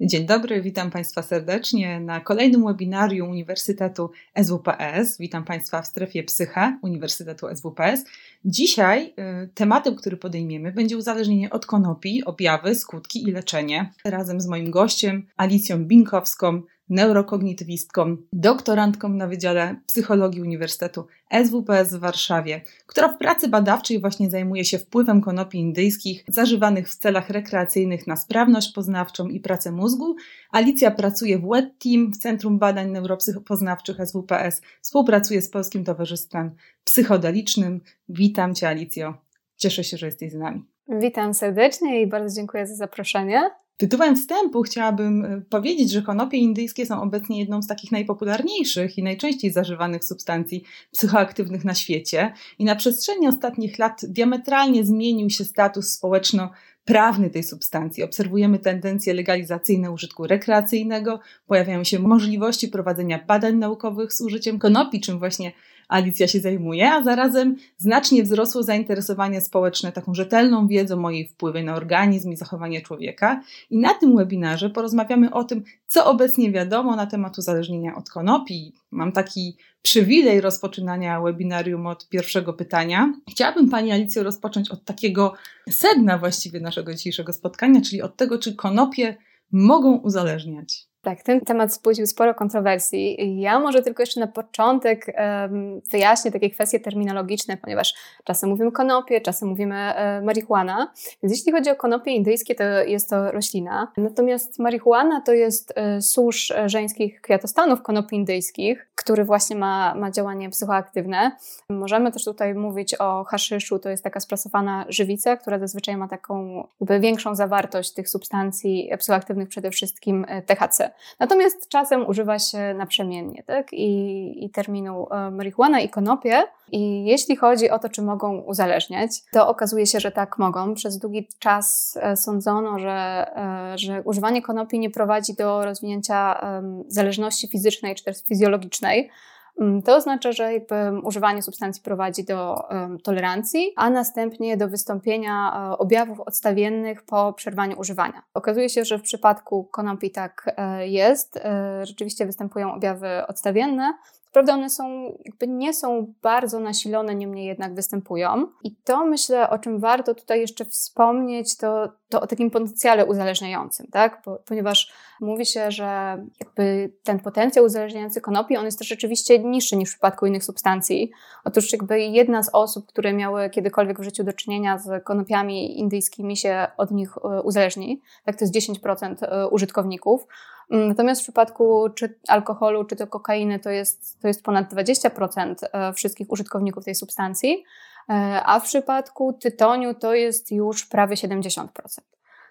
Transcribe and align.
Dzień 0.00 0.26
dobry, 0.26 0.62
witam 0.62 0.90
Państwa 0.90 1.22
serdecznie 1.22 2.00
na 2.00 2.20
kolejnym 2.20 2.64
webinarium 2.64 3.30
Uniwersytetu 3.30 4.10
SWPS. 4.42 5.18
Witam 5.18 5.44
Państwa 5.44 5.82
w 5.82 5.86
strefie 5.86 6.22
Psycha 6.22 6.78
Uniwersytetu 6.82 7.46
SWPS. 7.54 8.04
Dzisiaj 8.44 9.14
y, 9.44 9.48
tematem, 9.54 9.96
który 9.96 10.16
podejmiemy, 10.16 10.72
będzie 10.72 10.96
uzależnienie 10.96 11.50
od 11.50 11.66
konopi, 11.66 12.24
objawy, 12.24 12.74
skutki 12.74 13.28
i 13.28 13.32
leczenie. 13.32 13.92
Razem 14.04 14.40
z 14.40 14.46
moim 14.46 14.70
gościem 14.70 15.26
Alicją 15.36 15.84
Binkowską, 15.84 16.62
neurokognitywistką, 16.88 18.16
doktorantką 18.32 19.08
na 19.08 19.26
Wydziale 19.26 19.76
Psychologii 19.86 20.42
Uniwersytetu 20.42 21.06
SWPS 21.44 21.94
w 21.94 21.98
Warszawie, 21.98 22.60
która 22.86 23.08
w 23.08 23.18
pracy 23.18 23.48
badawczej 23.48 24.00
właśnie 24.00 24.30
zajmuje 24.30 24.64
się 24.64 24.78
wpływem 24.78 25.20
konopi 25.20 25.58
indyjskich 25.58 26.24
zażywanych 26.28 26.88
w 26.88 26.96
celach 26.96 27.30
rekreacyjnych 27.30 28.06
na 28.06 28.16
sprawność 28.16 28.72
poznawczą 28.72 29.28
i 29.28 29.40
pracę 29.40 29.72
mózgu. 29.72 30.16
Alicja 30.50 30.90
pracuje 30.90 31.38
w 31.38 31.48
WET 31.48 31.78
Team 31.78 32.12
w 32.12 32.16
Centrum 32.16 32.58
Badań 32.58 32.90
Neuropsychopoznawczych 32.90 33.96
SWPS, 34.06 34.62
współpracuje 34.80 35.42
z 35.42 35.50
Polskim 35.50 35.84
Towarzystwem 35.84 36.50
Psychodelicznym. 36.84 37.80
Witam 38.08 38.54
Cię 38.54 38.68
Alicjo, 38.68 39.14
cieszę 39.56 39.84
się, 39.84 39.96
że 39.96 40.06
jesteś 40.06 40.32
z 40.32 40.34
nami. 40.34 40.64
Witam 40.88 41.34
serdecznie 41.34 42.02
i 42.02 42.06
bardzo 42.06 42.36
dziękuję 42.36 42.66
za 42.66 42.74
zaproszenie. 42.74 43.50
Tytułem 43.76 44.16
wstępu 44.16 44.62
chciałabym 44.62 45.24
e, 45.24 45.40
powiedzieć, 45.40 45.92
że 45.92 46.02
konopie 46.02 46.38
indyjskie 46.38 46.86
są 46.86 47.02
obecnie 47.02 47.38
jedną 47.38 47.62
z 47.62 47.66
takich 47.66 47.92
najpopularniejszych 47.92 48.98
i 48.98 49.02
najczęściej 49.02 49.52
zażywanych 49.52 50.04
substancji 50.04 50.64
psychoaktywnych 50.92 51.64
na 51.64 51.74
świecie 51.74 52.32
i 52.58 52.64
na 52.64 52.76
przestrzeni 52.76 53.28
ostatnich 53.28 53.78
lat 53.78 54.00
diametralnie 54.08 54.84
zmienił 54.84 55.30
się 55.30 55.44
status 55.44 55.92
społeczno 55.92 56.50
prawny 56.84 57.30
tej 57.30 57.42
substancji. 57.42 58.02
Obserwujemy 58.02 58.58
tendencje 58.58 59.14
legalizacyjne 59.14 59.90
użytku 59.90 60.26
rekreacyjnego, 60.26 61.20
pojawiają 61.46 61.84
się 61.84 61.98
możliwości 61.98 62.68
prowadzenia 62.68 63.24
badań 63.26 63.56
naukowych 63.56 64.12
z 64.12 64.20
użyciem 64.20 64.58
konopi, 64.58 65.00
czym 65.00 65.18
właśnie 65.18 65.52
Alicja 65.94 66.28
się 66.28 66.40
zajmuje, 66.40 66.92
a 66.92 67.04
zarazem 67.04 67.56
znacznie 67.78 68.22
wzrosło 68.22 68.62
zainteresowanie 68.62 69.40
społeczne 69.40 69.92
taką 69.92 70.14
rzetelną 70.14 70.66
wiedzą 70.66 71.04
o 71.04 71.10
jej 71.10 71.28
wpływie 71.28 71.62
na 71.62 71.74
organizm 71.74 72.32
i 72.32 72.36
zachowanie 72.36 72.82
człowieka. 72.82 73.42
I 73.70 73.78
na 73.78 73.94
tym 73.94 74.16
webinarze 74.16 74.70
porozmawiamy 74.70 75.32
o 75.32 75.44
tym, 75.44 75.64
co 75.86 76.06
obecnie 76.06 76.52
wiadomo 76.52 76.96
na 76.96 77.06
temat 77.06 77.38
uzależnienia 77.38 77.96
od 77.96 78.10
konopi. 78.10 78.72
Mam 78.90 79.12
taki 79.12 79.56
przywilej 79.82 80.40
rozpoczynania 80.40 81.20
webinarium 81.20 81.86
od 81.86 82.08
pierwszego 82.08 82.52
pytania. 82.52 83.14
Chciałabym 83.30 83.70
Pani 83.70 83.92
Alicjo 83.92 84.22
rozpocząć 84.22 84.70
od 84.70 84.84
takiego 84.84 85.34
sedna 85.70 86.18
właściwie 86.18 86.60
naszego 86.60 86.94
dzisiejszego 86.94 87.32
spotkania, 87.32 87.80
czyli 87.80 88.02
od 88.02 88.16
tego, 88.16 88.38
czy 88.38 88.54
konopie 88.54 89.16
mogą 89.52 89.96
uzależniać. 89.96 90.93
Tak, 91.04 91.22
ten 91.22 91.40
temat 91.40 91.70
wzbudził 91.70 92.06
sporo 92.06 92.34
kontrowersji. 92.34 93.40
Ja 93.40 93.60
może 93.60 93.82
tylko 93.82 94.02
jeszcze 94.02 94.20
na 94.20 94.26
początek 94.26 95.06
um, 95.18 95.80
wyjaśnię 95.90 96.30
takie 96.32 96.50
kwestie 96.50 96.80
terminologiczne, 96.80 97.56
ponieważ 97.56 97.94
czasem 98.24 98.50
mówimy 98.50 98.72
konopie, 98.72 99.20
czasem 99.20 99.48
mówimy 99.48 99.76
e, 99.76 100.20
marihuana. 100.22 100.92
Więc 101.22 101.36
jeśli 101.36 101.52
chodzi 101.52 101.70
o 101.70 101.76
konopie 101.76 102.10
indyjskie, 102.10 102.54
to 102.54 102.64
jest 102.64 103.10
to 103.10 103.32
roślina. 103.32 103.92
Natomiast 103.96 104.58
marihuana 104.58 105.20
to 105.20 105.32
jest 105.32 105.72
e, 105.76 106.02
susz 106.02 106.52
żeńskich 106.66 107.20
kwiatostanów 107.20 107.82
konopi 107.82 108.16
indyjskich, 108.16 108.88
który 108.94 109.24
właśnie 109.24 109.56
ma, 109.56 109.94
ma 109.94 110.10
działanie 110.10 110.50
psychoaktywne. 110.50 111.36
Możemy 111.68 112.12
też 112.12 112.24
tutaj 112.24 112.54
mówić 112.54 112.94
o 112.94 113.24
haszyszu, 113.24 113.78
to 113.78 113.88
jest 113.88 114.04
taka 114.04 114.20
sprasowana 114.20 114.84
żywica, 114.88 115.36
która 115.36 115.58
zazwyczaj 115.58 115.96
ma 115.96 116.08
taką 116.08 116.66
jakby 116.80 117.00
większą 117.00 117.34
zawartość 117.34 117.92
tych 117.92 118.08
substancji 118.08 118.90
psychoaktywnych, 118.98 119.48
przede 119.48 119.70
wszystkim 119.70 120.26
e, 120.28 120.42
THC. 120.42 120.93
Natomiast 121.20 121.68
czasem 121.68 122.06
używa 122.06 122.38
się 122.38 122.74
naprzemiennie 122.74 123.42
tak? 123.42 123.72
I, 123.72 124.44
i 124.44 124.50
terminu 124.50 125.06
marihuana 125.30 125.80
i 125.80 125.88
konopie. 125.88 126.42
I 126.72 127.04
jeśli 127.04 127.36
chodzi 127.36 127.70
o 127.70 127.78
to, 127.78 127.88
czy 127.88 128.02
mogą 128.02 128.38
uzależniać, 128.38 129.10
to 129.32 129.48
okazuje 129.48 129.86
się, 129.86 130.00
że 130.00 130.12
tak 130.12 130.38
mogą. 130.38 130.74
Przez 130.74 130.98
długi 130.98 131.28
czas 131.38 131.98
e, 132.02 132.16
sądzono, 132.16 132.78
że, 132.78 133.26
e, 133.36 133.78
że 133.78 134.02
używanie 134.02 134.42
konopi 134.42 134.78
nie 134.78 134.90
prowadzi 134.90 135.34
do 135.34 135.64
rozwinięcia 135.64 136.40
zależności 136.88 137.48
fizycznej 137.48 137.94
czy 137.94 138.04
też 138.04 138.24
fizjologicznej. 138.24 139.10
Mm, 139.60 139.82
to 139.82 139.96
oznacza, 139.96 140.32
że 140.32 140.52
jakby 140.52 140.74
używanie 141.02 141.42
substancji 141.42 141.82
prowadzi 141.82 142.24
do 142.24 142.62
tolerancji, 143.02 143.72
a 143.76 143.90
następnie 143.90 144.56
do 144.56 144.68
wystąpienia 144.68 145.52
um, 145.56 145.72
objawów 145.72 146.20
odstawiennych 146.20 147.02
po 147.02 147.32
przerwaniu 147.32 147.78
używania. 147.78 148.22
Okazuje 148.34 148.68
się, 148.68 148.84
że 148.84 148.98
w 148.98 149.02
przypadku 149.02 149.64
konopi 149.64 150.10
tak 150.10 150.54
um, 150.58 150.80
jest. 150.80 151.36
E, 151.36 151.86
rzeczywiście 151.86 152.26
występują 152.26 152.74
objawy 152.74 153.26
odstawienne, 153.28 153.94
Prawda, 154.34 154.54
one 154.54 154.70
są, 154.70 155.16
jakby 155.24 155.48
nie 155.48 155.74
są 155.74 156.12
bardzo 156.22 156.60
nasilone, 156.60 157.14
niemniej 157.14 157.46
jednak 157.46 157.74
występują. 157.74 158.46
I 158.64 158.76
to 158.76 159.06
myślę, 159.06 159.50
o 159.50 159.58
czym 159.58 159.78
warto 159.78 160.14
tutaj 160.14 160.40
jeszcze 160.40 160.64
wspomnieć, 160.64 161.56
to, 161.56 161.88
to 162.08 162.20
o 162.20 162.26
takim 162.26 162.50
potencjale 162.50 163.06
uzależniającym, 163.06 163.86
tak? 163.86 164.22
Bo, 164.24 164.38
ponieważ 164.46 164.92
mówi 165.20 165.46
się, 165.46 165.70
że 165.70 166.18
jakby 166.40 166.92
ten 167.02 167.20
potencjał 167.20 167.64
uzależniający 167.64 168.20
konopi, 168.20 168.56
on 168.56 168.64
jest 168.64 168.78
też 168.78 168.88
rzeczywiście 168.88 169.38
niższy 169.38 169.76
niż 169.76 169.88
w 169.88 169.92
przypadku 169.92 170.26
innych 170.26 170.44
substancji. 170.44 171.10
Otóż 171.44 171.72
jakby 171.72 172.00
jedna 172.00 172.42
z 172.42 172.50
osób, 172.52 172.86
które 172.86 173.12
miały 173.12 173.50
kiedykolwiek 173.50 174.00
w 174.00 174.04
życiu 174.04 174.24
do 174.24 174.32
czynienia 174.32 174.78
z 174.78 175.04
konopiami 175.04 175.78
indyjskimi 175.78 176.36
się 176.36 176.66
od 176.76 176.90
nich 176.90 177.16
e, 177.16 177.42
uzależni, 177.42 178.00
tak 178.24 178.36
to 178.36 178.44
jest 178.44 178.54
10% 178.54 179.14
e, 179.20 179.48
użytkowników, 179.48 180.26
natomiast 180.70 181.20
w 181.20 181.24
przypadku 181.24 181.88
czy 181.94 182.18
alkoholu, 182.28 182.84
czy 182.84 182.96
to 182.96 183.06
kokainy, 183.06 183.58
to 183.58 183.70
jest, 183.70 184.20
to 184.20 184.28
jest 184.28 184.42
ponad 184.42 184.72
20% 184.72 185.54
e, 185.72 185.92
wszystkich 185.92 186.30
użytkowników 186.30 186.84
tej 186.84 186.94
substancji, 186.94 187.64
e, 188.08 188.12
a 188.44 188.60
w 188.60 188.64
przypadku 188.64 189.32
tytoniu 189.32 189.94
to 189.94 190.14
jest 190.14 190.52
już 190.52 190.86
prawie 190.86 191.16
70%. 191.16 191.66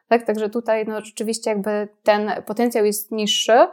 Tak, 0.07 0.23
także 0.23 0.49
tutaj 0.49 0.85
no, 0.87 1.01
rzeczywiście 1.01 1.49
jakby 1.49 1.87
ten 2.03 2.31
potencjał 2.45 2.85
jest 2.85 3.11
niższy, 3.11 3.53
Mm, 3.53 3.67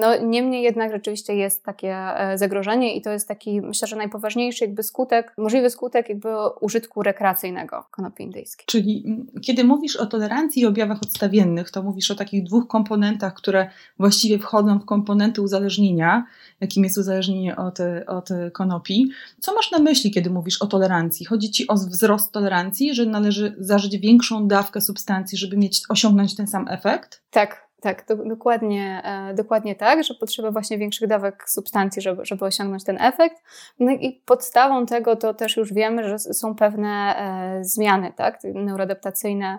no, 0.00 0.16
niemniej 0.22 0.62
jednak 0.62 0.92
rzeczywiście 0.92 1.34
jest 1.34 1.64
takie 1.64 1.94
e, 1.94 2.38
zagrożenie 2.38 2.96
i 2.96 3.02
to 3.02 3.10
jest 3.10 3.28
taki, 3.28 3.60
myślę, 3.60 3.88
że 3.88 3.96
najpoważniejszy 3.96 4.64
jakby 4.64 4.82
skutek, 4.82 5.34
możliwy 5.38 5.70
skutek 5.70 6.08
jakby 6.08 6.28
użytku 6.60 7.02
rekreacyjnego 7.02 7.84
konopi 7.90 8.22
indyjskiej. 8.22 8.64
Czyli 8.66 9.02
mm, 9.06 9.26
kiedy 9.42 9.64
mówisz 9.64 9.96
o 9.96 10.06
tolerancji 10.06 10.62
i 10.62 10.66
objawach 10.66 11.02
odstawiennych, 11.02 11.70
to 11.70 11.82
mówisz 11.82 12.10
o 12.10 12.14
takich 12.14 12.44
dwóch 12.44 12.66
komponentach, 12.66 13.34
które 13.34 13.70
właściwie 13.98 14.38
wchodzą 14.38 14.78
w 14.78 14.84
komponenty 14.84 15.42
uzależnienia, 15.42 16.24
jakim 16.60 16.84
jest 16.84 16.98
uzależnienie 16.98 17.56
od, 17.56 17.78
od 18.06 18.28
konopi. 18.52 19.10
Co 19.40 19.54
masz 19.54 19.70
na 19.70 19.78
myśli, 19.78 20.10
kiedy 20.10 20.30
mówisz 20.30 20.62
o 20.62 20.66
tolerancji? 20.66 21.26
Chodzi 21.26 21.50
ci 21.50 21.68
o 21.68 21.74
wzrost 21.74 22.32
tolerancji, 22.32 22.94
że 22.94 23.06
należy 23.06 23.54
zażyć 23.58 23.98
większą 23.98 24.48
dawkę 24.48 24.80
substancji, 24.80 25.38
żeby 25.38 25.56
mieć, 25.56 25.82
osiągnąć 25.88 26.36
ten 26.36 26.46
sam 26.46 26.68
efekt? 26.68 27.22
Tak, 27.30 27.65
tak, 27.86 28.06
do, 28.06 28.16
dokładnie, 28.16 29.02
e, 29.04 29.34
dokładnie 29.34 29.74
tak, 29.74 30.04
że 30.04 30.14
potrzeba 30.14 30.50
właśnie 30.50 30.78
większych 30.78 31.08
dawek 31.08 31.50
substancji, 31.50 32.02
żeby, 32.02 32.24
żeby 32.24 32.44
osiągnąć 32.44 32.84
ten 32.84 33.00
efekt. 33.00 33.42
No 33.80 33.92
i 33.92 34.22
podstawą 34.24 34.86
tego 34.86 35.16
to 35.16 35.34
też 35.34 35.56
już 35.56 35.72
wiemy, 35.72 36.08
że 36.08 36.18
są 36.18 36.54
pewne 36.54 37.16
e, 37.16 37.64
zmiany 37.64 38.12
tak, 38.16 38.38
neuroadaptacyjne 38.44 39.58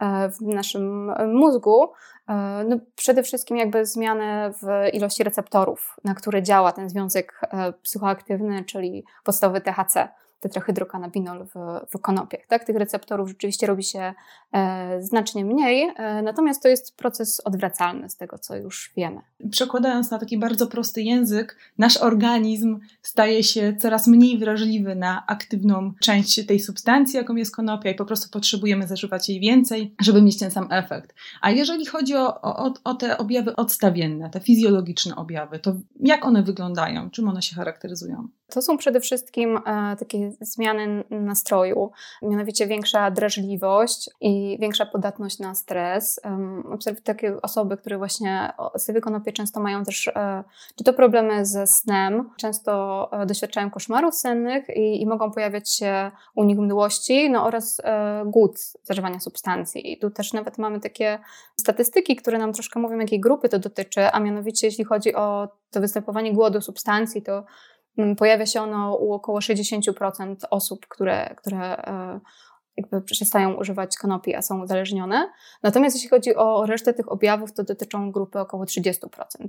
e, 0.00 0.28
w 0.28 0.40
naszym 0.40 1.12
mózgu. 1.34 1.92
E, 2.28 2.64
no, 2.68 2.76
przede 2.96 3.22
wszystkim 3.22 3.56
jakby 3.56 3.86
zmiany 3.86 4.52
w 4.62 4.94
ilości 4.94 5.24
receptorów, 5.24 5.96
na 6.04 6.14
które 6.14 6.42
działa 6.42 6.72
ten 6.72 6.88
związek 6.88 7.40
e, 7.42 7.72
psychoaktywny, 7.72 8.64
czyli 8.64 9.04
podstawowy 9.24 9.60
THC 9.60 10.08
tetrahydrokanabinol 10.40 11.46
w, 11.46 11.54
w 11.90 12.00
konopiach. 12.00 12.46
Tak? 12.48 12.64
Tych 12.64 12.76
receptorów 12.76 13.28
rzeczywiście 13.28 13.66
robi 13.66 13.82
się 13.82 14.14
e, 14.52 15.02
znacznie 15.02 15.44
mniej, 15.44 15.90
e, 15.96 16.22
natomiast 16.22 16.62
to 16.62 16.68
jest 16.68 16.96
proces 16.96 17.40
odwracalny 17.40 18.10
z 18.10 18.16
tego, 18.16 18.38
co 18.38 18.56
już 18.56 18.92
wiemy. 18.96 19.20
Przekładając 19.50 20.10
na 20.10 20.18
taki 20.18 20.38
bardzo 20.38 20.66
prosty 20.66 21.02
język, 21.02 21.56
nasz 21.78 21.96
organizm 21.96 22.80
staje 23.02 23.42
się 23.42 23.76
coraz 23.78 24.06
mniej 24.06 24.38
wrażliwy 24.38 24.94
na 24.94 25.26
aktywną 25.26 25.92
część 26.00 26.46
tej 26.46 26.60
substancji, 26.60 27.16
jaką 27.16 27.36
jest 27.36 27.56
konopia 27.56 27.90
i 27.90 27.94
po 27.94 28.04
prostu 28.04 28.30
potrzebujemy 28.30 28.86
zażywać 28.86 29.28
jej 29.28 29.40
więcej, 29.40 29.94
żeby 30.00 30.22
mieć 30.22 30.38
ten 30.38 30.50
sam 30.50 30.66
efekt. 30.70 31.14
A 31.40 31.50
jeżeli 31.50 31.86
chodzi 31.86 32.14
o, 32.14 32.40
o, 32.40 32.74
o 32.84 32.94
te 32.94 33.18
objawy 33.18 33.56
odstawienne, 33.56 34.30
te 34.30 34.40
fizjologiczne 34.40 35.16
objawy, 35.16 35.58
to 35.58 35.76
jak 36.00 36.24
one 36.24 36.42
wyglądają? 36.42 37.10
Czym 37.10 37.28
one 37.28 37.42
się 37.42 37.56
charakteryzują? 37.56 38.28
To 38.50 38.62
są 38.62 38.76
przede 38.76 39.00
wszystkim 39.00 39.56
e, 39.56 39.96
takie 39.96 40.32
zmiany 40.40 41.04
nastroju, 41.10 41.90
mianowicie 42.22 42.66
większa 42.66 43.10
drażliwość 43.10 44.10
i 44.20 44.58
większa 44.60 44.86
podatność 44.86 45.38
na 45.38 45.54
stres. 45.54 46.20
Obserwuję 46.72 47.02
takie 47.02 47.42
osoby, 47.42 47.76
które 47.76 47.98
właśnie 47.98 48.52
sobie 48.76 49.00
konopie 49.00 49.32
często 49.32 49.60
mają 49.60 49.84
też 49.84 50.08
e, 50.08 50.44
czy 50.76 50.84
to 50.84 50.92
problemy 50.92 51.46
ze 51.46 51.66
snem, 51.66 52.30
często 52.36 53.08
e, 53.12 53.26
doświadczają 53.26 53.70
koszmarów 53.70 54.14
sennych 54.14 54.68
i, 54.76 55.02
i 55.02 55.06
mogą 55.06 55.30
pojawiać 55.30 55.74
się 55.74 56.10
u 56.34 56.44
nich 56.44 56.58
mdłości 56.58 57.30
no 57.30 57.44
oraz 57.44 57.80
głód 58.26 58.58
zażywania 58.82 59.20
substancji. 59.20 59.92
I 59.92 59.98
tu 59.98 60.10
też 60.10 60.32
nawet 60.32 60.58
mamy 60.58 60.80
takie 60.80 61.18
statystyki, 61.56 62.16
które 62.16 62.38
nam 62.38 62.52
troszkę 62.52 62.80
mówią, 62.80 62.98
jakiej 62.98 63.20
grupy 63.20 63.48
to 63.48 63.58
dotyczy, 63.58 64.10
a 64.12 64.20
mianowicie 64.20 64.66
jeśli 64.66 64.84
chodzi 64.84 65.14
o 65.14 65.48
to 65.70 65.80
występowanie 65.80 66.32
głodu 66.32 66.60
substancji, 66.60 67.22
to 67.22 67.44
pojawia 68.16 68.46
się 68.46 68.62
ono 68.62 68.94
u 68.94 69.12
około 69.12 69.38
60% 69.38 70.36
osób, 70.50 70.86
które, 70.86 71.34
które 71.36 71.86
e, 71.86 72.20
jakby 72.76 73.02
przestają 73.02 73.54
używać 73.54 73.96
konopi, 73.96 74.34
a 74.34 74.42
są 74.42 74.62
uzależnione. 74.62 75.32
Natomiast 75.62 75.96
jeśli 75.96 76.10
chodzi 76.10 76.36
o 76.36 76.66
resztę 76.66 76.94
tych 76.94 77.12
objawów, 77.12 77.52
to 77.52 77.64
dotyczą 77.64 78.12
grupy 78.12 78.40
około 78.40 78.64
30%, 78.64 79.02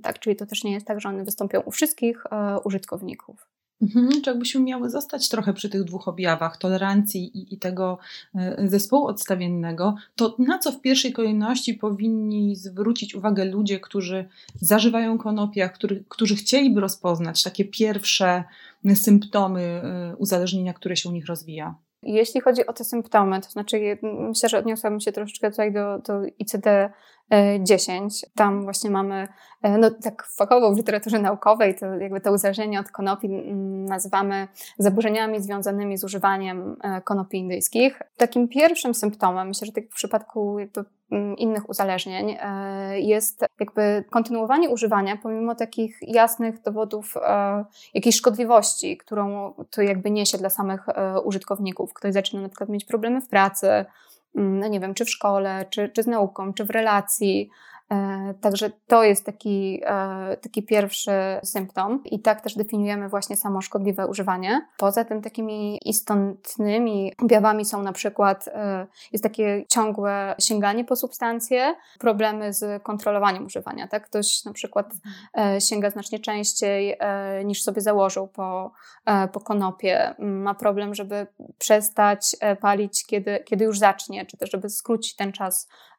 tak? 0.04 0.20
Czyli 0.20 0.36
to 0.36 0.46
też 0.46 0.64
nie 0.64 0.74
jest 0.74 0.88
tak, 0.88 1.02
że 1.02 1.10
one 1.10 1.24
wystąpią 1.24 1.62
u 1.62 1.72
wszystkich 1.72 2.26
e, 2.26 2.60
użytkowników. 2.60 3.48
Mhm, 3.82 4.22
czy 4.22 4.30
jakbyśmy 4.30 4.62
miały 4.62 4.90
zostać 4.90 5.30
trochę 5.30 5.54
przy 5.54 5.70
tych 5.70 5.84
dwóch 5.84 6.08
objawach, 6.08 6.58
tolerancji 6.58 7.38
i, 7.38 7.54
i, 7.54 7.58
tego 7.58 7.98
e, 8.36 8.68
zespołu 8.68 9.06
odstawiennego, 9.06 9.96
to 10.16 10.36
na 10.40 10.60
co 10.60 10.72
w 10.72 10.82
pierwszej 10.82 11.14
kolejności 11.14 11.74
powinni 11.74 12.56
zwrócić 12.56 13.16
uwagę 13.16 13.46
ludzie, 13.46 13.80
którzy 13.80 14.30
zażywają 14.62 15.18
konopia, 15.18 15.70
który, 15.70 16.04
którzy 16.10 16.36
chcieliby 16.36 16.82
rozpoznać 16.82 17.44
takie 17.44 17.66
pierwsze 17.66 18.44
symptomy 18.96 19.62
e, 19.62 20.16
uzależnienia, 20.18 20.74
które 20.74 20.96
się 20.96 21.10
u 21.10 21.12
nich 21.12 21.26
rozwija? 21.26 21.76
Jeśli 22.04 22.42
chodzi 22.42 22.66
o 22.68 22.74
te 22.74 22.84
symptomy, 22.84 23.42
to 23.42 23.50
znaczy 23.50 23.98
myślę, 24.02 24.50
że 24.50 24.58
odniosłabym 24.58 25.00
się 25.00 25.12
troszeczkę 25.12 25.52
tutaj 25.52 25.74
do, 25.74 26.00
do 26.00 26.22
ICD 26.40 26.90
10. 27.60 28.26
Tam 28.36 28.64
właśnie 28.64 28.90
mamy, 28.90 29.28
e, 29.62 29.78
no 29.78 29.92
tak 29.92 30.28
fachowo 30.38 30.74
w 30.74 30.78
literaturze 30.78 31.20
naukowej, 31.20 31.76
to 31.76 31.86
jakby 31.86 32.22
to 32.22 32.32
uzależnienie 32.32 32.80
od 32.80 32.92
konopi 32.92 33.30
nazywamy 33.90 34.48
zaburzeniami 34.78 35.42
związanymi 35.42 35.98
z 35.98 36.04
używaniem 36.04 36.76
e, 36.84 37.02
konopi 37.02 37.38
indyjskich. 37.38 38.02
Takim 38.18 38.48
pierwszym 38.48 38.94
symptomem, 38.94 39.48
myślę, 39.48 39.66
że 39.66 39.72
tak 39.72 39.84
w 39.86 39.96
przypadku 39.96 40.60
jakby 40.60 40.86
innych 41.38 41.70
uzależnień 41.70 42.38
e, 42.40 43.00
jest 43.00 43.46
jakby 43.60 44.04
kontynuowanie 44.10 44.70
używania 44.70 45.18
pomimo 45.18 45.56
takich 45.56 45.98
jasnych 46.02 46.62
dowodów 46.62 47.14
jakiejś 47.94 48.16
szkodliwości, 48.16 48.98
którą 48.98 49.54
to 49.70 49.82
jakby 49.82 50.12
niesie 50.12 50.38
dla 50.38 50.50
samych 50.50 50.86
użytkowników. 51.24 51.94
Ktoś 51.94 52.14
zaczyna 52.14 52.42
na 52.42 52.50
przykład 52.50 52.70
mieć 52.70 52.86
problemy 52.86 53.22
w 53.22 53.28
pracy, 53.28 53.86
no 54.34 54.68
nie 54.68 54.80
wiem, 54.80 54.94
czy 54.94 55.06
w 55.06 55.10
szkole, 55.10 55.66
czy, 55.70 55.90
czy 55.90 56.04
z 56.04 56.08
nauką, 56.08 56.54
czy 56.54 56.66
w 56.66 56.70
relacji, 56.70 57.50
także 58.42 58.72
to 58.88 59.04
jest 59.04 59.26
taki, 59.26 59.82
e, 59.86 60.38
taki 60.38 60.64
pierwszy 60.64 61.12
symptom 61.44 62.04
i 62.04 62.20
tak 62.22 62.42
też 62.42 62.56
definiujemy 62.56 63.10
właśnie 63.10 63.38
samo 63.38 63.62
szkodliwe 63.62 64.08
używanie. 64.08 64.68
Poza 64.78 65.06
tym 65.06 65.22
takimi 65.22 65.80
istotnymi 65.86 67.14
objawami 67.22 67.66
są 67.66 67.84
na 67.84 67.92
przykład 67.92 68.48
e, 68.48 68.88
jest 69.12 69.24
takie 69.24 69.66
ciągłe 69.68 70.36
sięganie 70.40 70.86
po 70.86 70.96
substancje, 70.96 71.76
problemy 72.00 72.54
z 72.54 72.84
kontrolowaniem 72.84 73.46
używania. 73.46 73.88
Tak? 73.88 74.10
Ktoś 74.10 74.46
na 74.46 74.54
przykład 74.54 74.94
sięga 75.60 75.90
znacznie 75.90 76.20
częściej 76.20 76.98
niż 77.46 77.64
sobie 77.64 77.82
założył 77.82 78.28
po, 78.28 78.72
po 79.34 79.40
konopie. 79.40 80.16
Ma 80.20 80.54
problem, 80.54 80.96
żeby 80.96 81.28
przestać 81.58 82.36
palić, 82.62 83.06
kiedy, 83.06 83.44
kiedy 83.46 83.66
już 83.66 83.80
zacznie, 83.80 84.26
czy 84.26 84.38
też 84.38 84.52
żeby 84.52 84.70
skrócić 84.70 85.16
ten 85.16 85.32
czas 85.32 85.68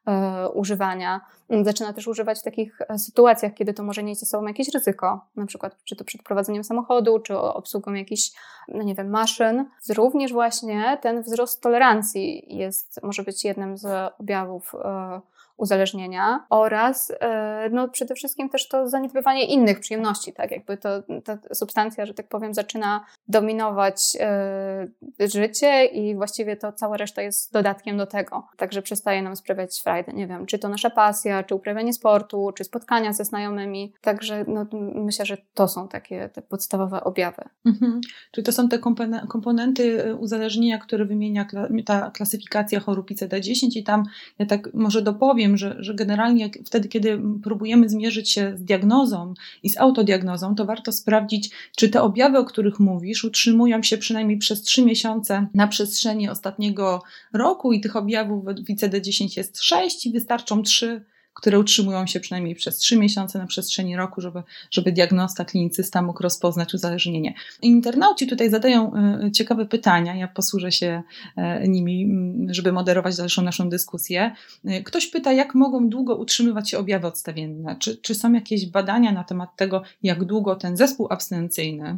używania. 0.53 1.21
Zaczyna 1.61 1.93
też 1.93 2.07
używać 2.07 2.39
w 2.39 2.43
takich 2.43 2.81
e, 2.89 2.99
sytuacjach, 2.99 3.53
kiedy 3.53 3.73
to 3.73 3.83
może 3.83 4.03
nieść 4.03 4.19
ze 4.19 4.25
sobą 4.25 4.47
jakieś 4.47 4.69
ryzyko, 4.73 5.25
na 5.35 5.45
przykład 5.45 5.77
czy 5.83 5.95
to 5.95 6.03
przed 6.03 6.23
prowadzeniem 6.23 6.63
samochodu, 6.63 7.19
czy 7.19 7.37
obsługą 7.37 7.93
jakichś, 7.93 8.31
no 8.67 8.83
nie 8.83 8.95
wiem, 8.95 9.09
maszyn. 9.09 9.65
Również 9.89 10.33
właśnie 10.33 10.97
ten 11.01 11.21
wzrost 11.21 11.61
tolerancji 11.61 12.57
jest, 12.57 12.99
może 13.03 13.23
być 13.23 13.45
jednym 13.45 13.77
z 13.77 14.13
objawów 14.19 14.75
e, 14.75 15.21
uzależnienia 15.61 16.45
oraz 16.49 17.13
e, 17.19 17.69
no, 17.71 17.87
przede 17.87 18.15
wszystkim 18.15 18.49
też 18.49 18.67
to 18.67 18.89
zaniedbywanie 18.89 19.45
innych 19.45 19.79
przyjemności, 19.79 20.33
tak 20.33 20.51
jakby 20.51 20.77
to, 20.77 20.89
ta 21.23 21.37
substancja, 21.53 22.05
że 22.05 22.13
tak 22.13 22.27
powiem, 22.27 22.53
zaczyna 22.53 23.05
dominować 23.27 24.17
e, 24.19 24.87
życie 25.19 25.85
i 25.85 26.15
właściwie 26.15 26.57
to 26.57 26.73
cała 26.73 26.97
reszta 26.97 27.21
jest 27.21 27.53
dodatkiem 27.53 27.97
do 27.97 28.05
tego. 28.05 28.47
Także 28.57 28.81
przestaje 28.81 29.21
nam 29.21 29.35
sprawiać 29.35 29.81
frajdę, 29.81 30.13
nie 30.13 30.27
wiem, 30.27 30.45
czy 30.45 30.59
to 30.59 30.69
nasza 30.69 30.89
pasja, 30.89 31.43
czy 31.43 31.55
uprawianie 31.55 31.93
sportu, 31.93 32.51
czy 32.55 32.63
spotkania 32.63 33.13
ze 33.13 33.25
znajomymi. 33.25 33.93
Także 34.01 34.45
no, 34.47 34.65
myślę, 34.95 35.25
że 35.25 35.37
to 35.53 35.67
są 35.67 35.87
takie 35.87 36.29
te 36.29 36.41
podstawowe 36.41 37.03
objawy. 37.03 37.43
Mhm. 37.65 38.01
Czyli 38.31 38.45
to 38.45 38.51
są 38.51 38.69
te 38.69 38.79
komponenty 39.27 40.03
e, 40.03 40.15
uzależnienia, 40.15 40.77
które 40.77 41.05
wymienia 41.05 41.45
ta 41.85 42.11
klasyfikacja 42.11 42.79
chorób 42.79 43.11
ICD-10 43.11 43.67
i 43.75 43.83
tam 43.83 44.03
ja 44.39 44.45
tak 44.45 44.73
może 44.73 45.01
dopowiem, 45.01 45.50
że, 45.57 45.75
że 45.79 45.93
generalnie 45.93 46.49
wtedy, 46.65 46.89
kiedy 46.89 47.21
próbujemy 47.43 47.89
zmierzyć 47.89 48.31
się 48.31 48.53
z 48.57 48.63
diagnozą 48.63 49.33
i 49.63 49.69
z 49.69 49.77
autodiagnozą, 49.77 50.55
to 50.55 50.65
warto 50.65 50.91
sprawdzić, 50.91 51.49
czy 51.77 51.89
te 51.89 52.01
objawy, 52.01 52.37
o 52.37 52.45
których 52.45 52.79
mówisz, 52.79 53.23
utrzymują 53.23 53.83
się 53.83 53.97
przynajmniej 53.97 54.37
przez 54.37 54.61
trzy 54.61 54.85
miesiące 54.85 55.47
na 55.53 55.67
przestrzeni 55.67 56.29
ostatniego 56.29 57.03
roku 57.33 57.73
i 57.73 57.81
tych 57.81 57.95
objawów 57.95 58.45
w 58.45 58.47
ICD-10 58.47 59.37
jest 59.37 59.61
sześć 59.61 60.05
i 60.05 60.11
wystarczą 60.11 60.63
trzy 60.63 61.05
które 61.33 61.59
utrzymują 61.59 62.07
się 62.07 62.19
przynajmniej 62.19 62.55
przez 62.55 62.77
trzy 62.77 62.97
miesiące 62.97 63.39
na 63.39 63.47
przestrzeni 63.47 63.95
roku, 63.95 64.21
żeby, 64.21 64.43
żeby 64.71 64.91
diagnosta, 64.91 65.45
klinicysta 65.45 66.01
mógł 66.01 66.23
rozpoznać 66.23 66.73
uzależnienie. 66.73 67.33
Internauci 67.61 68.27
tutaj 68.27 68.49
zadają 68.49 68.93
e, 68.93 69.31
ciekawe 69.31 69.65
pytania, 69.65 70.15
ja 70.15 70.27
posłużę 70.27 70.71
się 70.71 71.03
e, 71.35 71.67
nimi, 71.67 72.09
żeby 72.49 72.71
moderować 72.71 73.17
dalszą 73.17 73.41
naszą 73.41 73.69
dyskusję. 73.69 74.35
E, 74.65 74.83
ktoś 74.83 75.07
pyta, 75.07 75.33
jak 75.33 75.55
mogą 75.55 75.89
długo 75.89 76.15
utrzymywać 76.15 76.69
się 76.69 76.77
objawy 76.77 77.07
odstawienne? 77.07 77.75
Czy, 77.79 77.97
czy 77.97 78.15
są 78.15 78.33
jakieś 78.33 78.65
badania 78.65 79.11
na 79.11 79.23
temat 79.23 79.55
tego, 79.55 79.83
jak 80.03 80.23
długo 80.23 80.55
ten 80.55 80.77
zespół 80.77 81.07
abstynencyjny, 81.09 81.97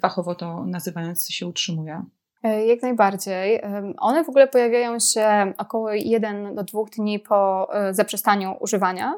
fachowo 0.00 0.34
to 0.34 0.66
nazywając, 0.66 1.30
się 1.30 1.46
utrzymuje? 1.46 2.02
E, 2.42 2.66
jak 2.66 2.82
najbardziej. 2.82 3.60
One 3.98 4.24
w 4.24 4.28
ogóle 4.28 4.48
pojawiają 4.48 4.98
się 4.98 5.52
około 5.58 5.92
1 5.92 6.54
do 6.54 6.62
2 6.62 6.80
dni 6.96 7.18
po 7.18 7.68
e, 7.74 7.94
zaprzestaniu 7.94 8.56
używania 8.60 9.14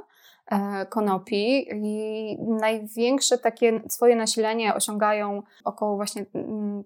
e, 0.47 0.87
konopi 0.87 1.69
i 1.73 2.37
największe 2.41 3.39
takie 3.39 3.81
swoje 3.89 4.17
nasilenie 4.17 4.75
osiągają 4.75 5.43
około 5.65 5.97
właśnie 5.97 6.27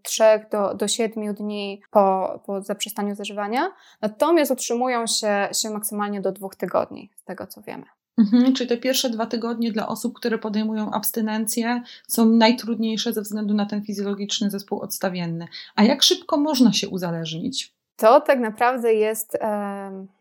3 0.03 0.25
mm, 0.25 0.47
do, 0.51 0.75
do 0.75 0.89
7 0.89 1.35
dni 1.35 1.83
po, 1.91 2.41
po 2.47 2.63
zaprzestaniu 2.63 3.15
zażywania, 3.15 3.73
natomiast 4.01 4.51
utrzymują 4.51 5.07
się, 5.07 5.49
się 5.53 5.71
maksymalnie 5.71 6.21
do 6.21 6.33
2 6.33 6.49
tygodni, 6.49 7.11
z 7.17 7.25
tego 7.25 7.47
co 7.47 7.63
wiemy. 7.63 7.96
Mhm, 8.19 8.53
czyli 8.53 8.69
te 8.69 8.77
pierwsze 8.77 9.11
dwa 9.11 9.27
tygodnie 9.27 9.73
dla 9.73 9.89
osób, 9.89 10.15
które 10.15 10.39
podejmują 10.39 10.91
abstynencję, 10.91 11.83
są 12.09 12.27
najtrudniejsze 12.27 13.13
ze 13.13 13.23
względu 13.23 13.55
na 13.55 13.67
ten 13.67 13.83
fizjologiczny 13.85 14.51
zespół 14.51 14.81
odstawienny. 14.81 15.49
A 15.75 15.83
jak 15.83 16.03
szybko 16.03 16.37
można 16.37 16.73
się 16.73 16.89
uzależnić? 16.89 17.77
To 17.97 18.21
tak 18.21 18.41
naprawdę 18.41 18.95
jest, 18.95 19.39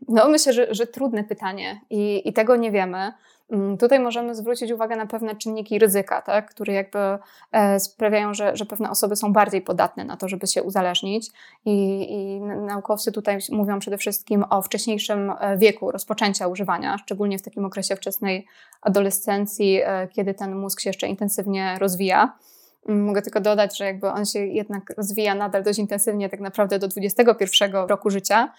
no 0.08 0.30
myślę, 0.30 0.54
że, 0.54 0.68
że 0.74 0.88
trudne 0.88 1.24
pytanie 1.24 1.82
i, 1.90 2.30
i 2.30 2.34
tego 2.34 2.56
nie 2.56 2.72
wiemy. 2.72 3.12
Mm, 3.50 3.78
tutaj 3.78 4.00
możemy 4.00 4.36
zwrócić 4.36 4.72
uwagę 4.72 4.96
na 4.96 5.06
pewne 5.06 5.36
czynniki 5.36 5.80
ryzyka, 5.80 6.22
tak, 6.22 6.50
które 6.50 6.74
jakby 6.74 7.00
e, 7.52 7.80
sprawiają, 7.80 8.34
że, 8.34 8.56
że 8.56 8.66
pewne 8.66 8.90
osoby 8.90 9.16
są 9.16 9.34
bardziej 9.34 9.62
podatne 9.62 10.06
na 10.06 10.18
to, 10.18 10.28
żeby 10.28 10.48
się 10.48 10.64
uzależnić. 10.64 11.32
I, 11.66 12.08
I 12.10 12.42
naukowcy 12.42 13.12
tutaj 13.12 13.38
mówią 13.52 13.80
przede 13.80 13.98
wszystkim 13.98 14.46
o 14.50 14.62
wcześniejszym 14.62 15.34
e, 15.40 15.58
wieku 15.58 15.92
rozpoczęcia 15.92 16.48
używania, 16.48 16.98
szczególnie 16.98 17.40
w 17.40 17.42
takim 17.42 17.66
okresie 17.66 17.96
wczesnej 17.96 18.48
adolescencji, 18.82 19.82
e, 19.84 20.08
kiedy 20.08 20.34
ten 20.34 20.56
mózg 20.56 20.80
się 20.80 20.90
jeszcze 20.90 21.08
intensywnie 21.08 21.78
rozwija. 21.80 22.38
Mm, 22.88 23.06
mogę 23.06 23.22
tylko 23.22 23.42
dodać, 23.42 23.78
że 23.78 23.86
jakby 23.86 24.08
on 24.08 24.25
się 24.25 24.40
jednak 24.40 24.94
rozwija 24.98 25.36
nadal 25.36 25.64
dość 25.64 25.80
intensywnie, 25.80 26.30
tak 26.30 26.40
naprawdę 26.40 26.80
do 26.80 26.88
21 26.88 27.74
roku 27.88 28.10
życia, 28.10 28.54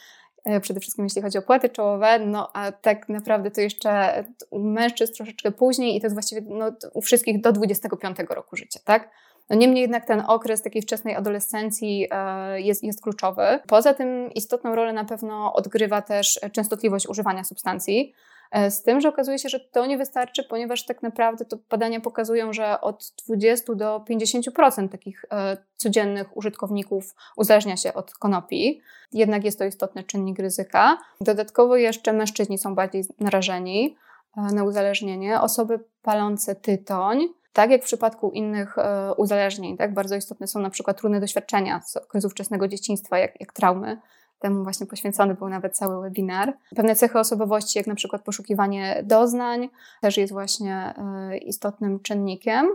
przede 0.60 0.80
wszystkim 0.80 1.04
jeśli 1.04 1.22
chodzi 1.22 1.38
o 1.38 1.42
płaty 1.42 1.68
czołowe, 1.68 2.18
no 2.18 2.50
a 2.52 2.72
tak 2.72 3.08
naprawdę 3.08 3.50
to 3.50 3.60
jeszcze 3.60 4.24
u 4.50 4.58
mężczyzn 4.58 5.12
troszeczkę 5.14 5.52
później 5.52 5.96
i 5.96 6.00
to 6.00 6.06
jest 6.06 6.14
właściwie 6.14 6.40
no, 6.48 6.72
u 6.94 7.02
wszystkich 7.02 7.40
do 7.40 7.52
25 7.52 8.18
roku 8.28 8.56
życia, 8.56 8.80
tak? 8.84 9.10
No 9.50 9.56
niemniej 9.56 9.82
jednak 9.82 10.04
ten 10.04 10.22
okres 10.26 10.62
takiej 10.62 10.82
wczesnej 10.82 11.14
adolescencji 11.14 12.08
e, 12.10 12.60
jest, 12.60 12.84
jest 12.84 13.02
kluczowy. 13.02 13.42
Poza 13.68 13.94
tym 13.94 14.30
istotną 14.34 14.74
rolę 14.74 14.92
na 14.92 15.04
pewno 15.04 15.52
odgrywa 15.52 16.02
też 16.02 16.40
częstotliwość 16.52 17.08
używania 17.08 17.44
substancji. 17.44 18.14
E, 18.50 18.70
z 18.70 18.82
tym, 18.82 19.00
że 19.00 19.08
okazuje 19.08 19.38
się, 19.38 19.48
że 19.48 19.60
to 19.60 19.86
nie 19.86 19.98
wystarczy, 19.98 20.44
ponieważ 20.44 20.86
tak 20.86 21.02
naprawdę 21.02 21.44
to 21.44 21.58
badania 21.70 22.00
pokazują, 22.00 22.52
że 22.52 22.80
od 22.80 23.12
20 23.26 23.74
do 23.74 24.04
50% 24.10 24.88
takich 24.88 25.24
e, 25.32 25.56
codziennych 25.76 26.36
użytkowników 26.36 27.14
uzależnia 27.36 27.76
się 27.76 27.94
od 27.94 28.14
konopi. 28.14 28.80
Jednak 29.12 29.44
jest 29.44 29.58
to 29.58 29.64
istotny 29.64 30.04
czynnik 30.04 30.38
ryzyka. 30.38 30.98
Dodatkowo 31.20 31.76
jeszcze 31.76 32.12
mężczyźni 32.12 32.58
są 32.58 32.74
bardziej 32.74 33.04
narażeni 33.20 33.96
e, 34.36 34.40
na 34.54 34.64
uzależnienie. 34.64 35.40
Osoby 35.40 35.80
palące 36.02 36.54
tytoń, 36.54 37.28
tak 37.52 37.70
jak 37.70 37.82
w 37.82 37.84
przypadku 37.84 38.30
innych 38.30 38.76
uzależnień, 39.16 39.76
tak, 39.76 39.94
bardzo 39.94 40.16
istotne 40.16 40.46
są 40.46 40.60
na 40.60 40.70
przykład 40.70 40.98
trudne 40.98 41.20
doświadczenia 41.20 41.80
z 41.80 41.96
okresu 41.96 42.28
wczesnego 42.28 42.68
dzieciństwa, 42.68 43.18
jak, 43.18 43.40
jak 43.40 43.52
traumy, 43.52 44.00
Temu 44.38 44.62
właśnie 44.62 44.86
poświęcony 44.86 45.34
był 45.34 45.48
nawet 45.48 45.76
cały 45.76 46.02
webinar. 46.02 46.56
Pewne 46.76 46.96
cechy 46.96 47.18
osobowości, 47.18 47.78
jak 47.78 47.86
na 47.86 47.94
przykład 47.94 48.22
poszukiwanie 48.22 49.02
doznań, 49.04 49.68
też 50.00 50.16
jest 50.16 50.32
właśnie 50.32 50.94
e, 50.98 51.38
istotnym 51.38 52.00
czynnikiem. 52.00 52.66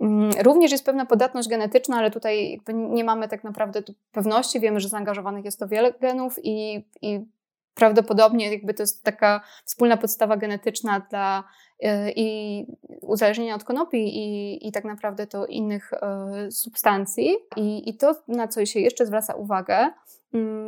Mm, 0.00 0.30
również 0.42 0.72
jest 0.72 0.84
pewna 0.84 1.06
podatność 1.06 1.48
genetyczna, 1.48 1.96
ale 1.96 2.10
tutaj 2.10 2.60
nie 2.68 3.04
mamy 3.04 3.28
tak 3.28 3.44
naprawdę 3.44 3.82
pewności. 4.12 4.60
Wiemy, 4.60 4.80
że 4.80 4.88
zaangażowanych 4.88 5.44
jest 5.44 5.58
to 5.58 5.68
wiele 5.68 5.92
genów 5.92 6.36
i, 6.42 6.84
i 7.02 7.26
prawdopodobnie 7.74 8.52
jakby 8.52 8.74
to 8.74 8.82
jest 8.82 9.04
taka 9.04 9.40
wspólna 9.64 9.96
podstawa 9.96 10.36
genetyczna 10.36 11.00
dla 11.10 11.44
e, 11.80 12.10
i 12.10 12.66
uzależnienia 13.02 13.54
od 13.54 13.64
konopi 13.64 13.98
i, 13.98 14.68
i 14.68 14.72
tak 14.72 14.84
naprawdę 14.84 15.26
to 15.26 15.46
innych 15.46 15.92
e, 15.92 16.50
substancji. 16.50 17.36
I, 17.56 17.90
I 17.90 17.96
to, 17.96 18.14
na 18.28 18.48
co 18.48 18.66
się 18.66 18.80
jeszcze 18.80 19.06
zwraca 19.06 19.34
uwagę, 19.34 19.90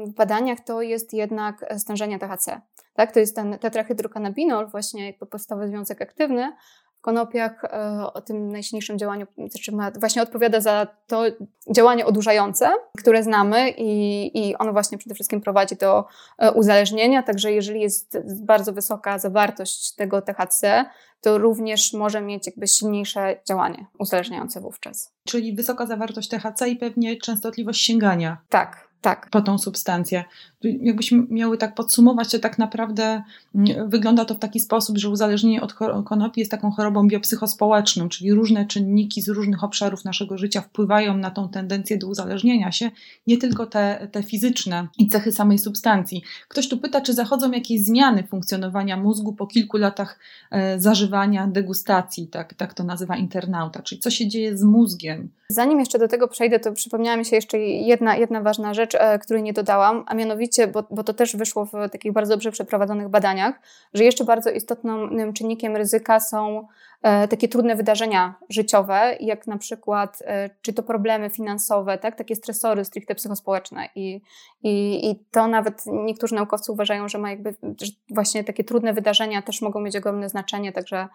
w 0.07 0.13
badaniach 0.17 0.61
to 0.61 0.83
jest 0.83 1.15
jednak 1.15 1.75
stężenie 1.79 2.19
THC. 2.19 2.61
Tak? 2.95 3.13
To 3.13 3.21
jest 3.21 3.37
ten 3.37 3.59
tetrahydrokanabinol, 3.59 4.67
właśnie 4.67 5.07
jako 5.07 5.27
podstawowy 5.27 5.69
związek 5.69 6.03
aktywny. 6.03 6.53
W 6.99 7.05
konopiach 7.05 7.65
e, 7.65 8.13
o 8.15 8.21
tym 8.21 8.53
najsilniejszym 8.53 8.99
działaniu, 8.99 9.27
znaczy 9.49 9.73
właśnie 10.01 10.23
odpowiada 10.23 10.61
za 10.61 10.87
to 11.07 11.23
działanie 11.71 12.07
odurzające, 12.07 12.71
które 12.99 13.23
znamy 13.23 13.71
i, 13.71 14.31
i 14.49 14.57
ono 14.57 14.73
właśnie 14.73 14.99
przede 14.99 15.15
wszystkim 15.15 15.41
prowadzi 15.41 15.77
do 15.77 16.05
e, 16.39 16.53
uzależnienia, 16.53 17.23
także 17.23 17.53
jeżeli 17.53 17.81
jest 17.81 18.19
bardzo 18.45 18.73
wysoka 18.73 19.19
zawartość 19.19 19.95
tego 19.95 20.23
THC, 20.23 20.85
to 21.21 21.39
również 21.39 21.93
może 21.93 22.21
mieć 22.21 22.47
jakby 22.47 22.67
silniejsze 22.67 23.37
działanie 23.49 23.87
uzależniające 23.99 24.61
wówczas. 24.61 25.13
Czyli 25.25 25.55
wysoka 25.55 25.87
zawartość 25.87 26.29
THC 26.29 26.69
i 26.69 26.77
pewnie 26.77 27.17
częstotliwość 27.17 27.85
sięgania. 27.85 28.37
Tak, 28.49 28.92
tak. 29.03 29.29
po 29.31 29.41
tą 29.41 29.59
substancję. 29.59 30.25
Jakbyśmy 30.63 31.27
miały 31.31 31.59
tak 31.59 31.75
podsumować, 31.75 32.31
to 32.31 32.39
tak 32.39 32.59
naprawdę 32.59 33.23
mm, 33.55 33.91
wygląda 33.91 34.25
to 34.25 34.35
w 34.35 34.39
taki 34.39 34.61
sposób, 34.61 34.99
że 34.99 35.11
uzależnienie 35.11 35.63
od 35.63 35.75
konopi 36.05 36.41
jest 36.41 36.51
taką 36.51 36.71
chorobą 36.71 37.09
biopsychospołeczną, 37.09 38.09
czyli 38.09 38.33
różne 38.33 38.67
czynniki 38.67 39.23
z 39.23 39.29
różnych 39.29 39.65
obszarów 39.65 40.05
naszego 40.05 40.39
życia 40.39 40.61
wpływają 40.61 41.17
na 41.17 41.31
tą 41.31 41.49
tendencję 41.49 41.99
do 41.99 42.09
uzależnienia 42.09 42.73
się, 42.73 42.91
nie 43.27 43.39
tylko 43.39 43.67
te, 43.67 44.09
te 44.13 44.23
fizyczne 44.23 44.89
i 44.99 45.09
cechy 45.09 45.33
samej 45.33 45.59
substancji. 45.59 46.23
Ktoś 46.49 46.69
tu 46.69 46.79
pyta, 46.79 47.01
czy 47.01 47.15
zachodzą 47.15 47.51
jakieś 47.51 47.81
zmiany 47.81 48.23
funkcjonowania 48.23 48.97
mózgu 48.97 49.33
po 49.33 49.47
kilku 49.47 49.77
latach 49.77 50.19
e, 50.51 50.81
zażywania, 50.81 51.47
degustacji, 51.47 52.27
tak, 52.27 52.55
tak 52.55 52.75
to 52.75 52.85
nazywa 52.85 53.17
internauta, 53.17 53.83
czyli 53.83 54.01
co 54.01 54.11
się 54.11 54.29
dzieje 54.29 54.59
z 54.59 54.63
mózgiem. 54.63 55.29
Zanim 55.49 55.81
jeszcze 55.81 55.99
do 55.99 56.09
tego 56.09 56.29
przejdę, 56.29 56.61
to 56.61 56.73
przypomniała 56.73 57.17
mi 57.17 57.25
się 57.25 57.37
jeszcze 57.37 57.59
jedna, 57.59 58.17
jedna 58.17 58.41
ważna 58.41 58.75
rzecz, 58.75 58.92
e, 58.95 59.19
której 59.19 59.43
nie 59.43 59.53
dodałam, 59.53 60.05
a 60.07 60.15
mianowicie, 60.15 60.67
bo, 60.67 60.85
bo 60.91 61.05
to 61.05 61.15
też 61.15 61.37
wyszło 61.37 61.65
w 61.65 61.73
takich 61.93 62.13
bardzo 62.13 62.35
dobrze 62.35 62.53
przeprowadzonych 62.53 63.09
badaniach, 63.09 63.61
że 63.95 64.05
jeszcze 64.05 64.25
bardzo 64.25 64.51
istotnym 64.51 65.33
czynnikiem 65.33 65.77
ryzyka 65.77 66.21
są 66.21 66.67
e, 67.03 67.29
takie 67.29 67.49
trudne 67.49 67.77
wydarzenia 67.77 68.35
życiowe, 68.49 69.17
jak 69.21 69.47
na 69.47 69.59
przykład 69.59 70.23
e, 70.27 70.51
czy 70.63 70.73
to 70.73 70.83
problemy 70.83 71.31
finansowe, 71.31 71.99
tak? 71.99 72.17
takie 72.17 72.37
stresory 72.37 72.85
stricte 72.85 73.15
psychospołeczne 73.15 73.89
i, 73.95 74.21
i, 74.63 75.11
i 75.11 75.25
to 75.31 75.49
nawet 75.49 75.83
niektórzy 75.87 76.35
naukowcy 76.35 76.73
uważają, 76.73 77.09
że 77.09 77.19
ma 77.19 77.31
jakby 77.31 77.55
że 77.81 77.93
właśnie 78.11 78.45
takie 78.45 78.65
trudne 78.65 78.93
wydarzenia 78.93 79.43
też 79.43 79.63
mogą 79.63 79.81
mieć 79.81 79.97
ogromne 79.97 80.29
znaczenie, 80.29 80.73
także 80.73 81.09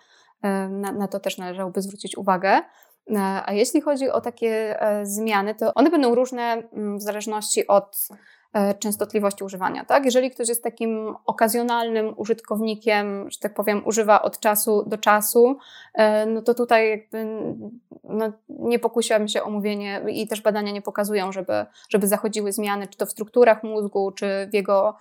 na, 0.69 0.91
na 0.91 1.07
to 1.07 1.19
też 1.19 1.37
należałoby 1.37 1.81
zwrócić 1.81 2.17
uwagę. 2.17 2.61
E, 3.09 3.41
a 3.45 3.53
jeśli 3.53 3.81
chodzi 3.81 4.09
o 4.09 4.21
takie 4.21 4.81
e, 4.81 5.05
zmiany, 5.05 5.55
to 5.55 5.73
one 5.73 5.89
będą 5.89 6.15
różne 6.15 6.43
mm, 6.43 6.97
w 6.97 7.01
zależności 7.01 7.67
od 7.67 8.07
e, 8.53 8.73
częstotliwości 8.73 9.43
używania. 9.43 9.85
Tak? 9.85 10.05
Jeżeli 10.05 10.31
ktoś 10.31 10.49
jest 10.49 10.63
takim 10.63 11.15
okazjonalnym 11.25 12.13
użytkownikiem, 12.17 13.31
że 13.31 13.39
tak 13.39 13.53
powiem, 13.53 13.81
używa 13.85 14.21
od 14.21 14.39
czasu 14.39 14.83
do 14.87 14.97
czasu, 14.97 15.57
no 16.27 16.41
to 16.41 16.53
tutaj 16.53 16.89
jakby 16.89 17.25
no, 18.03 18.31
nie 18.49 18.79
pokusiłabym 18.79 19.27
się 19.27 19.43
o 19.43 19.49
mówienie 19.49 20.01
i 20.09 20.27
też 20.27 20.41
badania 20.41 20.71
nie 20.71 20.81
pokazują, 20.81 21.31
żeby, 21.31 21.65
żeby 21.89 22.07
zachodziły 22.07 22.51
zmiany, 22.51 22.87
czy 22.87 22.97
to 22.97 23.05
w 23.05 23.11
strukturach 23.11 23.63
mózgu, 23.63 24.11
czy 24.11 24.47
w 24.51 24.53
jego 24.53 24.95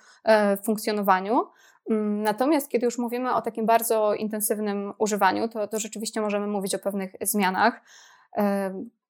funkcjonowaniu. 0.64 1.46
Mm, 1.90 2.22
natomiast 2.22 2.68
kiedy 2.68 2.84
już 2.84 2.98
mówimy 2.98 3.34
o 3.34 3.42
takim 3.42 3.66
bardzo 3.66 4.14
intensywnym 4.14 4.92
używaniu, 4.98 5.48
to, 5.48 5.68
to 5.68 5.78
rzeczywiście 5.78 6.20
możemy 6.20 6.46
mówić 6.46 6.74
o 6.74 6.78
pewnych 6.78 7.12
zmianach. 7.20 7.80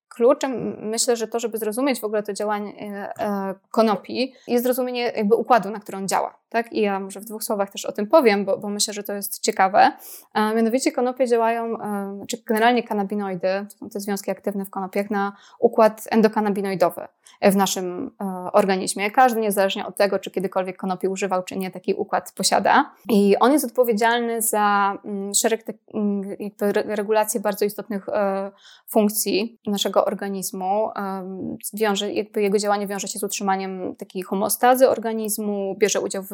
Kluczem 0.09 0.76
myślę, 0.80 1.16
że 1.16 1.28
to, 1.28 1.40
żeby 1.40 1.59
zrozumieć 1.59 2.00
w 2.00 2.04
ogóle 2.04 2.23
to 2.23 2.33
działanie 2.33 2.73
e, 3.18 3.54
konopi, 3.71 4.35
jest 4.49 4.64
zrozumienie 4.64 5.12
jakby 5.16 5.35
układu, 5.35 5.71
na 5.71 5.80
który 5.80 5.99
on 5.99 6.09
działa. 6.09 6.38
Tak? 6.49 6.73
I 6.73 6.81
ja 6.81 7.00
może 7.00 7.21
w 7.21 7.25
dwóch 7.25 7.45
słowach 7.45 7.71
też 7.71 7.85
o 7.85 7.93
tym 7.93 8.07
powiem, 8.07 8.45
bo, 8.45 8.59
bo 8.59 8.69
myślę, 8.69 8.95
że 8.95 9.03
to 9.03 9.12
jest 9.12 9.43
ciekawe. 9.43 9.93
A 10.33 10.55
mianowicie 10.55 10.93
konopie 10.93 11.26
działają, 11.26 11.81
e, 11.81 12.25
czy 12.29 12.43
generalnie 12.47 12.83
kanabinoidy, 12.83 13.67
to 13.71 13.79
są 13.79 13.88
te 13.88 14.00
związki 14.00 14.31
aktywne 14.31 14.65
w 14.65 14.71
konopiach, 14.71 15.11
na 15.11 15.37
układ 15.59 16.05
endokanabinoidowy 16.11 17.09
w 17.43 17.57
naszym 17.57 18.11
e, 18.21 18.25
organizmie. 18.53 19.11
Każdy, 19.11 19.41
niezależnie 19.41 19.87
od 19.87 19.97
tego, 19.97 20.19
czy 20.19 20.31
kiedykolwiek 20.31 20.76
konopi 20.76 21.09
używał, 21.09 21.43
czy 21.43 21.57
nie, 21.57 21.71
taki 21.71 21.95
układ 21.95 22.33
posiada. 22.37 22.93
I 23.09 23.37
on 23.41 23.53
jest 23.53 23.65
odpowiedzialny 23.65 24.43
za 24.43 24.99
mm, 25.05 25.35
szereg 25.35 25.62
te, 25.62 25.73
mm, 25.95 26.37
jakby 26.38 26.73
regulacji 26.73 27.41
bardzo 27.41 27.65
istotnych 27.65 28.09
e, 28.09 28.50
funkcji 28.88 29.61
naszego 29.67 30.05
organizmu. 30.05 30.91
Wiąże, 31.75 32.12
jakby 32.12 32.43
jego 32.43 32.59
działanie 32.59 32.87
wiąże 32.87 33.09
się 33.09 33.19
z 33.19 33.23
utrzymaniem 33.23 33.97
takiej 33.97 34.23
homostazy 34.23 34.88
organizmu, 34.88 35.76
bierze 35.79 36.00
udział 36.00 36.23
w 36.23 36.31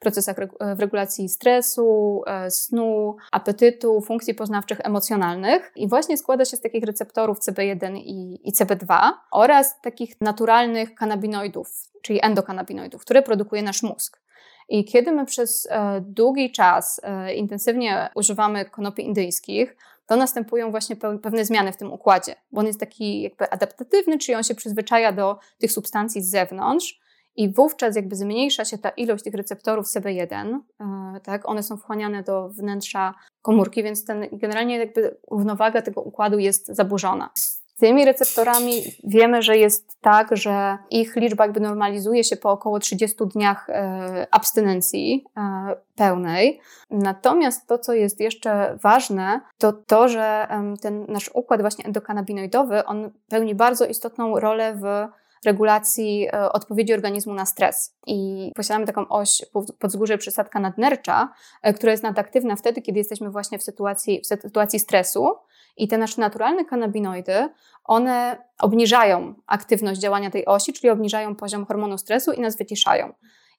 procesach 0.00 0.36
w 0.76 0.80
regulacji 0.80 1.28
stresu, 1.28 2.22
e, 2.26 2.50
snu, 2.50 3.16
apetytu, 3.32 4.00
funkcji 4.00 4.34
poznawczych, 4.34 4.80
emocjonalnych 4.84 5.72
i 5.76 5.88
właśnie 5.88 6.18
składa 6.18 6.44
się 6.44 6.56
z 6.56 6.60
takich 6.60 6.84
receptorów 6.84 7.38
CB1 7.38 7.96
i, 7.96 8.48
i 8.48 8.52
CB2 8.52 9.10
oraz 9.30 9.80
takich 9.80 10.20
naturalnych 10.20 10.94
kanabinoidów, 10.94 11.68
czyli 12.02 12.24
endokanabinoidów, 12.24 13.00
które 13.02 13.22
produkuje 13.22 13.62
nasz 13.62 13.82
mózg. 13.82 14.22
I 14.68 14.84
kiedy 14.84 15.12
my 15.12 15.26
przez 15.26 15.68
e, 15.70 16.00
długi 16.00 16.52
czas 16.52 17.00
e, 17.04 17.34
intensywnie 17.34 18.08
używamy 18.14 18.64
konopi 18.64 19.04
indyjskich, 19.04 19.76
to 20.06 20.16
następują 20.16 20.70
właśnie 20.70 20.96
pewne 20.96 21.44
zmiany 21.44 21.72
w 21.72 21.76
tym 21.76 21.92
układzie, 21.92 22.34
bo 22.52 22.60
on 22.60 22.66
jest 22.66 22.80
taki 22.80 23.22
jakby 23.22 23.50
adaptatywny, 23.50 24.18
czyli 24.18 24.34
on 24.34 24.42
się 24.42 24.54
przyzwyczaja 24.54 25.12
do 25.12 25.38
tych 25.58 25.72
substancji 25.72 26.22
z 26.22 26.30
zewnątrz 26.30 27.01
i 27.36 27.52
wówczas 27.52 27.96
jakby 27.96 28.16
zmniejsza 28.16 28.64
się 28.64 28.78
ta 28.78 28.88
ilość 28.88 29.24
tych 29.24 29.34
receptorów 29.34 29.86
CB1, 29.86 30.58
e, 30.80 31.20
tak, 31.20 31.48
one 31.48 31.62
są 31.62 31.76
wchłaniane 31.76 32.22
do 32.22 32.48
wnętrza 32.48 33.14
komórki, 33.42 33.82
więc 33.82 34.04
ten, 34.04 34.26
generalnie 34.32 34.78
jakby 34.78 35.16
równowaga 35.30 35.82
tego 35.82 36.02
układu 36.02 36.38
jest 36.38 36.66
zaburzona. 36.66 37.30
Z 37.34 37.62
tymi 37.80 38.04
receptorami 38.04 38.82
wiemy, 39.04 39.42
że 39.42 39.56
jest 39.56 40.00
tak, 40.00 40.36
że 40.36 40.78
ich 40.90 41.16
liczba 41.16 41.44
jakby 41.44 41.60
normalizuje 41.60 42.24
się 42.24 42.36
po 42.36 42.50
około 42.50 42.78
30 42.78 43.16
dniach 43.26 43.70
e, 43.70 44.26
abstynencji 44.30 45.24
e, 45.36 45.76
pełnej. 45.96 46.60
Natomiast 46.90 47.66
to, 47.66 47.78
co 47.78 47.92
jest 47.92 48.20
jeszcze 48.20 48.78
ważne, 48.82 49.40
to 49.58 49.72
to, 49.72 50.08
że 50.08 50.48
ten 50.82 51.04
nasz 51.08 51.30
układ 51.34 51.60
właśnie 51.60 51.84
endokanabinoidowy, 51.84 52.84
on 52.84 53.10
pełni 53.28 53.54
bardzo 53.54 53.86
istotną 53.86 54.40
rolę 54.40 54.74
w 54.74 55.08
regulacji 55.44 56.28
e, 56.32 56.52
odpowiedzi 56.52 56.94
organizmu 56.94 57.34
na 57.34 57.46
stres. 57.46 57.96
I 58.06 58.50
posiadamy 58.54 58.86
taką 58.86 59.08
oś 59.08 59.42
podzgórze 59.78 60.18
przysadka 60.18 60.60
nadnercza, 60.60 61.32
e, 61.62 61.74
która 61.74 61.92
jest 61.92 62.02
nadaktywna 62.02 62.56
wtedy, 62.56 62.82
kiedy 62.82 62.98
jesteśmy 62.98 63.30
właśnie 63.30 63.58
w 63.58 63.62
sytuacji, 63.62 64.20
w 64.20 64.26
sytuacji 64.26 64.78
stresu. 64.78 65.28
I 65.76 65.88
te 65.88 65.98
nasze 65.98 66.20
naturalne 66.20 66.64
kanabinoidy, 66.64 67.48
one 67.84 68.36
obniżają 68.58 69.34
aktywność 69.46 70.00
działania 70.00 70.30
tej 70.30 70.46
osi, 70.46 70.72
czyli 70.72 70.90
obniżają 70.90 71.36
poziom 71.36 71.66
hormonu 71.66 71.98
stresu 71.98 72.32
i 72.32 72.40
nas 72.40 72.56
wyciszają. 72.56 73.12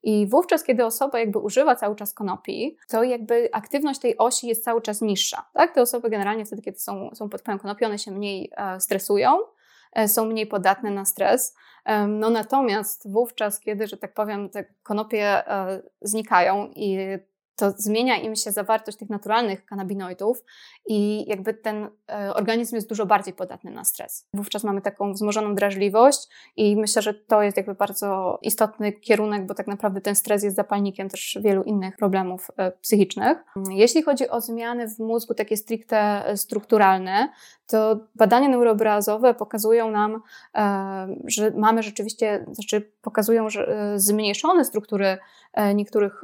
I 0.04 0.28
wówczas, 0.28 0.64
kiedy 0.64 0.86
osoba 0.86 1.20
jakby 1.20 1.40
używa 1.40 1.76
cały 1.76 1.96
czas 1.96 2.14
konopi, 2.14 2.78
to 2.90 3.04
jakby 3.04 3.50
aktywność 3.52 4.00
tej 4.00 4.18
osi 4.18 4.48
jest 4.48 4.64
cały 4.64 4.82
czas 4.82 5.02
niższa. 5.02 5.46
Tak? 5.54 5.76
Te 5.76 5.82
osoby 5.82 6.10
generalnie 6.10 6.46
wtedy, 6.46 6.62
kiedy 6.62 6.80
są, 6.80 7.10
są 7.14 7.30
pod 7.30 7.42
wpływem 7.42 7.60
konopi, 7.60 7.86
one 7.86 8.00
się 8.00 8.12
mniej 8.12 8.52
e, 8.58 8.80
stresują, 8.80 9.38
są 10.08 10.26
mniej 10.26 10.48
podatne 10.48 10.92
na 10.92 11.06
stres. 11.06 11.56
No 12.08 12.30
natomiast 12.30 13.12
wówczas, 13.12 13.60
kiedy, 13.60 13.88
że 13.88 13.98
tak 13.98 14.14
powiem, 14.14 14.50
te 14.50 14.66
konopie 14.84 15.48
e, 15.48 15.82
znikają 16.02 16.72
i 16.76 16.98
to 17.56 17.72
zmienia 17.78 18.18
im 18.18 18.36
się 18.36 18.52
zawartość 18.52 18.98
tych 18.98 19.10
naturalnych 19.10 19.66
kanabinoidów 19.66 20.44
i 20.86 21.30
jakby 21.30 21.54
ten 21.54 21.90
e, 22.12 22.34
organizm 22.34 22.76
jest 22.76 22.90
dużo 22.90 23.06
bardziej 23.06 23.34
podatny 23.34 23.72
na 23.72 23.84
stres. 23.84 24.28
Wówczas 24.34 24.64
mamy 24.64 24.82
taką 24.82 25.14
wzmożoną 25.14 25.56
drażliwość 25.56 26.28
i 26.56 26.76
myślę, 26.76 27.02
że 27.02 27.14
to 27.14 27.42
jest 27.42 27.58
jakby 27.58 27.76
bardzo 27.76 28.40
istotny 28.42 28.92
kierunek, 28.92 29.46
bo 29.46 29.54
tak 29.54 29.68
naprawdę 29.68 30.02
ten 30.02 30.16
stres 30.16 30.44
jest 30.44 30.56
zapalnikiem 30.56 31.10
też 31.10 31.38
wielu 31.42 31.64
innych 31.64 31.98
problemów 31.98 32.48
e, 32.58 32.72
psychicznych. 32.72 33.38
Jeśli 33.70 34.04
chodzi 34.04 34.30
o 34.30 34.42
zmiany 34.42 34.88
w 34.88 35.00
mózgu 35.00 35.34
takie 35.34 35.58
stricte 35.58 36.24
strukturalne, 36.36 37.30
to 37.68 38.00
badania 38.16 38.48
neuroobrazowe 38.50 39.34
pokazują 39.34 39.92
nam, 39.92 40.22
e, 40.56 41.16
że 41.28 41.52
mamy 41.52 41.84
rzeczywiście, 41.84 42.46
znaczy 42.52 42.92
pokazują, 43.02 43.50
że 43.50 43.94
zmniejszone 43.96 44.66
struktury 44.66 45.18
niektórych 45.76 46.22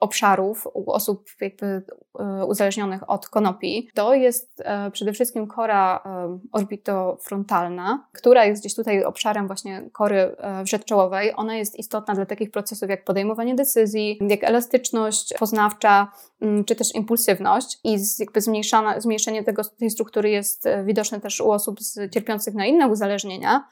obszarów 0.00 0.66
u 0.74 0.90
osób 0.90 1.28
jakby 1.40 1.82
uzależnionych 2.48 3.10
od 3.10 3.28
konopi, 3.28 3.88
to 3.94 4.14
jest 4.14 4.62
e, 4.64 4.90
przede 4.90 5.12
wszystkim 5.12 5.46
kora 5.46 6.02
e, 6.06 6.38
orbitofrontalna, 6.52 8.06
która 8.12 8.44
jest 8.44 8.62
gdzieś 8.62 8.74
tutaj 8.74 9.04
obszarem 9.04 9.46
właśnie 9.46 9.90
kory 9.92 10.16
e, 10.16 10.64
wrzeczołowej. 10.64 11.32
Ona 11.36 11.56
jest 11.56 11.78
istotna 11.78 12.14
dla 12.14 12.26
takich 12.26 12.50
procesów 12.50 12.90
jak 12.90 13.04
podejmowanie 13.04 13.54
decyzji, 13.54 14.18
jak 14.28 14.44
elastyczność 14.44 15.34
poznawcza, 15.38 16.12
mm, 16.40 16.64
czy 16.64 16.76
też 16.76 16.94
impulsywność. 16.94 17.80
I 17.84 17.96
jakby 18.18 18.40
zmniejszenie 18.98 19.44
tego, 19.44 19.64
tej 19.64 19.90
struktury 19.90 20.30
jest 20.30 20.68
widoczne 20.84 21.20
też 21.20 21.40
u 21.40 21.50
osób 21.50 21.80
z, 21.80 22.12
cierpiących 22.12 22.54
na 22.54 22.66
inne 22.66 22.88
uzależnienia, 22.88 23.64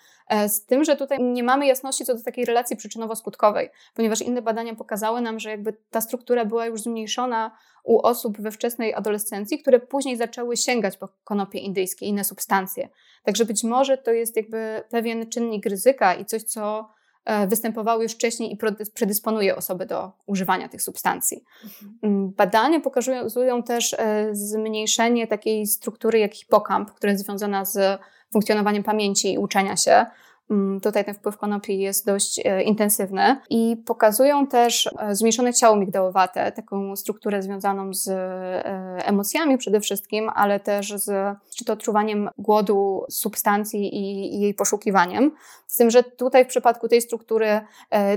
z 0.48 0.66
tym, 0.66 0.84
że 0.84 0.96
tutaj 0.96 1.22
nie 1.22 1.42
mamy 1.42 1.66
jasności 1.66 2.04
co 2.04 2.14
do 2.14 2.22
takiej 2.22 2.44
relacji 2.44 2.76
przyczynowo-skutkowej, 2.76 3.68
ponieważ 3.94 4.22
inne 4.22 4.42
badania 4.42 4.74
pokazały 4.74 5.20
nam, 5.20 5.40
że 5.40 5.50
jakby 5.50 5.76
ta 5.90 6.00
struktura 6.00 6.44
była 6.44 6.66
już 6.66 6.82
zmniejszona 6.82 7.50
u 7.84 7.98
osób 8.06 8.40
we 8.40 8.50
wczesnej 8.50 8.94
adolescencji, 8.94 9.58
które 9.58 9.80
później 9.80 10.16
zaczęły 10.16 10.56
sięgać 10.56 10.96
po 10.96 11.08
konopie 11.24 11.58
indyjskie 11.58 12.06
i 12.06 12.08
inne 12.08 12.24
substancje. 12.24 12.88
Także 13.24 13.44
być 13.44 13.64
może 13.64 13.98
to 13.98 14.12
jest 14.12 14.36
jakby 14.36 14.82
pewien 14.90 15.28
czynnik 15.28 15.66
ryzyka 15.66 16.14
i 16.14 16.24
coś, 16.24 16.42
co 16.42 16.88
e, 17.24 17.46
występowało 17.46 18.02
już 18.02 18.12
wcześniej 18.12 18.52
i 18.52 18.58
predysponuje 18.94 19.56
osoby 19.56 19.86
do 19.86 20.12
używania 20.26 20.68
tych 20.68 20.82
substancji. 20.82 21.44
Mhm. 21.64 21.98
Mm, 22.02 22.30
badania 22.30 22.80
pokazują 22.80 23.62
też 23.62 23.94
e, 23.98 24.28
zmniejszenie 24.32 25.26
takiej 25.26 25.66
struktury 25.66 26.18
jak 26.18 26.34
hipokamp, 26.34 26.92
która 26.92 27.12
jest 27.12 27.24
związana 27.24 27.64
z 27.64 28.00
funkcjonowaniem 28.32 28.82
pamięci 28.82 29.32
i 29.32 29.38
uczenia 29.38 29.76
się. 29.76 30.06
Mm, 30.50 30.80
tutaj 30.80 31.04
ten 31.04 31.14
wpływ 31.14 31.36
konopi 31.36 31.78
jest 31.78 32.06
dość 32.06 32.40
e, 32.44 32.62
intensywny 32.62 33.36
i 33.50 33.76
pokazują 33.86 34.46
też 34.46 34.90
e, 34.98 35.14
zmniejszone 35.14 35.54
ciało 35.54 35.76
migdałowate, 35.76 36.52
taką 36.52 36.96
strukturę 36.96 37.42
związaną 37.42 37.94
z 37.94 38.08
e, 38.08 39.06
emocjami 39.06 39.58
przede 39.58 39.80
wszystkim, 39.80 40.30
ale 40.34 40.60
też 40.60 40.92
z 40.96 41.36
czy 41.56 41.64
to 41.64 41.72
odczuwaniem 41.72 42.30
głodu 42.38 43.04
substancji 43.10 43.94
i, 43.94 44.34
i 44.36 44.40
jej 44.40 44.54
poszukiwaniem. 44.54 45.32
Z 45.66 45.76
tym, 45.76 45.90
że 45.90 46.02
tutaj 46.02 46.44
w 46.44 46.48
przypadku 46.48 46.88
tej 46.88 47.02
struktury 47.02 47.60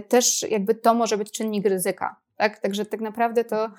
też 0.08 0.46
jakby 0.50 0.75
to 0.75 0.94
może 0.94 1.17
być 1.17 1.32
czynnik 1.32 1.65
ryzyka. 1.65 2.25
Tak? 2.36 2.60
Także 2.60 2.86
tak 2.86 3.01
naprawdę 3.01 3.44
to 3.44 3.72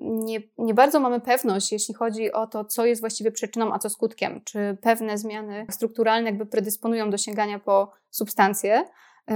nie, 0.00 0.40
nie 0.58 0.74
bardzo 0.74 1.00
mamy 1.00 1.20
pewność, 1.20 1.72
jeśli 1.72 1.94
chodzi 1.94 2.32
o 2.32 2.46
to, 2.46 2.64
co 2.64 2.86
jest 2.86 3.02
właściwie 3.02 3.32
przyczyną, 3.32 3.72
a 3.72 3.78
co 3.78 3.90
skutkiem. 3.90 4.40
Czy 4.44 4.76
pewne 4.80 5.18
zmiany 5.18 5.66
strukturalne 5.70 6.30
jakby 6.30 6.46
predysponują 6.46 7.10
do 7.10 7.18
sięgania 7.18 7.58
po 7.58 7.92
substancje. 8.10 8.84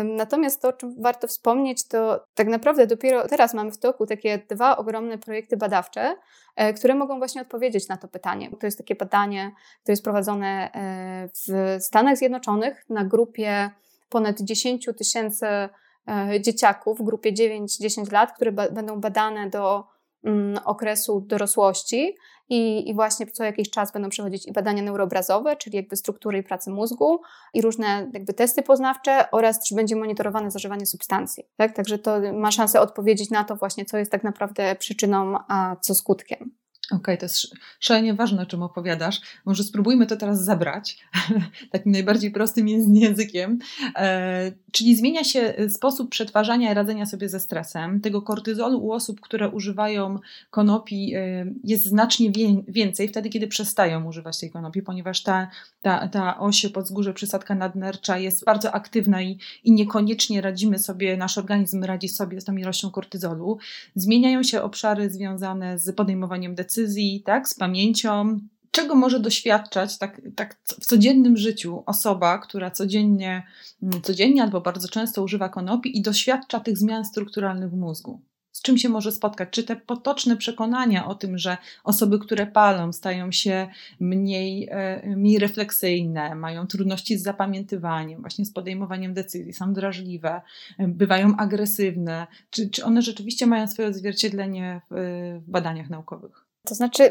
Natomiast 0.04 0.62
to, 0.62 0.68
o 0.68 0.73
czym 0.73 1.02
warto 1.02 1.26
wspomnieć, 1.26 1.88
to 1.88 2.26
tak 2.35 2.49
naprawdę 2.49 2.87
dopiero 2.87 3.28
teraz 3.28 3.54
mamy 3.54 3.71
w 3.71 3.78
toku 3.78 4.07
takie 4.07 4.38
dwa 4.38 4.76
ogromne 4.76 5.18
projekty 5.18 5.57
badawcze, 5.57 6.16
e, 6.57 6.73
które 6.73 6.95
mogą 6.95 7.18
właśnie 7.18 7.42
odpowiedzieć 7.42 7.88
na 7.88 7.97
to 7.97 8.09
pytanie. 8.09 8.50
To 8.61 8.66
jest 8.66 8.78
takie 8.78 8.95
badanie, 8.95 9.52
które 9.83 9.92
jest 9.92 10.04
prowadzone 10.04 10.73
e, 10.73 11.28
w 11.28 11.76
Stanach 11.83 12.16
Zjednoczonych 12.16 12.85
na 12.88 13.04
grupie 13.04 13.71
ponad 14.09 14.40
10 14.40 14.88
tysięcy 14.99 15.47
dzieciaków 16.40 16.98
w 16.98 17.02
grupie 17.02 17.32
9-10 17.32 18.12
lat, 18.12 18.32
które 18.32 18.52
ba 18.52 18.70
będą 18.70 19.00
badane 19.00 19.50
do 19.50 19.84
mm, 20.24 20.58
okresu 20.64 21.20
dorosłości 21.20 22.14
i, 22.48 22.90
i 22.90 22.94
właśnie 22.94 23.26
co 23.26 23.44
jakiś 23.44 23.70
czas 23.70 23.92
będą 23.92 24.08
przechodzić 24.08 24.46
i 24.46 24.52
badania 24.52 24.82
neuroobrazowe, 24.82 25.56
czyli 25.56 25.76
jakby 25.76 25.96
struktury 25.96 26.38
i 26.38 26.42
pracy 26.42 26.70
mózgu 26.70 27.20
i 27.54 27.62
różne 27.62 28.10
jakby 28.14 28.34
testy 28.34 28.62
poznawcze 28.62 29.30
oraz 29.30 29.60
też 29.60 29.76
będzie 29.76 29.96
monitorowane 29.96 30.50
zażywanie 30.50 30.86
substancji. 30.86 31.44
Tak? 31.56 31.72
Także 31.76 31.98
to 31.98 32.20
ma 32.32 32.50
szansę 32.50 32.80
odpowiedzieć 32.80 33.30
na 33.30 33.44
to 33.44 33.56
właśnie, 33.56 33.84
co 33.84 33.98
jest 33.98 34.12
tak 34.12 34.24
naprawdę 34.24 34.76
przyczyną, 34.76 35.38
a 35.48 35.76
co 35.80 35.94
skutkiem. 35.94 36.50
Okej, 36.90 36.99
okay, 37.00 37.16
to 37.16 37.25
jest 37.25 37.54
szalenie 37.80 38.14
ważne, 38.14 38.42
o 38.42 38.47
czym 38.47 38.62
opowiadasz. 38.62 39.21
Może 39.45 39.62
spróbujmy 39.62 40.07
to 40.07 40.16
teraz 40.16 40.45
zabrać 40.45 40.99
takim 41.73 41.93
najbardziej 41.93 42.30
prostym 42.30 42.69
językiem. 42.95 43.58
E, 43.97 44.52
czyli 44.73 44.97
zmienia 44.97 45.25
się 45.25 45.54
sposób 45.69 46.10
przetwarzania 46.10 46.73
i 46.73 46.75
radzenia 46.75 47.06
sobie 47.06 47.28
ze 47.28 47.41
stresem. 47.41 48.00
Tego 48.00 48.23
kortyzolu 48.23 48.84
u 48.84 48.93
osób, 48.93 49.21
które 49.21 49.49
używają 49.49 50.19
konopi, 50.50 51.15
e, 51.15 51.47
jest 51.65 51.86
znacznie 51.86 52.30
wie, 52.30 52.62
więcej 52.69 53.08
wtedy, 53.08 53.28
kiedy 53.28 53.47
przestają 53.47 54.04
używać 54.04 54.41
tej 54.41 54.50
konopi, 54.50 54.82
ponieważ 54.82 55.23
ta, 55.23 55.50
ta, 55.82 56.08
ta 56.08 56.39
oś 56.39 56.67
podzgórze 56.67 57.15
przysadka 57.15 57.54
nadnercza 57.54 58.19
jest 58.19 58.45
bardzo 58.45 58.73
aktywna 58.73 59.23
i, 59.23 59.39
i 59.65 59.73
niekoniecznie 59.73 60.41
radzimy 60.41 60.78
sobie, 60.78 61.17
nasz 61.17 61.39
organizm 61.39 61.84
radzi 61.84 62.08
sobie 62.08 62.41
z 62.41 62.45
tą 62.45 62.56
ilością 62.56 62.91
kortyzolu. 62.91 63.58
Zmieniają 63.95 64.43
się 64.43 64.62
obszary 64.62 65.10
związane 65.10 65.78
z 65.78 65.97
podejmowaniem 65.97 66.54
decyzji 66.54 66.77
decyzji, 66.78 67.23
tak, 67.23 67.49
z 67.49 67.54
pamięcią. 67.54 68.41
Czego 68.71 68.95
może 68.95 69.21
doświadczać 69.21 69.99
tak, 69.99 70.21
tak 70.36 70.56
w 70.67 70.86
codziennym 70.86 71.36
życiu 71.36 71.82
osoba, 71.86 72.38
która 72.38 72.71
codziennie, 72.71 73.43
mm, 73.82 74.02
codziennie 74.02 74.43
albo 74.43 74.60
bardzo 74.60 74.88
często 74.88 75.23
używa 75.23 75.49
konopi 75.49 75.99
i 75.99 76.02
doświadcza 76.02 76.60
tych 76.60 76.78
zmian 76.78 77.04
strukturalnych 77.04 77.71
w 77.71 77.76
mózgu? 77.76 78.21
z 78.52 78.62
czym 78.62 78.78
się 78.78 78.88
może 78.88 79.12
spotkać? 79.12 79.49
Czy 79.50 79.64
te 79.64 79.76
potoczne 79.76 80.36
przekonania 80.36 81.06
o 81.06 81.14
tym, 81.14 81.38
że 81.38 81.56
osoby, 81.84 82.19
które 82.19 82.47
palą, 82.47 82.93
stają 82.93 83.32
się 83.32 83.69
mniej, 84.00 84.69
e, 84.71 85.17
mniej 85.17 85.38
refleksyjne, 85.38 86.34
mają 86.34 86.67
trudności 86.67 87.19
z 87.19 87.23
zapamiętywaniem, 87.23 88.21
właśnie 88.21 88.45
z 88.45 88.52
podejmowaniem 88.52 89.14
decyzji, 89.14 89.52
są 89.52 89.73
drażliwe, 89.73 90.41
e, 90.78 90.88
bywają 90.88 91.36
agresywne, 91.36 92.26
czy, 92.50 92.71
czy 92.71 92.84
one 92.84 93.02
rzeczywiście 93.02 93.47
mają 93.47 93.67
swoje 93.67 93.88
odzwierciedlenie 93.88 94.80
w, 94.91 95.41
w 95.47 95.50
badaniach 95.50 95.91
naukowych? 95.91 96.48
To 96.69 96.75
znaczy, 96.75 97.11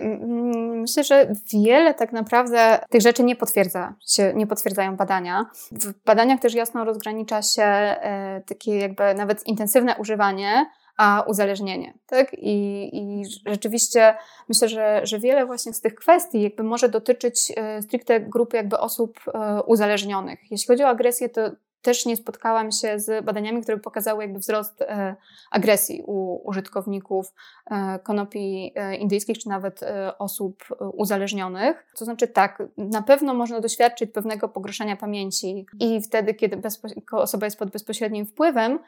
myślę, 0.82 1.04
że 1.04 1.34
wiele 1.54 1.94
tak 1.94 2.12
naprawdę 2.12 2.80
tych 2.90 3.02
rzeczy 3.02 3.24
nie 3.24 3.36
potwierdza 3.36 3.94
się, 4.08 4.34
nie 4.36 4.48
potwierdzają 4.48 4.96
badania. 4.96 5.46
W 5.72 5.94
badaniach 6.06 6.40
też 6.40 6.54
jasno 6.54 6.86
rozgranicza 6.86 7.42
się 7.42 7.64
e, 7.64 8.42
takie 8.48 8.78
jakby 8.78 9.14
nawet 9.14 9.48
intensywne 9.48 9.96
używanie, 9.98 10.66
a 10.98 11.24
uzależnienie. 11.28 11.94
Tak? 12.08 12.34
I, 12.34 12.90
I 12.94 13.24
rzeczywiście 13.46 14.16
myślę, 14.50 14.70
że, 14.70 15.02
że 15.04 15.20
wiele 15.20 15.46
właśnie 15.46 15.74
z 15.74 15.82
tych 15.82 15.96
kwestii 15.96 16.42
jakby 16.42 16.64
może 16.64 16.90
dotyczyć 16.90 17.54
e, 17.56 17.82
stricte 17.82 18.20
grupy 18.20 18.58
jakby 18.58 18.78
osób 18.78 19.20
e, 19.28 19.64
uzależnionych. 19.64 20.40
Jeśli 20.52 20.68
chodzi 20.68 20.84
o 20.84 20.88
agresję, 20.88 21.30
to 21.30 21.52
też 21.82 22.06
nie 22.06 22.18
spotkałam 22.18 22.72
się 22.72 23.00
z 23.00 23.26
badaniami, 23.26 23.62
które 23.62 23.78
pokazały 23.78 24.24
jakby 24.24 24.40
wzrost 24.40 24.82
e, 24.82 25.16
agresji 25.52 26.04
u 26.06 26.48
użytkowników 26.50 27.34
e, 27.72 28.00
konopi 28.00 28.72
e, 28.76 28.96
indyjskich, 28.96 29.38
czy 29.38 29.50
nawet 29.50 29.80
osób 30.20 30.64
uzależnionych. 30.94 31.86
To 31.98 32.06
znaczy 32.06 32.28
tak, 32.28 32.64
na 32.78 33.02
pewno 33.02 33.34
można 33.34 33.60
doświadczyć 33.60 34.12
pewnego 34.12 34.50
pogorszenia 34.50 34.96
pamięci 34.96 35.66
i 35.80 36.02
wtedy, 36.02 36.34
kiedy 36.34 36.62
osoba 37.12 37.46
jest 37.46 37.60
pod 37.60 37.72
bezpośrednim 37.72 38.26
wpływem, 38.26 38.80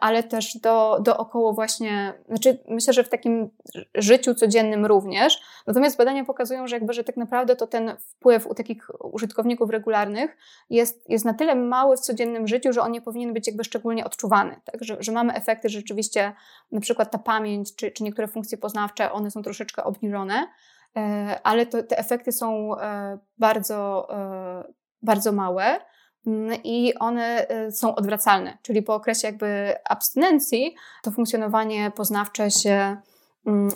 ale 0.00 0.22
też 0.22 0.56
do, 0.56 0.98
do 1.02 1.16
około 1.16 1.52
właśnie, 1.52 2.14
znaczy 2.28 2.58
myślę, 2.68 2.92
że 2.92 3.04
w 3.04 3.08
takim 3.08 3.50
życiu 3.94 4.34
codziennym 4.34 4.86
również. 4.86 5.40
Natomiast 5.66 5.98
badania 5.98 6.24
pokazują, 6.24 6.66
że 6.66 6.76
jakby, 6.76 6.92
że 6.92 7.04
tak 7.04 7.16
naprawdę 7.16 7.56
to 7.56 7.66
ten 7.66 7.96
wpływ 7.98 8.46
u 8.46 8.54
takich 8.54 8.90
użytkowników 9.04 9.70
regularnych 9.70 10.36
jest, 10.70 11.10
jest 11.10 11.24
na 11.24 11.34
tyle 11.34 11.54
mały, 11.54 11.77
mały 11.78 11.96
w 11.96 12.00
codziennym 12.00 12.48
życiu, 12.48 12.72
że 12.72 12.80
on 12.82 12.92
nie 12.92 13.00
powinien 13.00 13.32
być 13.32 13.46
jakby 13.46 13.64
szczególnie 13.64 14.04
odczuwany. 14.04 14.60
Tak? 14.64 14.84
Że, 14.84 14.96
że 15.00 15.12
mamy 15.12 15.34
efekty, 15.34 15.68
że 15.68 15.78
rzeczywiście 15.78 16.32
na 16.72 16.80
przykład 16.80 17.10
ta 17.10 17.18
pamięć 17.18 17.76
czy, 17.76 17.90
czy 17.90 18.04
niektóre 18.04 18.28
funkcje 18.28 18.58
poznawcze, 18.58 19.12
one 19.12 19.30
są 19.30 19.42
troszeczkę 19.42 19.84
obniżone, 19.84 20.48
e, 20.96 21.40
ale 21.42 21.66
to, 21.66 21.82
te 21.82 21.98
efekty 21.98 22.32
są 22.32 22.78
e, 22.80 23.18
bardzo, 23.38 24.08
e, 24.10 24.72
bardzo 25.02 25.32
małe 25.32 25.80
mm, 26.26 26.62
i 26.64 26.94
one 26.94 27.46
są 27.70 27.94
odwracalne, 27.94 28.58
czyli 28.62 28.82
po 28.82 28.94
okresie 28.94 29.28
jakby 29.28 29.74
abstynencji 29.84 30.74
to 31.02 31.10
funkcjonowanie 31.10 31.92
poznawcze 31.96 32.50
się, 32.50 32.96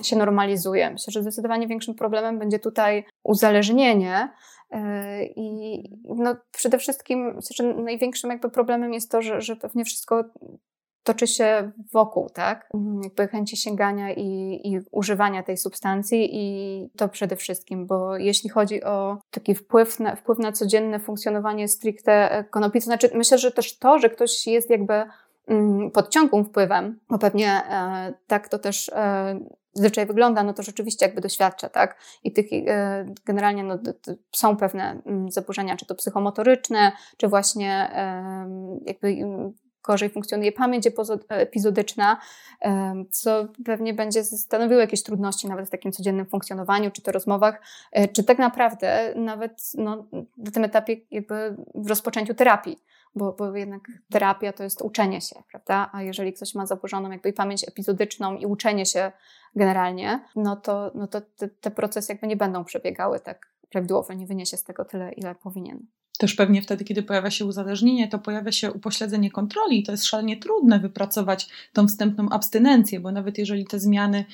się 0.03 0.17
normalizuje. 0.17 0.91
Myślę, 0.91 1.11
że 1.11 1.23
zdecydowanie 1.23 1.67
większym 1.67 1.95
problemem 1.95 2.39
będzie 2.39 2.59
tutaj 2.59 3.05
uzależnienie, 3.23 4.29
E, 4.73 5.25
I 5.25 5.83
no, 6.05 6.37
przede 6.53 6.79
wszystkim 6.79 7.27
myślę, 7.35 7.55
że 7.57 7.75
największym 7.75 8.31
jakby 8.31 8.51
problemem 8.51 8.93
jest 8.93 9.11
to, 9.11 9.23
że, 9.23 9.41
że 9.41 9.57
pewnie 9.57 9.85
wszystko 9.85 10.25
toczy 11.03 11.27
się 11.27 11.73
wokół, 11.93 12.31
tak? 12.31 12.71
Jakby 13.03 13.29
chęci 13.29 13.57
sięgania 13.57 14.13
i, 14.13 14.61
i, 14.65 14.81
używania 14.91 15.43
tej 15.43 15.57
substancji 15.57 16.29
i 16.33 16.89
to 16.97 17.09
przede 17.09 17.37
wszystkim, 17.37 17.87
bo 17.87 18.17
jeśli 18.17 18.51
chodzi 18.51 18.85
o 18.85 19.19
taki 19.31 19.55
wpływ 19.55 20.01
na, 20.01 20.17
wpływ 20.17 20.39
na 20.39 20.53
codzienne 20.53 21.01
funkcjonowanie 21.01 21.69
stricte 21.69 22.45
konopi, 22.51 22.79
to 22.79 22.85
znaczy 22.85 23.11
myślę, 23.15 23.39
że 23.39 23.51
też 23.51 23.79
to, 23.79 23.99
że 23.99 24.11
ktoś 24.11 24.47
jest 24.47 24.71
jakby 24.71 25.05
mm, 25.47 25.91
pod 25.91 26.09
ciągłym 26.09 26.45
wpływem, 26.45 27.01
bo 27.09 27.19
pewnie 27.19 27.63
e, 27.71 28.15
tak 28.27 28.49
to 28.49 28.59
też 28.59 28.91
e, 29.77 29.79
zwyczaj 29.79 30.07
wygląda, 30.07 30.43
no 30.43 30.53
to 30.53 30.63
rzeczywiście 30.63 31.07
jakby 31.07 31.21
doświadcza, 31.21 31.69
tak? 31.69 31.97
I 32.25 32.33
tych 32.33 32.47
e, 32.53 33.07
generalnie 33.25 33.63
no, 33.63 33.79
są 34.33 34.57
pewne 34.57 35.03
mm, 35.07 35.31
zaburzenia, 35.31 35.77
czy 35.77 35.87
to 35.87 35.95
psychomotoryczne, 35.95 36.93
czy 37.17 37.29
właśnie 37.29 37.91
jakby 38.87 39.17
gorzej 39.83 40.11
funkcjonuje 40.11 40.53
pamięć 40.53 40.89
epizodyczna, 41.29 42.17
co 43.11 43.49
pewnie 43.65 43.95
będzie 43.95 44.25
stanowiło 44.25 44.81
jakieś 44.81 45.03
trudności 45.03 45.49
nawet 45.49 45.67
w 45.67 45.71
takim 45.71 45.93
codziennym 45.93 46.27
funkcjonowaniu, 46.27 46.91
czy 46.91 47.03
to 47.03 47.13
rozmowach, 47.13 47.61
e, 47.93 48.09
czy 48.09 48.25
tak 48.25 48.39
naprawdę 48.39 49.15
nawet 49.17 49.73
no, 49.75 50.07
na 50.37 50.51
tym 50.51 50.65
etapie 50.65 50.97
jakby 51.11 51.57
w 51.75 51.89
rozpoczęciu 51.89 52.35
terapii, 52.35 52.79
bo, 53.15 53.33
bo 53.33 53.57
jednak 53.57 53.83
terapia 54.11 54.53
to 54.53 54.65
jest 54.65 54.83
uczenie 54.83 55.21
się, 55.21 55.43
prawda? 55.51 55.91
A 55.93 56.03
jeżeli 56.03 56.33
ktoś 56.33 56.55
ma 56.55 56.67
zaburzoną 56.67 57.11
jakby 57.11 57.33
pamięć 57.33 57.69
epizodyczną 57.69 58.37
i 58.37 58.47
uczenie 58.47 58.87
się 58.87 59.13
generalnie, 59.57 60.21
no 60.37 60.57
to, 60.57 60.91
no 60.95 61.07
to 61.07 61.21
te, 61.21 61.49
te 61.49 61.71
procesy 61.71 62.13
jakby 62.13 62.27
nie 62.27 62.37
będą 62.37 62.65
przebiegały 62.65 63.21
tak 63.21 63.53
prawidłowo, 63.71 64.13
nie 64.13 64.27
wyniesie 64.27 64.57
z 64.57 64.65
tego 64.65 64.85
tyle, 64.85 65.13
ile 65.13 65.35
powinien. 65.35 65.87
Też 66.23 66.35
pewnie 66.35 66.63
wtedy, 66.63 66.85
kiedy 66.85 67.03
pojawia 67.03 67.31
się 67.31 67.45
uzależnienie, 67.45 68.09
to 68.09 68.19
pojawia 68.19 68.53
się 68.53 68.73
upośledzenie 68.73 69.31
kontroli 69.31 69.81
i 69.81 69.83
to 69.83 69.93
jest 69.93 70.05
szalenie 70.05 70.37
trudne 70.37 70.79
wypracować 70.79 71.49
tą 71.73 71.89
wstępną 71.89 72.29
abstynencję, 72.29 73.01
bo 73.01 73.13
nawet 73.13 73.39
jeżeli 73.39 73.65
te 73.65 73.81
zmiany 73.81 74.25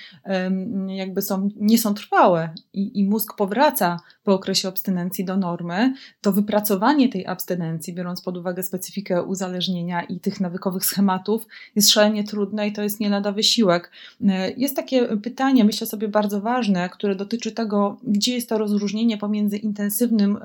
jakby 0.88 1.22
są, 1.22 1.51
nie 1.57 1.79
są 1.79 1.94
trwałe 1.94 2.55
i, 2.72 3.01
i 3.01 3.05
mózg 3.05 3.37
powraca 3.37 4.01
po 4.24 4.35
okresie 4.35 4.68
abstynencji 4.68 5.24
do 5.24 5.37
normy, 5.37 5.94
to 6.20 6.33
wypracowanie 6.33 7.09
tej 7.09 7.27
abstynencji, 7.27 7.94
biorąc 7.94 8.22
pod 8.22 8.37
uwagę 8.37 8.62
specyfikę 8.62 9.22
uzależnienia 9.22 10.03
i 10.03 10.20
tych 10.20 10.40
nawykowych 10.40 10.85
schematów, 10.85 11.46
jest 11.77 11.90
szalenie 11.90 12.24
trudne 12.24 12.68
i 12.68 12.72
to 12.72 12.83
jest 12.83 13.01
nie 13.01 13.09
lada 13.09 13.33
wysiłek. 13.33 13.90
E, 14.29 14.51
jest 14.51 14.77
takie 14.77 15.16
pytanie, 15.16 15.64
myślę 15.64 15.87
sobie 15.87 16.09
bardzo 16.09 16.40
ważne, 16.40 16.88
które 16.88 17.14
dotyczy 17.14 17.53
tego, 17.53 17.96
gdzie 18.03 18.35
jest 18.35 18.48
to 18.48 18.59
rozróżnienie 18.59 19.18
pomiędzy 19.18 19.57
intensywnym 19.57 20.38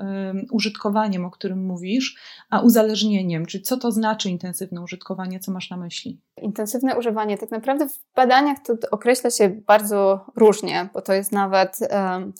użytkowaniem, 0.50 1.24
którym 1.34 1.66
mówisz, 1.66 2.16
a 2.50 2.60
uzależnieniem, 2.60 3.46
czyli 3.46 3.64
co 3.64 3.76
to 3.76 3.92
znaczy 3.92 4.30
intensywne 4.30 4.82
użytkowanie, 4.82 5.40
co 5.40 5.52
masz 5.52 5.70
na 5.70 5.76
myśli? 5.76 6.20
Intensywne 6.36 6.98
używanie, 6.98 7.38
tak 7.38 7.50
naprawdę 7.50 7.88
w 7.88 7.98
badaniach 8.16 8.58
to 8.66 8.74
określa 8.90 9.30
się 9.30 9.48
bardzo 9.48 10.26
różnie, 10.36 10.88
bo 10.94 11.02
to 11.02 11.12
jest 11.12 11.32
nawet 11.32 11.78
um, 11.90 12.32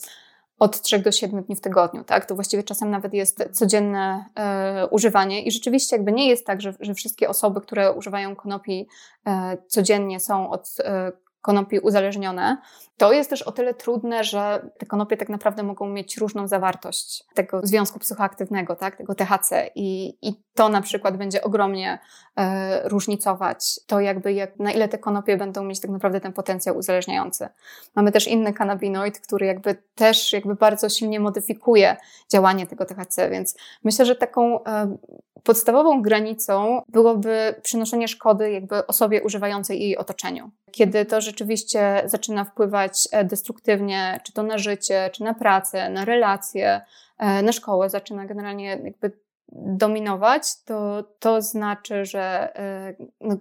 od 0.58 0.82
3 0.82 0.98
do 0.98 1.12
7 1.12 1.42
dni 1.42 1.56
w 1.56 1.60
tygodniu, 1.60 2.04
tak? 2.04 2.26
To 2.26 2.34
właściwie 2.34 2.62
czasem 2.62 2.90
nawet 2.90 3.14
jest 3.14 3.48
codzienne 3.52 4.24
e, 4.36 4.86
używanie 4.86 5.42
i 5.42 5.50
rzeczywiście 5.50 5.96
jakby 5.96 6.12
nie 6.12 6.28
jest 6.28 6.46
tak, 6.46 6.60
że, 6.60 6.74
że 6.80 6.94
wszystkie 6.94 7.28
osoby, 7.28 7.60
które 7.60 7.92
używają 7.92 8.36
konopi 8.36 8.88
e, 9.26 9.56
codziennie 9.66 10.20
są 10.20 10.50
od 10.50 10.68
e, 10.78 11.12
konopi 11.40 11.78
uzależnione, 11.78 12.56
to 12.96 13.12
jest 13.12 13.30
też 13.30 13.42
o 13.42 13.52
tyle 13.52 13.74
trudne, 13.74 14.24
że 14.24 14.70
te 14.78 14.86
konopie 14.86 15.16
tak 15.16 15.28
naprawdę 15.28 15.62
mogą 15.62 15.88
mieć 15.88 16.16
różną 16.16 16.48
zawartość 16.48 17.24
tego 17.34 17.60
związku 17.62 17.98
psychoaktywnego, 17.98 18.76
tak, 18.76 18.96
tego 18.96 19.14
THC 19.14 19.70
i, 19.74 20.18
i 20.22 20.42
to 20.54 20.68
na 20.68 20.80
przykład 20.80 21.16
będzie 21.16 21.42
ogromnie 21.42 21.98
e, 22.36 22.88
różnicować 22.88 23.80
to 23.86 24.00
jakby 24.00 24.32
jak, 24.32 24.58
na 24.58 24.72
ile 24.72 24.88
te 24.88 24.98
konopie 24.98 25.36
będą 25.36 25.64
mieć 25.64 25.80
tak 25.80 25.90
naprawdę 25.90 26.20
ten 26.20 26.32
potencjał 26.32 26.76
uzależniający. 26.76 27.48
Mamy 27.96 28.12
też 28.12 28.28
inny 28.28 28.52
kanabinoid, 28.52 29.20
który 29.20 29.46
jakby 29.46 29.76
też 29.94 30.32
jakby 30.32 30.54
bardzo 30.54 30.88
silnie 30.88 31.20
modyfikuje 31.20 31.96
działanie 32.32 32.66
tego 32.66 32.84
THC, 32.84 33.30
więc 33.30 33.56
myślę, 33.84 34.06
że 34.06 34.16
taką 34.16 34.64
e, 34.64 34.96
podstawową 35.44 36.02
granicą 36.02 36.82
byłoby 36.88 37.54
przynoszenie 37.62 38.08
szkody 38.08 38.52
jakby 38.52 38.86
osobie 38.86 39.22
używającej 39.22 39.80
i 39.80 39.82
jej 39.82 39.96
otoczeniu. 39.96 40.50
Kiedy 40.70 41.04
to 41.04 41.20
rzeczywiście 41.20 42.02
zaczyna 42.04 42.44
wpływać 42.44 42.83
wpływać 42.84 43.08
e, 43.12 43.24
destruktywnie, 43.24 44.20
czy 44.24 44.32
to 44.32 44.42
na 44.42 44.58
życie, 44.58 45.10
czy 45.12 45.24
na 45.24 45.34
pracę, 45.34 45.90
na 45.90 46.04
relacje, 46.04 46.80
e, 47.18 47.42
na 47.42 47.52
szkołę, 47.52 47.90
zaczyna 47.90 48.26
generalnie 48.26 48.66
jakby 48.84 49.12
dominować, 49.52 50.62
to, 50.64 51.04
to 51.18 51.42
znaczy, 51.42 52.04
że 52.04 52.56
e, 52.56 52.94
no, 53.20 53.36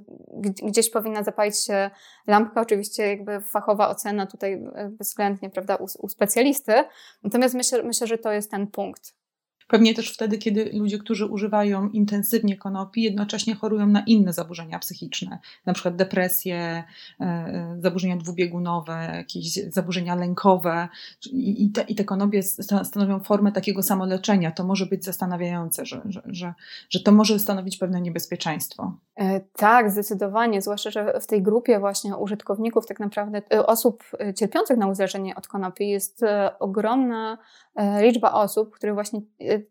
gdzieś 0.63 0.89
powinna 0.89 1.23
zapalić 1.23 1.65
się 1.65 1.89
lampka, 2.27 2.61
oczywiście 2.61 3.07
jakby 3.07 3.41
fachowa 3.41 3.89
ocena 3.89 4.27
tutaj 4.27 4.63
bezwzględnie, 4.89 5.49
prawda, 5.49 5.75
u, 5.75 5.85
u 5.99 6.09
specjalisty. 6.09 6.73
Natomiast 7.23 7.55
myślę, 7.55 7.83
myślę, 7.83 8.07
że 8.07 8.17
to 8.17 8.31
jest 8.31 8.51
ten 8.51 8.67
punkt. 8.67 9.22
Pewnie 9.67 9.93
też 9.93 10.13
wtedy, 10.13 10.37
kiedy 10.37 10.69
ludzie, 10.73 10.97
którzy 10.97 11.25
używają 11.25 11.89
intensywnie 11.89 12.57
konopi, 12.57 13.01
jednocześnie 13.01 13.55
chorują 13.55 13.87
na 13.87 14.03
inne 14.07 14.33
zaburzenia 14.33 14.79
psychiczne, 14.79 15.39
na 15.65 15.73
przykład 15.73 15.95
depresje, 15.95 16.55
e, 16.55 17.23
e, 17.23 17.77
zaburzenia 17.79 18.17
dwubiegunowe, 18.17 19.11
jakieś 19.15 19.53
zaburzenia 19.53 20.15
lękowe 20.15 20.87
i 21.31 21.71
te, 21.71 21.81
i 21.81 21.95
te 21.95 22.03
konopie 22.03 22.43
stanowią 22.83 23.19
formę 23.19 23.51
takiego 23.51 23.83
samoleczenia. 23.83 24.51
To 24.51 24.63
może 24.63 24.85
być 24.85 25.05
zastanawiające, 25.05 25.85
że, 25.85 26.01
że, 26.05 26.21
że, 26.25 26.53
że 26.89 26.99
to 26.99 27.11
może 27.11 27.39
stanowić 27.39 27.77
pewne 27.77 28.01
niebezpieczeństwo. 28.01 28.97
E, 29.15 29.39
tak, 29.39 29.91
zdecydowanie, 29.91 30.61
zwłaszcza, 30.61 30.91
że 30.91 31.19
w 31.19 31.27
tej 31.27 31.41
grupie 31.41 31.79
właśnie 31.79 32.17
użytkowników, 32.17 32.85
tak 32.85 32.99
naprawdę 32.99 33.41
osób 33.65 34.03
cierpiących 34.35 34.77
na 34.77 34.87
uzależnienie 34.87 35.35
od 35.35 35.47
konopi 35.47 35.89
jest 35.89 36.25
ogromna 36.59 37.37
liczba 38.01 38.31
osób, 38.31 38.75
które 38.75 38.93
właśnie 38.93 39.21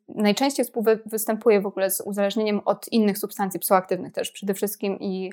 najczęściej 0.08 0.66
występuje 1.06 1.60
w 1.60 1.66
ogóle 1.66 1.90
z 1.90 2.00
uzależnieniem 2.00 2.60
od 2.64 2.92
innych 2.92 3.18
substancji 3.18 3.60
psychoaktywnych 3.60 4.12
też 4.12 4.30
przede 4.30 4.54
wszystkim 4.54 5.00
i 5.00 5.30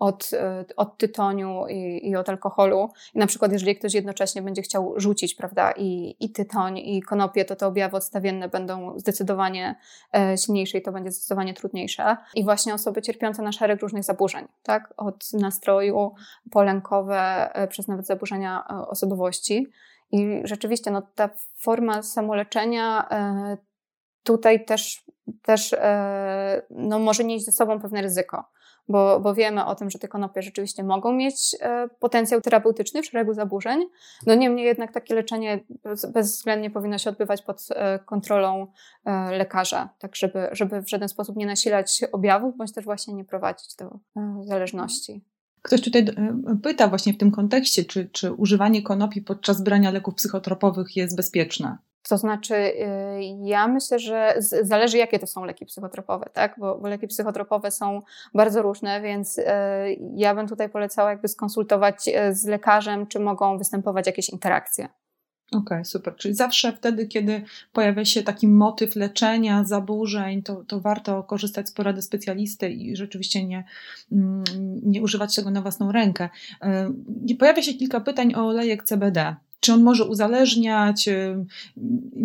od, 0.00 0.30
e, 0.32 0.64
od 0.76 0.98
tytoniu 0.98 1.66
i, 1.68 2.08
i, 2.08 2.16
od 2.16 2.28
alkoholu. 2.28 2.90
I 3.14 3.18
na 3.18 3.26
przykład, 3.26 3.52
jeżeli 3.52 3.76
ktoś 3.76 3.94
jednocześnie 3.94 4.42
będzie 4.42 4.62
chciał 4.62 4.94
rzucić, 4.96 5.34
prawda, 5.34 5.72
i, 5.72 6.16
i 6.20 6.32
tytoń, 6.32 6.78
i 6.78 7.02
konopie, 7.02 7.44
to 7.44 7.56
te 7.56 7.66
objawy 7.66 7.96
odstawienne 7.96 8.48
będą 8.48 8.98
zdecydowanie 8.98 9.76
e, 10.14 10.38
silniejsze 10.38 10.78
i 10.78 10.82
to 10.82 10.92
będzie 10.92 11.10
zdecydowanie 11.10 11.54
trudniejsze. 11.54 12.16
I 12.34 12.44
właśnie 12.44 12.74
osoby 12.74 13.02
cierpiące 13.02 13.42
na 13.42 13.52
szereg 13.52 13.82
różnych 13.82 14.04
zaburzeń, 14.04 14.48
tak, 14.62 14.94
od 14.96 15.32
nastroju, 15.32 16.14
polękowe, 16.50 17.50
e, 17.54 17.68
przez 17.68 17.88
nawet 17.88 18.06
zaburzenia 18.06 18.64
osobowości. 18.88 19.66
I 20.12 20.40
rzeczywiście 20.44 20.90
no, 20.90 21.02
ta 21.14 21.30
forma 21.58 22.02
samoleczenia 22.02 23.08
tutaj 24.22 24.64
też, 24.64 25.04
też 25.42 25.72
e, 25.72 26.62
no, 26.70 26.98
może 26.98 27.24
nieść 27.24 27.44
ze 27.44 27.52
sobą 27.52 27.80
pewne 27.80 28.02
ryzyko, 28.02 28.44
bo, 28.88 29.20
bo 29.20 29.34
wiemy 29.34 29.64
o 29.64 29.74
tym, 29.74 29.90
że 29.90 29.98
te 29.98 30.08
konopie 30.08 30.42
rzeczywiście 30.42 30.84
mogą 30.84 31.12
mieć 31.12 31.56
e, 31.60 31.88
potencjał 31.88 32.40
terapeutyczny 32.40 33.02
w 33.02 33.06
szeregu 33.06 33.34
zaburzeń. 33.34 33.84
No 34.26 34.34
niemniej 34.34 34.66
jednak 34.66 34.92
takie 34.92 35.14
leczenie 35.14 35.64
bezwzględnie 36.14 36.70
powinno 36.70 36.98
się 36.98 37.10
odbywać 37.10 37.42
pod 37.42 37.66
e, 37.70 37.98
kontrolą 37.98 38.66
lekarza, 39.30 39.88
tak 39.98 40.16
żeby, 40.16 40.48
żeby 40.52 40.82
w 40.82 40.90
żaden 40.90 41.08
sposób 41.08 41.36
nie 41.36 41.46
nasilać 41.46 42.00
objawów, 42.12 42.56
bądź 42.56 42.72
też 42.72 42.84
właśnie 42.84 43.14
nie 43.14 43.24
prowadzić 43.24 43.76
do 43.76 43.98
zależności. 44.42 45.24
Ktoś 45.62 45.80
tutaj 45.80 46.04
pyta 46.62 46.88
właśnie 46.88 47.12
w 47.12 47.18
tym 47.18 47.30
kontekście, 47.30 47.84
czy, 47.84 48.08
czy 48.08 48.32
używanie 48.32 48.82
konopi 48.82 49.22
podczas 49.22 49.62
brania 49.62 49.90
leków 49.90 50.14
psychotropowych 50.14 50.96
jest 50.96 51.16
bezpieczne? 51.16 51.78
To 52.08 52.18
znaczy, 52.18 52.54
y, 52.54 52.74
ja 53.44 53.68
myślę, 53.68 53.98
że 53.98 54.34
zależy, 54.62 54.98
jakie 54.98 55.18
to 55.18 55.26
są 55.26 55.44
leki 55.44 55.66
psychotropowe, 55.66 56.30
tak? 56.32 56.54
Bo, 56.58 56.78
bo 56.78 56.88
leki 56.88 57.06
psychotropowe 57.06 57.70
są 57.70 58.00
bardzo 58.34 58.62
różne, 58.62 59.00
więc 59.00 59.38
y, 59.38 59.44
ja 60.14 60.34
bym 60.34 60.48
tutaj 60.48 60.68
polecała, 60.68 61.10
jakby 61.10 61.28
skonsultować 61.28 62.08
y, 62.08 62.34
z 62.34 62.46
lekarzem, 62.46 63.06
czy 63.06 63.20
mogą 63.20 63.58
występować 63.58 64.06
jakieś 64.06 64.28
interakcje. 64.28 64.88
Okej, 65.52 65.62
okay, 65.62 65.84
super. 65.84 66.16
Czyli 66.16 66.34
zawsze 66.34 66.72
wtedy, 66.72 67.06
kiedy 67.06 67.42
pojawia 67.72 68.04
się 68.04 68.22
taki 68.22 68.48
motyw 68.48 68.96
leczenia 68.96 69.64
zaburzeń, 69.64 70.42
to, 70.42 70.64
to 70.64 70.80
warto 70.80 71.22
korzystać 71.22 71.68
z 71.68 71.72
porady 71.72 72.02
specjalisty 72.02 72.70
i 72.70 72.96
rzeczywiście 72.96 73.46
nie, 73.46 73.64
mm, 74.12 74.44
nie 74.82 75.02
używać 75.02 75.36
tego 75.36 75.50
na 75.50 75.62
własną 75.62 75.92
rękę. 75.92 76.28
Pojawia 77.38 77.62
się 77.62 77.74
kilka 77.74 78.00
pytań 78.00 78.34
o 78.34 78.48
olejek 78.48 78.84
CBD. 78.84 79.36
Czy 79.60 79.72
on 79.72 79.82
może 79.82 80.04
uzależniać? 80.04 81.08
Y, 81.08 81.44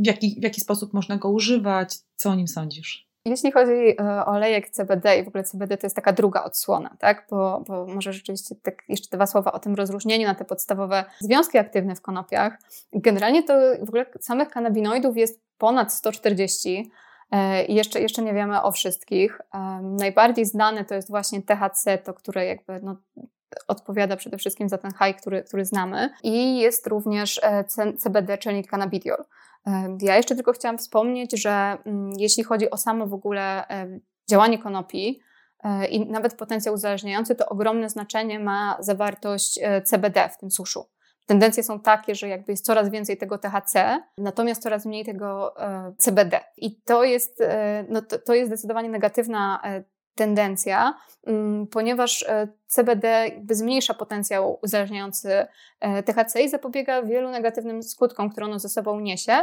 w 0.02 0.06
jaki, 0.06 0.38
w 0.40 0.44
jaki 0.44 0.62
sposób 0.62 0.94
można 0.94 1.18
go 1.18 1.30
używać? 1.30 1.98
Co 2.16 2.30
o 2.30 2.36
nim 2.36 2.48
sądzisz? 2.48 3.06
Jeśli 3.26 3.52
chodzi 3.52 3.72
e, 3.72 4.26
o 4.26 4.26
olejek 4.26 4.70
CBD 4.70 5.20
i 5.20 5.24
w 5.24 5.28
ogóle 5.28 5.44
CBD 5.44 5.78
to 5.78 5.86
jest 5.86 5.96
taka 5.96 6.14
druga 6.14 6.44
odsłona, 6.44 6.96
tak? 7.00 7.28
Bo, 7.30 7.64
bo 7.68 7.86
może 7.86 8.14
rzeczywiście 8.14 8.56
tak 8.64 8.84
jeszcze 8.90 9.18
dwa 9.18 9.28
słowa 9.28 9.52
o 9.52 9.60
tym 9.60 9.76
rozróżnieniu 9.76 10.28
na 10.28 10.36
te 10.36 10.46
podstawowe 10.46 11.06
związki 11.20 11.58
aktywne 11.58 11.96
w 11.96 12.02
konopiach. 12.02 12.58
Generalnie 12.94 13.44
to 13.44 13.54
w 13.82 13.90
ogóle 13.90 14.06
samych 14.20 14.50
kanabinoidów 14.50 15.18
jest 15.18 15.42
ponad 15.58 15.94
140 15.94 16.92
I 17.68 17.76
jeszcze, 17.76 18.02
jeszcze 18.02 18.22
nie 18.22 18.34
wiemy 18.34 18.62
o 18.62 18.72
wszystkich. 18.72 19.42
Najbardziej 19.82 20.46
znane 20.46 20.86
to 20.86 20.96
jest 20.96 21.10
właśnie 21.10 21.42
THC, 21.42 21.98
to 21.98 22.14
które 22.14 22.46
jakby 22.46 22.80
no, 22.84 22.96
odpowiada 23.68 24.16
przede 24.16 24.38
wszystkim 24.38 24.70
za 24.70 24.78
ten 24.78 24.92
high, 24.92 25.22
który, 25.22 25.44
który 25.44 25.66
znamy. 25.66 26.10
I 26.24 26.60
jest 26.60 26.88
również 26.88 27.42
CBD, 27.98 28.38
czyli 28.38 28.64
cannabidiol. 28.64 29.24
Ja 30.02 30.18
jeszcze 30.18 30.36
tylko 30.36 30.54
chciałam 30.54 30.78
wspomnieć, 30.78 31.42
że 31.42 31.78
mm, 31.86 32.12
jeśli 32.18 32.44
chodzi 32.44 32.70
o 32.70 32.78
samo 32.78 33.08
w 33.08 33.14
ogóle 33.14 33.66
działanie 34.30 34.60
konopi 34.60 35.22
e, 35.64 35.88
i 35.88 36.10
nawet 36.10 36.36
potencjał 36.36 36.76
uzależniający, 36.76 37.36
to 37.36 37.46
ogromne 37.46 37.90
znaczenie 37.90 38.40
ma 38.40 38.78
zawartość 38.80 39.60
e, 39.62 39.82
CBD 39.82 40.30
w 40.30 40.38
tym 40.38 40.52
suszu. 40.52 40.90
Tendencje 41.26 41.64
są 41.64 41.80
takie, 41.80 42.16
że 42.16 42.28
jakby 42.28 42.52
jest 42.52 42.66
coraz 42.66 42.90
więcej 42.90 43.18
tego 43.18 43.38
THC, 43.38 44.04
natomiast 44.18 44.62
coraz 44.62 44.86
mniej 44.86 45.06
tego 45.06 45.60
e, 45.62 45.94
CBD. 45.98 46.40
I 46.58 46.82
to 46.82 47.04
jest, 47.04 47.44
no 47.90 48.02
to, 48.02 48.20
to 48.20 48.34
jest 48.34 48.50
zdecydowanie 48.50 48.90
negatywna 48.90 49.62
tendencja, 50.16 50.98
mm, 51.28 51.68
ponieważ 51.68 52.24
e, 52.24 52.48
CBD 52.68 53.32
zmniejsza 53.50 53.94
potencjał 53.94 54.60
uzależniający 54.64 55.48
e, 55.80 56.04
THC 56.04 56.42
i 56.44 56.50
zapobiega 56.50 57.02
wielu 57.02 57.30
negatywnym 57.30 57.84
skutkom, 57.84 58.30
które 58.30 58.46
ono 58.46 58.60
ze 58.60 58.70
sobą 58.70 59.00
niesie, 59.00 59.34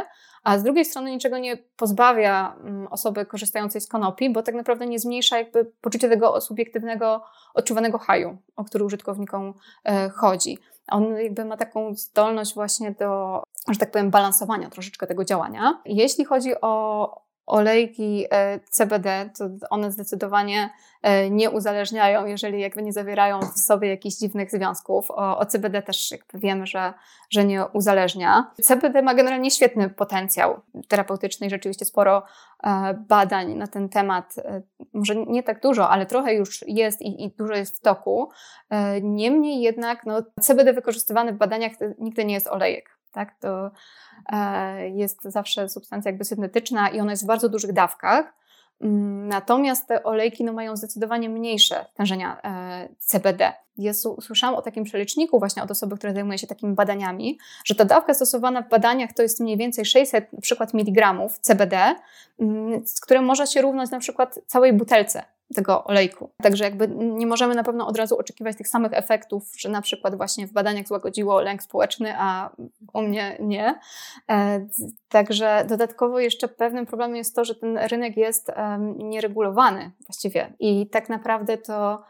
a 0.43 0.57
z 0.57 0.63
drugiej 0.63 0.85
strony 0.85 1.11
niczego 1.11 1.37
nie 1.37 1.57
pozbawia 1.57 2.55
mm, 2.63 2.87
osoby 2.87 3.25
korzystającej 3.25 3.81
z 3.81 3.87
konopi, 3.87 4.29
bo 4.29 4.43
tak 4.43 4.55
naprawdę 4.55 4.85
nie 4.85 4.99
zmniejsza 4.99 5.37
jakby 5.37 5.65
poczucia 5.81 6.09
tego 6.09 6.41
subiektywnego, 6.41 7.23
odczuwanego 7.53 7.97
haju, 7.97 8.37
o 8.55 8.63
który 8.63 8.83
użytkownikom 8.83 9.53
e, 9.85 10.09
chodzi. 10.09 10.57
On 10.87 11.15
jakby 11.17 11.45
ma 11.45 11.57
taką 11.57 11.95
zdolność 11.95 12.53
właśnie 12.53 12.91
do, 12.91 13.43
że 13.69 13.79
tak 13.79 13.91
powiem, 13.91 14.11
balansowania 14.11 14.69
troszeczkę 14.69 15.07
tego 15.07 15.25
działania. 15.25 15.81
Jeśli 15.85 16.25
chodzi 16.25 16.61
o 16.61 17.23
olejki 17.45 18.25
e, 18.31 18.59
CBD, 18.59 19.29
to 19.37 19.49
one 19.69 19.91
zdecydowanie 19.91 20.69
e, 21.01 21.29
nie 21.29 21.49
uzależniają, 21.49 22.25
jeżeli 22.25 22.61
jakby 22.61 22.83
nie 22.83 22.93
zawierają 22.93 23.39
w 23.39 23.59
sobie 23.59 23.89
jakichś 23.89 24.15
dziwnych 24.15 24.51
związków. 24.51 25.11
O, 25.11 25.37
o 25.37 25.45
CBD 25.45 25.81
też 25.81 26.11
jakby 26.11 26.39
wiemy, 26.39 26.67
że, 26.67 26.93
że 27.29 27.45
nie 27.45 27.65
uzależnia. 27.65 28.51
CBD 28.61 29.01
ma 29.01 29.13
generalnie 29.13 29.51
świetny 29.51 29.89
potencjał 29.89 30.61
terapeutyczny 30.87 31.47
i 31.47 31.49
rzeczywiście 31.49 31.85
sporo 31.85 32.23
e, 32.63 32.93
badań 32.93 33.53
na 33.53 33.67
ten 33.67 33.89
temat, 33.89 34.35
może 34.93 35.15
nie 35.15 35.43
tak 35.43 35.61
dużo, 35.61 35.89
ale 35.89 36.05
trochę 36.05 36.33
już 36.33 36.63
jest 36.67 37.01
i, 37.01 37.23
i 37.23 37.29
dużo 37.29 37.53
jest 37.53 37.77
w 37.77 37.79
toku. 37.79 38.29
Niemniej 39.01 39.61
jednak 39.61 40.05
no, 40.05 40.23
CBD 40.41 40.73
wykorzystywany 40.73 41.33
w 41.33 41.37
badaniach 41.37 41.71
nigdy 41.99 42.25
nie 42.25 42.33
jest 42.33 42.47
olejek. 42.47 43.02
Tak? 43.13 43.39
To 43.39 43.71
e, 44.31 44.89
jest 44.89 45.23
zawsze 45.23 45.69
substancja 45.69 46.11
jakby 46.11 46.25
syntetyczna 46.25 46.89
i 46.89 46.99
ona 46.99 47.11
jest 47.11 47.23
w 47.23 47.27
bardzo 47.27 47.49
dużych 47.49 47.73
dawkach. 47.73 48.33
Mm, 48.81 49.27
natomiast 49.27 49.87
te 49.87 50.03
olejki 50.03 50.43
no, 50.43 50.53
mają 50.53 50.75
zdecydowanie 50.75 51.29
mniejsze 51.29 51.85
stężenia 51.93 52.41
e, 52.43 52.89
CBD. 52.99 53.53
Ja 53.77 53.93
słyszałam 54.21 54.55
o 54.55 54.61
takim 54.61 54.83
przeliczniku 54.83 55.39
właśnie 55.39 55.63
od 55.63 55.71
osoby, 55.71 55.97
która 55.97 56.13
zajmuje 56.13 56.37
się 56.37 56.47
takimi 56.47 56.73
badaniami, 56.73 57.37
że 57.65 57.75
ta 57.75 57.85
dawka 57.85 58.13
stosowana 58.13 58.61
w 58.61 58.69
badaniach 58.69 59.13
to 59.13 59.21
jest 59.21 59.39
mniej 59.39 59.57
więcej 59.57 59.85
600 59.85 60.33
na 60.33 60.41
przykład 60.41 60.73
miligramów 60.73 61.39
CBD, 61.39 61.95
mm, 62.39 62.83
które 63.01 63.21
może 63.21 63.47
się 63.47 63.61
równać 63.61 63.91
na 63.91 63.99
przykład 63.99 64.39
całej 64.47 64.73
butelce 64.73 65.23
tego 65.53 65.83
olejku. 65.83 66.29
Także 66.43 66.63
jakby 66.63 66.87
nie 66.97 67.27
możemy 67.27 67.55
na 67.55 67.63
pewno 67.63 67.87
od 67.87 67.97
razu 67.97 68.17
oczekiwać 68.17 68.57
tych 68.57 68.67
samych 68.67 68.93
efektów, 68.93 69.51
że 69.57 69.69
na 69.69 69.81
przykład 69.81 70.15
właśnie 70.15 70.47
w 70.47 70.53
badaniach 70.53 70.87
złagodziło 70.87 71.41
lęk 71.41 71.63
społeczny, 71.63 72.13
a 72.17 72.49
u 72.93 73.01
mnie 73.01 73.37
nie. 73.39 73.79
E, 74.29 74.67
także 75.09 75.65
dodatkowo 75.69 76.19
jeszcze 76.19 76.47
pewnym 76.47 76.85
problemem 76.85 77.15
jest 77.15 77.35
to, 77.35 77.45
że 77.45 77.55
ten 77.55 77.77
rynek 77.77 78.17
jest 78.17 78.51
nieregulowany 78.97 79.91
właściwie 80.07 80.53
i 80.59 80.89
tak 80.89 81.09
naprawdę 81.09 81.57
to 81.57 82.03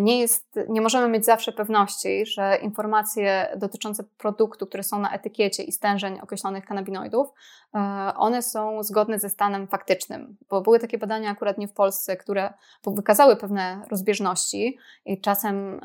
nie, 0.00 0.20
jest, 0.20 0.58
nie 0.68 0.80
możemy 0.80 1.08
mieć 1.08 1.24
zawsze 1.24 1.52
pewności, 1.52 2.26
że 2.26 2.58
informacje 2.62 3.48
dotyczące 3.56 4.04
produktu, 4.18 4.66
które 4.66 4.82
są 4.82 5.00
na 5.00 5.12
etykiecie 5.12 5.62
i 5.62 5.72
stężeń 5.72 6.20
określonych 6.20 6.64
kanabinoidów, 6.64 7.28
e, 7.74 7.78
one 8.16 8.42
są 8.42 8.82
zgodne 8.82 9.18
ze 9.18 9.28
stanem 9.28 9.66
faktycznym. 9.66 10.36
Bo 10.48 10.60
były 10.60 10.78
takie 10.78 10.98
badania 10.98 11.30
akurat 11.30 11.58
nie 11.58 11.68
w 11.68 11.72
Polsce, 11.72 12.16
które 12.16 12.52
wykazały 12.86 13.36
pewne 13.36 13.82
rozbieżności 13.90 14.78
i 15.04 15.20
czasem 15.20 15.80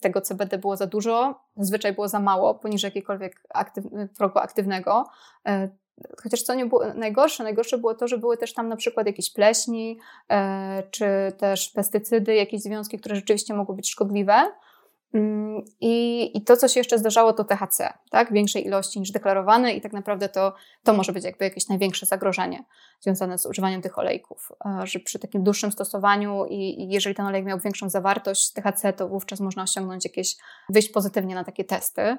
tego 0.00 0.20
CBD 0.20 0.58
było 0.58 0.76
za 0.76 0.86
dużo, 0.86 1.40
zazwyczaj 1.56 1.92
było 1.92 2.08
za 2.08 2.20
mało, 2.20 2.54
poniżej 2.54 2.88
jakiegokolwiek 2.88 3.42
aktyw, 3.54 3.84
progu 4.18 4.38
aktywnego 4.38 5.04
e, 5.46 5.68
Chociaż 6.22 6.42
co 6.42 6.54
nie 6.54 6.66
było 6.66 6.94
najgorsze, 6.94 7.44
najgorsze 7.44 7.78
było 7.78 7.94
to, 7.94 8.08
że 8.08 8.18
były 8.18 8.36
też 8.36 8.54
tam 8.54 8.68
na 8.68 8.76
przykład 8.76 9.06
jakieś 9.06 9.32
pleśni, 9.32 9.98
e, 10.30 10.82
czy 10.90 11.06
też 11.38 11.68
pestycydy, 11.68 12.34
jakieś 12.34 12.60
związki, 12.60 12.98
które 12.98 13.16
rzeczywiście 13.16 13.54
mogły 13.54 13.76
być 13.76 13.90
szkodliwe. 13.90 14.52
Mm, 15.14 15.62
I, 15.80 16.30
I 16.38 16.44
to, 16.44 16.56
co 16.56 16.68
się 16.68 16.80
jeszcze 16.80 16.98
zdarzało, 16.98 17.32
to 17.32 17.44
THC, 17.44 17.92
tak? 18.10 18.32
większej 18.32 18.66
ilości 18.66 19.00
niż 19.00 19.10
deklarowane, 19.10 19.74
i 19.74 19.80
tak 19.80 19.92
naprawdę 19.92 20.28
to, 20.28 20.54
to 20.84 20.92
może 20.92 21.12
być 21.12 21.24
jakby 21.24 21.44
jakieś 21.44 21.68
największe 21.68 22.06
zagrożenie 22.06 22.64
związane 23.00 23.38
z 23.38 23.46
używaniem 23.46 23.82
tych 23.82 23.98
olejków. 23.98 24.52
E, 24.64 24.86
że 24.86 25.00
przy 25.00 25.18
takim 25.18 25.42
dłuższym 25.44 25.72
stosowaniu 25.72 26.46
i, 26.46 26.80
i 26.80 26.88
jeżeli 26.88 27.14
ten 27.14 27.26
olej 27.26 27.44
miał 27.44 27.58
większą 27.58 27.90
zawartość 27.90 28.52
THC, 28.52 28.92
to 28.92 29.08
wówczas 29.08 29.40
można 29.40 29.62
osiągnąć 29.62 30.04
jakieś, 30.04 30.36
wyjść 30.68 30.88
pozytywnie 30.88 31.34
na 31.34 31.44
takie 31.44 31.64
testy. 31.64 32.16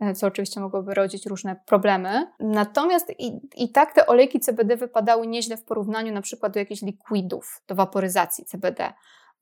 E, 0.00 0.14
co 0.14 0.26
oczywiście 0.26 0.60
mogłoby 0.60 0.94
rodzić 0.94 1.26
różne 1.26 1.56
problemy. 1.66 2.26
Natomiast 2.40 3.12
i, 3.18 3.40
i 3.56 3.72
tak 3.72 3.92
te 3.92 4.06
olejki 4.06 4.40
CBD 4.40 4.76
wypadały 4.76 5.26
nieźle 5.26 5.56
w 5.56 5.64
porównaniu 5.64 6.12
na 6.12 6.22
przykład 6.22 6.52
do 6.52 6.58
jakichś 6.58 6.82
likwidów, 6.82 7.62
do 7.68 7.74
waporyzacji 7.74 8.44
CBD. 8.44 8.92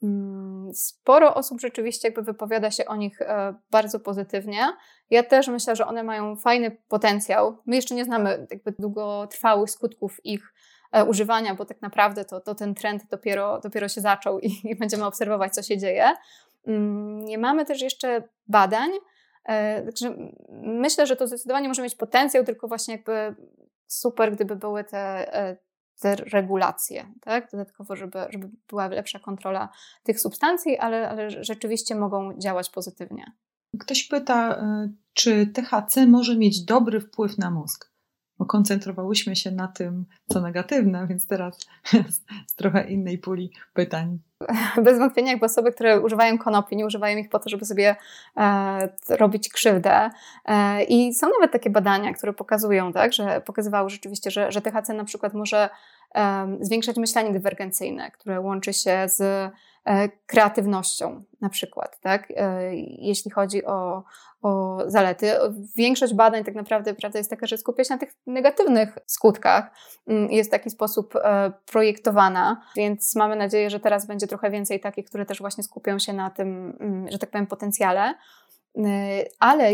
Mm, 0.02 0.74
sporo 0.74 1.34
osób 1.34 1.60
rzeczywiście 1.60 2.08
jakby 2.08 2.22
wypowiada 2.22 2.70
się 2.70 2.86
o 2.86 2.96
nich 2.96 3.22
e, 3.22 3.54
bardzo 3.70 4.00
pozytywnie. 4.00 4.66
Ja 5.10 5.22
też 5.22 5.48
myślę, 5.48 5.76
że 5.76 5.86
one 5.86 6.02
mają 6.02 6.36
fajny 6.36 6.76
potencjał. 6.88 7.58
My 7.66 7.76
jeszcze 7.76 7.94
nie 7.94 8.04
znamy 8.04 8.46
jakby 8.50 8.72
długotrwałych 8.78 9.70
skutków 9.70 10.24
ich 10.24 10.54
e, 10.92 11.04
używania, 11.04 11.54
bo 11.54 11.64
tak 11.64 11.82
naprawdę 11.82 12.24
to, 12.24 12.40
to 12.40 12.54
ten 12.54 12.74
trend 12.74 13.02
dopiero, 13.10 13.60
dopiero 13.60 13.88
się 13.88 14.00
zaczął 14.00 14.40
i, 14.40 14.50
i 14.64 14.76
będziemy 14.76 15.06
obserwować, 15.06 15.54
co 15.54 15.62
się 15.62 15.78
dzieje. 15.78 16.14
Mm, 16.66 17.24
nie 17.24 17.38
mamy 17.38 17.64
też 17.64 17.82
jeszcze 17.82 18.22
badań, 18.48 18.90
także 19.84 20.30
myślę, 20.62 21.06
że 21.06 21.16
to 21.16 21.26
zdecydowanie 21.26 21.68
może 21.68 21.82
mieć 21.82 21.94
potencjał, 21.94 22.44
tylko 22.44 22.68
właśnie 22.68 22.94
jakby 22.94 23.34
super, 23.86 24.32
gdyby 24.32 24.56
były 24.56 24.84
te, 24.84 25.34
e, 25.34 25.56
te 26.00 26.16
regulacje, 26.16 27.12
tak? 27.20 27.50
Dodatkowo, 27.50 27.96
żeby, 27.96 28.18
żeby 28.30 28.50
była 28.68 28.88
lepsza 28.88 29.18
kontrola 29.18 29.68
tych 30.02 30.20
substancji, 30.20 30.78
ale, 30.78 31.08
ale 31.08 31.44
rzeczywiście 31.44 31.94
mogą 31.94 32.38
działać 32.38 32.70
pozytywnie. 32.70 33.32
Ktoś 33.78 34.04
pyta, 34.04 34.56
e, 34.56 34.92
czy 35.12 35.46
THC 35.46 36.06
może 36.06 36.36
mieć 36.36 36.64
dobry 36.64 37.00
wpływ 37.00 37.38
na 37.38 37.50
mózg? 37.50 37.97
Bo 38.38 38.46
koncentrowałyśmy 38.46 39.36
się 39.36 39.50
na 39.50 39.68
tym, 39.68 40.04
co 40.32 40.40
negatywne, 40.40 41.06
więc 41.06 41.26
teraz 41.26 41.58
z 42.46 42.54
trochę 42.54 42.90
innej 42.90 43.18
puli 43.18 43.52
pytań. 43.74 44.18
Bez 44.84 44.98
wątpienia, 44.98 45.30
jakby 45.30 45.46
osoby, 45.46 45.72
które 45.72 46.00
używają 46.00 46.38
konopi, 46.38 46.76
nie 46.76 46.86
używają 46.86 47.16
ich 47.16 47.28
po 47.28 47.38
to, 47.38 47.48
żeby 47.48 47.64
sobie 47.64 47.96
e, 48.36 48.88
robić 49.08 49.48
krzywdę. 49.48 50.10
E, 50.44 50.84
I 50.84 51.14
są 51.14 51.26
nawet 51.26 51.52
takie 51.52 51.70
badania, 51.70 52.12
które 52.12 52.32
pokazują, 52.32 52.92
tak, 52.92 53.12
że 53.12 53.40
pokazywały 53.40 53.90
rzeczywiście, 53.90 54.30
że, 54.30 54.52
że 54.52 54.60
THC 54.60 54.94
na 54.94 55.04
przykład 55.04 55.34
może 55.34 55.68
zwiększać 56.60 56.96
myślenie 56.96 57.32
dywergencyjne, 57.32 58.10
które 58.10 58.40
łączy 58.40 58.72
się 58.72 59.06
z 59.06 59.52
E, 59.88 60.08
kreatywnością 60.26 61.22
na 61.40 61.48
przykład, 61.48 62.00
tak? 62.00 62.32
E, 62.36 62.76
jeśli 62.76 63.30
chodzi 63.30 63.64
o, 63.64 64.04
o 64.42 64.78
zalety. 64.86 65.32
Większość 65.76 66.14
badań 66.14 66.44
tak 66.44 66.54
naprawdę 66.54 66.94
prawda 66.94 67.18
jest 67.18 67.30
taka, 67.30 67.46
że 67.46 67.58
skupia 67.58 67.84
się 67.84 67.94
na 67.94 67.98
tych 67.98 68.14
negatywnych 68.26 68.98
skutkach. 69.06 69.70
Mm, 70.06 70.32
jest 70.32 70.50
w 70.50 70.52
taki 70.52 70.70
sposób 70.70 71.16
e, 71.16 71.52
projektowana, 71.66 72.62
więc 72.76 73.16
mamy 73.16 73.36
nadzieję, 73.36 73.70
że 73.70 73.80
teraz 73.80 74.06
będzie 74.06 74.26
trochę 74.26 74.50
więcej 74.50 74.80
takich, 74.80 75.06
które 75.06 75.26
też 75.26 75.38
właśnie 75.38 75.64
skupią 75.64 75.98
się 75.98 76.12
na 76.12 76.30
tym, 76.30 76.76
mm, 76.80 77.10
że 77.10 77.18
tak 77.18 77.30
powiem, 77.30 77.46
potencjale. 77.46 78.14
Ale 79.38 79.70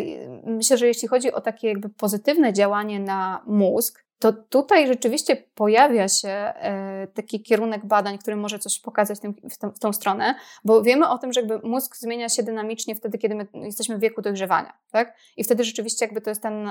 myślę, 0.47 0.79
że 0.79 0.87
jeśli 0.87 1.09
chodzi 1.09 1.33
o 1.33 1.41
takie 1.41 1.69
jakby 1.69 1.89
pozytywne 1.89 2.53
działanie 2.53 3.01
na 3.01 3.43
mózg, 3.47 4.05
to 4.19 4.33
tutaj 4.33 4.87
rzeczywiście 4.87 5.37
pojawia 5.37 6.09
się 6.09 6.29
e, 6.29 7.07
taki 7.15 7.43
kierunek 7.43 7.87
badań, 7.87 8.19
który 8.19 8.37
może 8.37 8.59
coś 8.59 8.81
pokazać 8.81 9.19
w, 9.75 9.79
tą, 9.79 9.93
stronę, 9.93 10.35
bo 10.65 10.83
wiemy 10.83 11.09
o 11.09 11.19
tym, 11.19 11.33
że 11.33 11.41
jakby 11.41 11.69
mózg 11.69 11.97
zmienia 11.97 12.29
się 12.29 12.43
dynamicznie 12.43 12.95
wtedy, 12.95 13.19
kiedy 13.19 13.35
my 13.35 13.47
jesteśmy 13.55 13.97
w 13.97 14.01
wieku 14.01 14.23
dojrzewania, 14.23 14.73
tak? 14.91 15.17
I 15.37 15.45
wtedy 15.45 15.65
rzeczywiście 15.65 16.05
jakby 16.05 16.21
to 16.21 16.31
jest 16.31 16.43
ten 16.43 16.71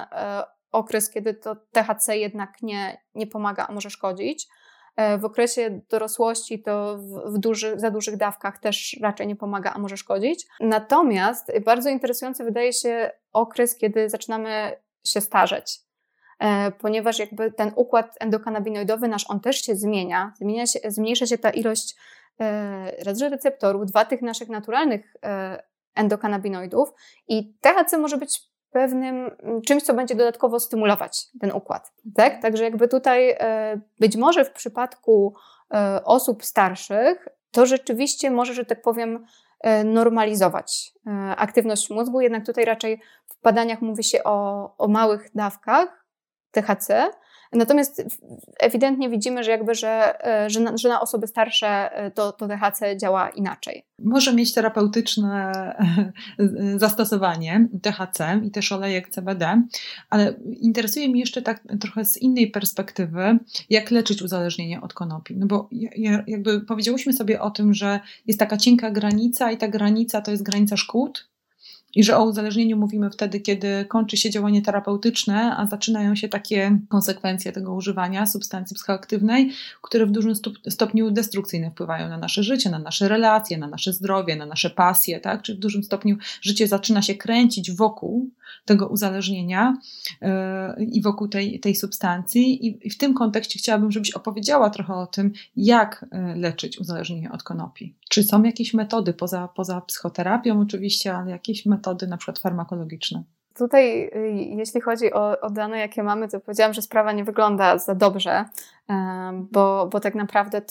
okres, 0.72 1.10
kiedy 1.10 1.34
to 1.34 1.56
THC 1.56 2.18
jednak 2.18 2.62
nie, 2.62 3.02
nie 3.16 3.28
pomaga, 3.28 3.68
a 3.68 3.72
może 3.72 3.90
szkodzić. 3.90 4.48
E, 4.96 5.18
w 5.18 5.26
okresie 5.26 5.82
dorosłości 5.90 6.62
to 6.62 6.98
w, 7.26 7.38
duży, 7.38 7.80
za 7.80 7.92
dużych 7.92 8.18
dawkach 8.18 8.60
też 8.60 8.98
raczej 9.02 9.28
nie 9.28 9.36
pomaga, 9.36 9.74
a 9.74 9.80
może 9.80 9.98
szkodzić. 9.98 10.46
Natomiast 10.60 11.52
bardzo 11.66 11.90
interesujący 11.90 12.44
wydaje 12.44 12.74
się 12.74 13.12
okres, 13.34 13.78
kiedy 13.78 14.10
zaczynamy 14.10 14.76
się 15.06 15.22
starzeć 15.22 15.80
ponieważ 16.80 17.20
jakby 17.20 17.52
ten 17.52 17.72
układ 17.76 18.16
endokanabinoidowy 18.20 19.08
nasz, 19.08 19.30
on 19.30 19.40
też 19.40 19.62
się 19.62 19.76
zmienia, 19.76 20.34
zmienia 20.38 20.68
się, 20.68 20.80
zmniejsza 20.88 21.26
się 21.26 21.38
ta 21.38 21.50
ilość 21.50 21.96
że 23.16 23.30
receptorów, 23.30 23.86
dwa 23.86 24.06
tych 24.06 24.22
naszych 24.22 24.50
naturalnych 24.50 25.16
endokanabinoidów 25.96 26.90
i 27.28 27.54
THC 27.62 27.98
może 27.98 28.18
być 28.18 28.42
pewnym 28.74 29.32
mm, 29.44 29.62
czymś, 29.62 29.84
co 29.84 29.94
będzie 29.94 30.16
dodatkowo 30.16 30.60
stymulować 30.60 31.28
ten 31.42 31.52
układ. 31.52 31.92
Tak? 32.16 32.42
Także 32.42 32.64
jakby 32.64 32.88
tutaj 32.88 33.30
e, 33.40 33.80
być 34.00 34.16
może 34.16 34.46
w 34.46 34.52
przypadku 34.52 35.34
e, 35.74 36.04
osób 36.04 36.44
starszych 36.44 37.28
to 37.52 37.66
rzeczywiście 37.66 38.32
może, 38.32 38.54
że 38.54 38.66
tak 38.66 38.82
powiem, 38.82 39.26
e, 39.60 39.84
normalizować 39.84 40.94
aktywność 41.38 41.90
mózgu, 41.90 42.22
jednak 42.22 42.46
tutaj 42.46 42.66
raczej 42.66 43.02
w 43.28 43.42
badaniach 43.42 43.82
mówi 43.82 44.04
się 44.04 44.24
o, 44.24 44.70
o 44.78 44.88
małych 44.88 45.30
dawkach 45.36 46.06
THC, 46.52 47.12
Natomiast 47.54 48.04
ewidentnie 48.60 49.10
widzimy, 49.10 49.44
że 49.44 49.52
jakby, 49.52 49.76
że, 49.76 50.26
e, 50.28 50.50
że, 50.50 50.60
na, 50.60 50.78
że 50.78 50.90
na 50.90 51.02
osoby 51.02 51.28
starsze 51.28 51.98
e, 51.98 52.12
to, 52.12 52.32
to 52.32 52.48
THC 52.48 52.98
działa 52.98 53.30
inaczej. 53.30 53.86
Może 54.00 54.34
mieć 54.34 54.54
terapeutyczne 54.54 55.52
e, 56.40 56.80
zastosowanie 56.80 57.68
THC 57.82 58.42
i 58.44 58.52
też 58.52 58.72
olejek 58.72 59.10
CBD, 59.10 59.62
ale 60.10 60.34
interesuje 60.44 61.10
mnie 61.10 61.20
jeszcze 61.20 61.42
tak 61.42 61.64
trochę 61.80 62.06
z 62.06 62.18
innej 62.18 62.52
perspektywy, 62.52 63.40
jak 63.70 63.92
leczyć 63.92 64.22
uzależnienie 64.22 64.82
od 64.82 64.94
konopi. 64.94 65.38
No 65.38 65.48
bo 65.48 65.70
jakby 66.28 66.62
powiedziałyśmy 66.62 67.14
sobie 67.14 67.42
o 67.42 67.52
tym, 67.52 67.74
że 67.74 68.00
jest 68.28 68.40
taka 68.40 68.58
cienka 68.58 68.92
granica 68.92 69.52
i 69.52 69.58
ta 69.58 69.68
granica 69.68 70.22
to 70.22 70.32
jest 70.32 70.44
granica 70.44 70.78
szkód, 70.78 71.33
i 71.96 72.04
że 72.04 72.18
o 72.18 72.24
uzależnieniu 72.24 72.78
mówimy 72.78 73.10
wtedy, 73.10 73.40
kiedy 73.40 73.86
kończy 73.86 74.18
się 74.18 74.30
działanie 74.30 74.62
terapeutyczne, 74.62 75.56
a 75.58 75.68
zaczynają 75.68 76.16
się 76.16 76.30
takie 76.30 76.80
konsekwencje 76.90 77.52
tego 77.52 77.74
używania 77.74 78.26
substancji 78.26 78.76
psychoaktywnej, 78.76 79.52
które 79.82 80.06
w 80.06 80.12
dużym 80.12 80.34
stopniu 80.70 81.12
destrukcyjnie 81.12 81.72
wpływają 81.72 82.10
na 82.10 82.18
nasze 82.18 82.44
życie, 82.44 82.70
na 82.70 82.80
nasze 82.80 83.08
relacje, 83.08 83.58
na 83.58 83.68
nasze 83.68 83.94
zdrowie, 83.94 84.36
na 84.36 84.46
nasze 84.46 84.70
pasje, 84.70 85.20
tak? 85.20 85.42
Czy 85.42 85.56
w 85.56 85.60
dużym 85.60 85.84
stopniu 85.84 86.18
życie 86.42 86.68
zaczyna 86.68 87.02
się 87.02 87.16
kręcić 87.16 87.72
wokół 87.72 88.30
tego 88.66 88.88
uzależnienia 88.88 89.78
yy, 90.22 90.86
i 90.86 91.02
wokół 91.02 91.28
tej, 91.28 91.60
tej 91.60 91.76
substancji. 91.76 92.68
I 92.88 92.90
w 92.90 92.98
tym 92.98 93.14
kontekście 93.14 93.60
chciałabym, 93.60 93.92
żebyś 93.92 94.12
opowiedziała 94.12 94.70
trochę 94.70 94.94
o 94.94 95.08
tym, 95.08 95.32
jak 95.56 96.06
yy, 96.12 96.36
leczyć 96.36 96.80
uzależnienie 96.80 97.32
od 97.32 97.44
konopi. 97.44 97.96
Czy 98.10 98.24
są 98.24 98.44
jakieś 98.44 98.74
metody 98.74 99.14
poza, 99.14 99.48
poza 99.48 99.82
psychoterapią 99.82 100.62
oczywiście, 100.62 101.16
ale 101.16 101.32
jakieś 101.32 101.66
metody 101.66 101.83
na 102.08 102.18
przykład 102.18 102.40
farmakologiczne? 102.40 103.24
Tutaj, 103.58 104.04
y, 104.04 104.32
jeśli 104.34 104.82
chodzi 104.82 105.14
o, 105.14 105.42
o, 105.42 105.50
dane, 105.50 105.80
jakie 105.80 106.04
mamy, 106.04 106.28
to 106.28 106.40
powiedziałam, 106.40 106.74
że 106.74 106.82
sprawa 106.82 107.12
nie 107.12 107.24
wygląda 107.24 107.78
za 107.78 107.96
dobrze, 107.96 108.46
bo, 109.34 109.88
bo 109.88 110.00
tak 110.00 110.16
naprawdę 110.16 110.62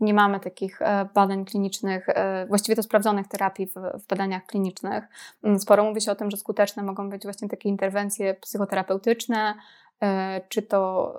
nie 0.00 0.14
mamy 0.14 0.40
takich 0.40 0.82
e, 0.82 1.08
badań 1.14 1.44
klinicznych, 1.44 2.08
e, 2.08 2.46
właściwie 2.46 2.76
to 2.76 2.82
sprawdzonych 2.82 3.28
terapii 3.28 3.66
w, 3.66 3.74
w, 3.74 4.06
badaniach 4.06 4.46
klinicznych. 4.46 5.04
Mm, 5.42 5.58
sporo 5.58 5.84
mówi 5.84 6.00
się 6.00 6.12
o 6.12 6.14
tym, 6.14 6.30
że 6.30 6.36
skuteczne 6.36 6.82
mogą 6.82 7.10
być 7.10 7.22
właśnie 7.22 7.48
takie 7.48 7.68
interwencje 7.68 8.34
psychoterapeutyczne, 8.34 9.54
e, 10.02 10.40
czy 10.48 10.62
to 10.62 11.14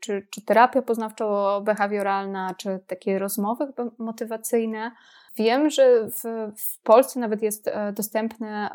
czy, 0.00 0.26
czy 0.30 0.42
terapia 0.42 0.82
poznawczo-behawioralna, 0.82 2.56
czy 2.56 2.80
takie 2.86 3.18
rozmowy 3.18 3.72
motywacyjne. 3.98 4.90
Wiem, 5.38 5.70
że 5.70 6.08
w, 6.10 6.22
w 6.56 6.82
Polsce 6.82 7.20
nawet 7.20 7.42
jest 7.42 7.70
dostępny 7.92 8.68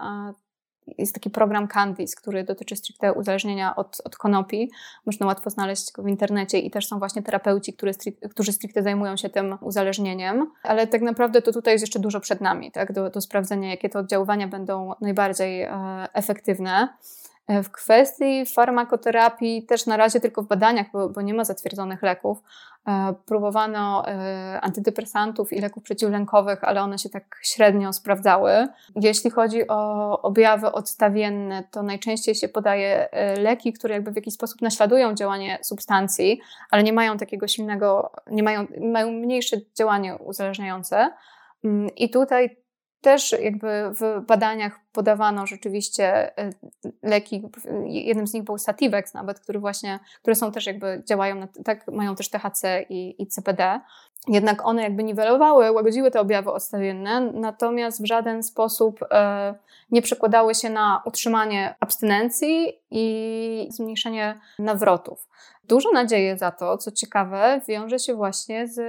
jest 0.97 1.13
taki 1.13 1.29
program 1.29 1.67
Candice, 1.67 2.15
który 2.17 2.43
dotyczy 2.43 2.75
stricte 2.75 3.13
uzależnienia 3.13 3.75
od, 3.75 4.01
od 4.03 4.15
konopi. 4.15 4.71
Można 5.05 5.25
łatwo 5.25 5.49
znaleźć 5.49 5.91
go 5.91 6.03
w 6.03 6.07
internecie 6.07 6.59
i 6.59 6.71
też 6.71 6.87
są 6.87 6.99
właśnie 6.99 7.23
terapeuci, 7.23 7.73
którzy, 7.73 7.93
którzy 8.29 8.51
stricte 8.51 8.83
zajmują 8.83 9.17
się 9.17 9.29
tym 9.29 9.57
uzależnieniem. 9.61 10.51
Ale 10.63 10.87
tak 10.87 11.01
naprawdę 11.01 11.41
to 11.41 11.51
tutaj 11.51 11.73
jest 11.73 11.83
jeszcze 11.83 11.99
dużo 11.99 12.19
przed 12.19 12.41
nami, 12.41 12.71
tak? 12.71 12.91
do, 12.91 13.09
do 13.09 13.21
sprawdzenia, 13.21 13.69
jakie 13.69 13.89
te 13.89 13.99
oddziaływania 13.99 14.47
będą 14.47 14.93
najbardziej 15.01 15.61
e, 15.61 15.73
efektywne. 16.13 16.87
E, 17.47 17.63
w 17.63 17.71
kwestii 17.71 18.45
farmakoterapii 18.45 19.63
też 19.63 19.85
na 19.85 19.97
razie 19.97 20.19
tylko 20.19 20.41
w 20.41 20.47
badaniach, 20.47 20.87
bo, 20.93 21.09
bo 21.09 21.21
nie 21.21 21.33
ma 21.33 21.45
zatwierdzonych 21.45 22.03
leków. 22.03 22.37
E, 22.87 23.13
próbowano 23.25 24.07
e, 24.07 24.61
antydepresantów 24.61 25.53
i 25.53 25.61
leków 25.61 25.83
przeciwlękowych, 25.83 26.63
ale 26.63 26.81
one 26.81 26.97
się 26.97 27.09
tak 27.09 27.39
średnio 27.41 27.93
sprawdzały. 27.93 28.67
Jeśli 28.95 29.31
chodzi 29.31 29.67
o 29.67 30.21
objawy 30.21 30.71
odstawienne, 30.71 31.63
to 31.71 31.83
najczęściej 31.83 32.35
się 32.35 32.47
podaje 32.47 33.09
leki, 33.37 33.73
które 33.73 33.93
jakby 33.93 34.11
w 34.11 34.15
jakiś 34.15 34.33
sposób 34.33 34.61
naśladują 34.61 35.13
działanie 35.13 35.59
substancji, 35.61 36.41
ale 36.71 36.83
nie 36.83 36.93
mają 36.93 37.17
takiego 37.17 37.47
silnego, 37.47 38.11
nie 38.31 38.43
mają, 38.43 38.67
mają 38.81 39.11
mniejsze 39.11 39.57
działanie 39.75 40.15
uzależniające. 40.15 41.09
Mm, 41.63 41.95
I 41.95 42.09
tutaj 42.09 42.62
też 43.03 43.35
jakby 43.41 43.67
w 43.93 44.25
badaniach 44.27 44.79
podawano 44.91 45.47
rzeczywiście 45.47 46.37
e, 46.39 46.49
leki, 47.03 47.43
jednym 47.85 48.27
z 48.27 48.33
nich 48.33 48.43
był 48.43 48.57
Sativex 48.57 49.13
nawet, 49.13 49.39
który 49.39 49.59
właśnie, 49.59 49.99
które 50.21 50.35
są 50.35 50.51
też 50.51 50.65
jakby 50.65 51.03
działają, 51.05 51.35
na, 51.35 51.47
tak, 51.65 51.87
mają 51.87 52.15
też 52.15 52.29
THC 52.29 52.85
i, 52.89 53.21
i 53.21 53.27
CBD. 53.27 53.79
Jednak 54.27 54.65
one 54.65 54.83
jakby 54.83 55.03
niwelowały, 55.03 55.71
łagodziły 55.71 56.11
te 56.11 56.21
objawy 56.21 56.51
odstawienne, 56.51 57.21
natomiast 57.21 58.01
w 58.01 58.05
żaden 58.05 58.43
sposób 58.43 58.99
e, 59.11 59.55
nie 59.91 60.01
przekładały 60.01 60.55
się 60.55 60.69
na 60.69 61.01
utrzymanie 61.05 61.75
abstynencji 61.79 62.79
i 62.91 63.67
zmniejszenie 63.71 64.39
nawrotów. 64.59 65.27
Dużo 65.67 65.91
nadzieję 65.91 66.37
za 66.37 66.51
to, 66.51 66.77
co 66.77 66.91
ciekawe, 66.91 67.61
wiąże 67.67 67.99
się 67.99 68.15
właśnie 68.15 68.67
z 68.67 68.79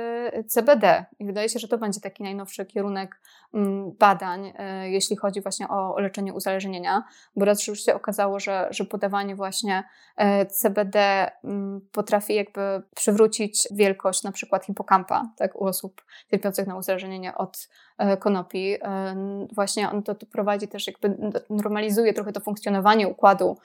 CBD 0.51 1.05
i 1.19 1.25
wydaje 1.25 1.49
się, 1.49 1.59
że 1.59 1.69
to 1.69 1.79
będzie 1.79 2.01
taki 2.01 2.23
najnowszy 2.23 2.67
kierunek 2.67 3.21
mm, 3.55 3.93
badań, 3.93 4.53
e, 4.59 4.91
jeśli 4.91 5.17
chodzi 5.17 5.41
właśnie 5.41 5.69
o 5.69 6.01
leczenie 6.01 6.33
uzależnienia, 6.33 7.05
bo 7.37 7.45
raz 7.45 7.67
już 7.67 7.85
się 7.85 7.95
okazało, 7.95 8.41
że, 8.41 8.69
że 8.71 8.85
podawanie 8.85 9.37
właśnie 9.37 9.85
e, 10.17 10.47
CBD 10.47 11.31
mm, 11.45 11.81
potrafi 11.93 12.35
jakby 12.35 12.83
przywrócić 12.95 13.69
wielkość 13.71 14.23
na 14.23 14.33
przykład 14.33 14.65
hipokampa 14.65 15.24
tak, 15.37 15.61
u 15.61 15.65
osób 15.65 16.03
cierpiących 16.31 16.67
na 16.67 16.77
uzależnienie 16.77 17.35
od 17.35 17.69
e, 17.99 18.17
konopi. 18.17 18.77
Właśnie 19.53 19.91
on 19.91 20.03
to, 20.03 20.15
to 20.15 20.27
prowadzi 20.27 20.69
też 20.69 20.87
jakby 20.87 21.17
normalizuje 21.51 22.15
trochę 22.15 22.33
to 22.33 22.41
funkcjonowanie 22.41 23.09
układu 23.09 23.57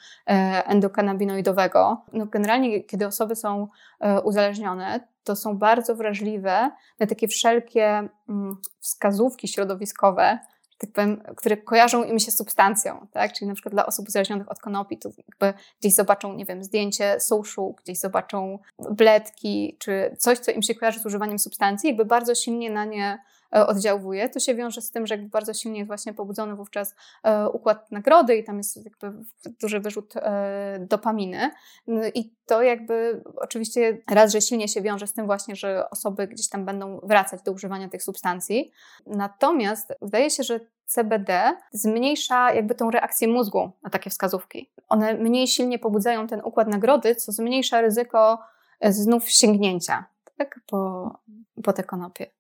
endokannabinoidowego. 0.66 2.02
No 2.14 2.26
generalnie, 2.26 2.84
kiedy 2.84 3.08
osoby 3.08 3.36
są 3.36 3.68
e, 4.00 4.22
uzależnione, 4.22 5.00
to 5.24 5.36
są 5.36 5.58
bardzo 5.58 5.96
wrażliwe 5.96 6.72
na 7.00 7.08
takie 7.08 7.28
wszelkie 7.28 8.10
mm, 8.30 8.58
wskazówki 8.80 9.48
środowiskowe, 9.48 10.40
tak 10.80 10.92
powiem, 10.92 11.22
które 11.36 11.58
kojarzą 11.58 12.04
im 12.04 12.20
się 12.20 12.32
substancją, 12.32 13.08
tak? 13.12 13.34
Czyli 13.34 13.48
na 13.48 13.54
przykład 13.54 13.74
dla 13.74 13.86
osób 13.86 14.08
uzależnionych 14.08 14.52
od 14.52 14.60
konopi, 14.60 14.98
to 14.98 15.10
jakby 15.18 15.60
gdzieś 15.80 15.94
zobaczą, 15.94 16.34
nie 16.34 16.46
wiem, 16.46 16.64
zdjęcie 16.64 17.20
suszu, 17.20 17.76
gdzieś 17.84 18.00
zobaczą 18.00 18.60
bledki, 18.92 19.76
czy 19.80 20.16
coś, 20.18 20.40
co 20.40 20.52
im 20.52 20.62
się 20.62 20.76
kojarzy 20.76 21.00
z 21.00 21.06
używaniem 21.06 21.40
substancji, 21.40 21.88
jakby 21.88 22.06
bardzo 22.06 22.36
silnie 22.36 22.70
na 22.70 22.86
nie 22.86 23.20
oddziałuje. 23.52 24.30
To 24.30 24.40
się 24.40 24.56
wiąże 24.56 24.82
z 24.82 24.92
tym, 24.92 25.08
że 25.08 25.16
jakby 25.16 25.30
bardzo 25.30 25.54
silnie 25.54 25.78
jest 25.78 25.88
właśnie 25.88 26.14
pobudzony 26.14 26.56
wówczas 26.56 26.96
e, 27.24 27.50
układ 27.50 27.92
nagrody 27.92 28.36
i 28.36 28.44
tam 28.44 28.58
jest 28.58 28.86
jakby 28.86 29.12
duży 29.62 29.80
wyrzut 29.80 30.14
e, 30.16 30.80
dopaminy. 30.90 31.52
I 32.16 32.34
to 32.46 32.62
jakby 32.62 33.24
oczywiście 33.36 33.98
raz, 34.12 34.32
że 34.32 34.42
silnie 34.42 34.68
się 34.68 34.82
wiąże 34.82 35.08
z 35.08 35.14
tym 35.14 35.26
właśnie, 35.26 35.56
że 35.56 35.90
osoby 35.90 36.28
gdzieś 36.28 36.50
tam 36.50 36.66
będą 36.66 37.00
wracać 37.04 37.42
do 37.42 37.52
używania 37.52 37.90
tych 37.90 38.04
substancji. 38.04 38.72
Natomiast 39.06 39.94
wydaje 40.02 40.30
się, 40.30 40.44
że 40.44 40.60
CBD 40.86 41.58
zmniejsza 41.72 42.54
jakby 42.54 42.76
tą 42.76 42.92
reakcję 42.92 43.28
mózgu 43.28 43.72
na 43.84 43.90
takie 43.90 44.10
wskazówki. 44.10 44.72
One 44.88 45.14
mniej 45.14 45.48
silnie 45.48 45.80
pobudzają 45.80 46.28
ten 46.28 46.42
układ 46.44 46.68
nagrody, 46.68 47.16
co 47.16 47.32
zmniejsza 47.32 47.82
ryzyko 47.82 48.40
znów 48.82 49.30
sięgnięcia 49.30 50.06
tak, 50.38 50.60
po, 50.68 51.12
po 51.64 51.74
te 51.74 51.84
konopie 51.84 52.39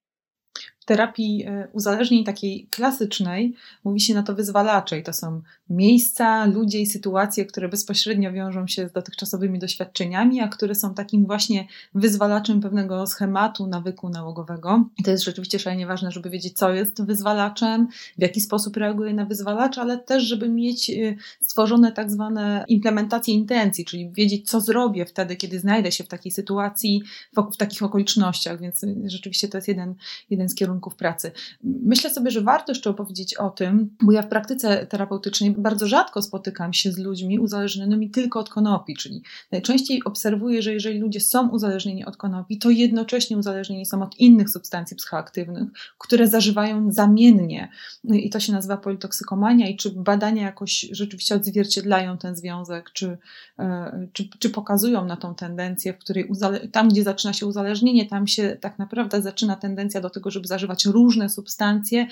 terapii 0.89 1.43
e, 1.47 1.67
uzależnień 1.73 2.23
takiej 2.23 2.67
klasycznej 2.71 3.53
mówi 3.83 3.99
się 3.99 4.13
na 4.13 4.23
to 4.23 4.35
wyzwalacze 4.35 4.99
i 4.99 5.03
to 5.03 5.13
są 5.13 5.41
miejsca, 5.69 6.45
ludzie 6.45 6.79
i 6.79 6.85
sytuacje, 6.85 7.45
które 7.45 7.69
bezpośrednio 7.69 8.31
wiążą 8.31 8.67
się 8.67 8.87
z 8.87 8.91
dotychczasowymi 8.91 9.59
doświadczeniami, 9.59 10.41
a 10.41 10.47
które 10.47 10.75
są 10.75 10.93
takim 10.93 11.25
właśnie 11.25 11.67
wyzwalaczem 11.95 12.61
pewnego 12.61 13.07
schematu, 13.07 13.67
nawyku 13.67 14.09
nałogowego. 14.09 14.85
To 15.03 15.11
jest 15.11 15.23
rzeczywiście 15.23 15.59
szalenie 15.59 15.87
ważne, 15.87 16.11
żeby 16.11 16.29
wiedzieć, 16.29 16.57
co 16.57 16.73
jest 16.73 17.03
wyzwalaczem, 17.03 17.87
w 18.17 18.21
jaki 18.21 18.41
sposób 18.41 18.77
reaguje 18.77 19.13
na 19.13 19.25
wyzwalacz, 19.25 19.77
ale 19.77 19.97
też, 19.97 20.23
żeby 20.23 20.49
mieć 20.49 20.89
e, 20.89 21.15
stworzone 21.41 21.91
tak 21.91 22.11
zwane 22.11 22.65
implementacje 22.67 23.33
intencji, 23.33 23.85
czyli 23.85 24.11
wiedzieć, 24.11 24.49
co 24.49 24.61
zrobię 24.61 25.05
wtedy, 25.05 25.35
kiedy 25.35 25.59
znajdę 25.59 25.91
się 25.91 26.03
w 26.03 26.07
takiej 26.07 26.31
sytuacji, 26.31 27.01
w, 27.37 27.53
w 27.53 27.57
takich 27.57 27.83
okolicznościach, 27.83 28.59
więc 28.61 28.85
rzeczywiście 29.05 29.47
to 29.47 29.57
jest 29.57 29.67
jeden, 29.67 29.95
jeden 30.29 30.49
z 30.49 30.55
kierunków 30.55 30.78
pracy. 30.97 31.31
Myślę 31.63 32.09
sobie, 32.09 32.31
że 32.31 32.41
warto 32.41 32.71
jeszcze 32.71 32.89
opowiedzieć 32.89 33.33
o 33.33 33.49
tym, 33.49 33.95
bo 34.01 34.11
ja 34.11 34.21
w 34.21 34.27
praktyce 34.27 34.85
terapeutycznej 34.85 35.51
bardzo 35.51 35.87
rzadko 35.87 36.21
spotykam 36.21 36.73
się 36.73 36.91
z 36.91 36.97
ludźmi 36.97 37.39
uzależnionymi 37.39 38.09
tylko 38.09 38.39
od 38.39 38.49
konopi, 38.49 38.95
czyli 38.95 39.23
najczęściej 39.51 40.03
obserwuję, 40.03 40.61
że 40.61 40.73
jeżeli 40.73 40.99
ludzie 40.99 41.19
są 41.19 41.49
uzależnieni 41.49 42.05
od 42.05 42.17
konopi, 42.17 42.57
to 42.57 42.69
jednocześnie 42.69 43.37
uzależnieni 43.37 43.85
są 43.85 44.03
od 44.03 44.19
innych 44.19 44.49
substancji 44.49 44.97
psychoaktywnych, 44.97 45.69
które 45.97 46.27
zażywają 46.27 46.91
zamiennie. 46.91 47.69
I 48.03 48.29
to 48.29 48.39
się 48.39 48.53
nazywa 48.53 48.77
politoksykomania 48.77 49.67
i 49.67 49.77
czy 49.77 49.89
badania 49.89 50.43
jakoś 50.43 50.87
rzeczywiście 50.91 51.35
odzwierciedlają 51.35 52.17
ten 52.17 52.35
związek, 52.35 52.91
czy, 52.93 53.17
e, 53.59 54.07
czy, 54.13 54.29
czy 54.39 54.49
pokazują 54.49 55.05
na 55.05 55.17
tą 55.17 55.35
tendencję, 55.35 55.93
w 55.93 55.97
której 55.97 56.29
tam, 56.71 56.89
gdzie 56.89 57.03
zaczyna 57.03 57.33
się 57.33 57.45
uzależnienie, 57.45 58.05
tam 58.05 58.27
się 58.27 58.57
tak 58.61 58.79
naprawdę 58.79 59.21
zaczyna 59.21 59.55
tendencja 59.55 60.01
do 60.01 60.09
tego, 60.09 60.31
żeby 60.31 60.47
zażywać 60.47 60.68
różne 60.85 61.29
substancje, 61.29 62.07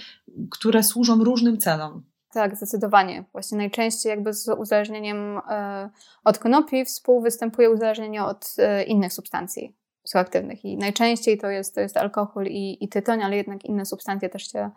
które 0.51 0.83
służą 0.83 1.23
różnym 1.23 1.57
celom. 1.57 2.03
Tak, 2.31 2.55
zdecydowanie. 2.55 3.25
Właśnie 3.31 3.57
najczęściej 3.57 4.09
jakby 4.09 4.33
z 4.33 4.47
uzależnieniem 4.47 5.37
e, 5.49 5.89
od 6.23 6.39
konopi 6.39 6.85
współwystępuje 6.85 7.69
uzależnienie 7.69 8.23
od 8.23 8.55
e, 8.57 8.83
innych 8.83 9.13
substancji 9.13 9.75
psychoaktywnych 10.03 10.65
i 10.65 10.77
najczęściej 10.77 11.37
to 11.37 11.49
jest, 11.49 11.75
to 11.75 11.81
jest 11.81 11.97
alkohol 11.97 12.45
i, 12.45 12.83
i 12.83 12.89
tytoń, 12.89 13.23
ale 13.23 13.37
jednak 13.37 13.65
inne 13.65 13.85
substancje 13.85 14.29
też 14.29 14.51
się 14.51 14.71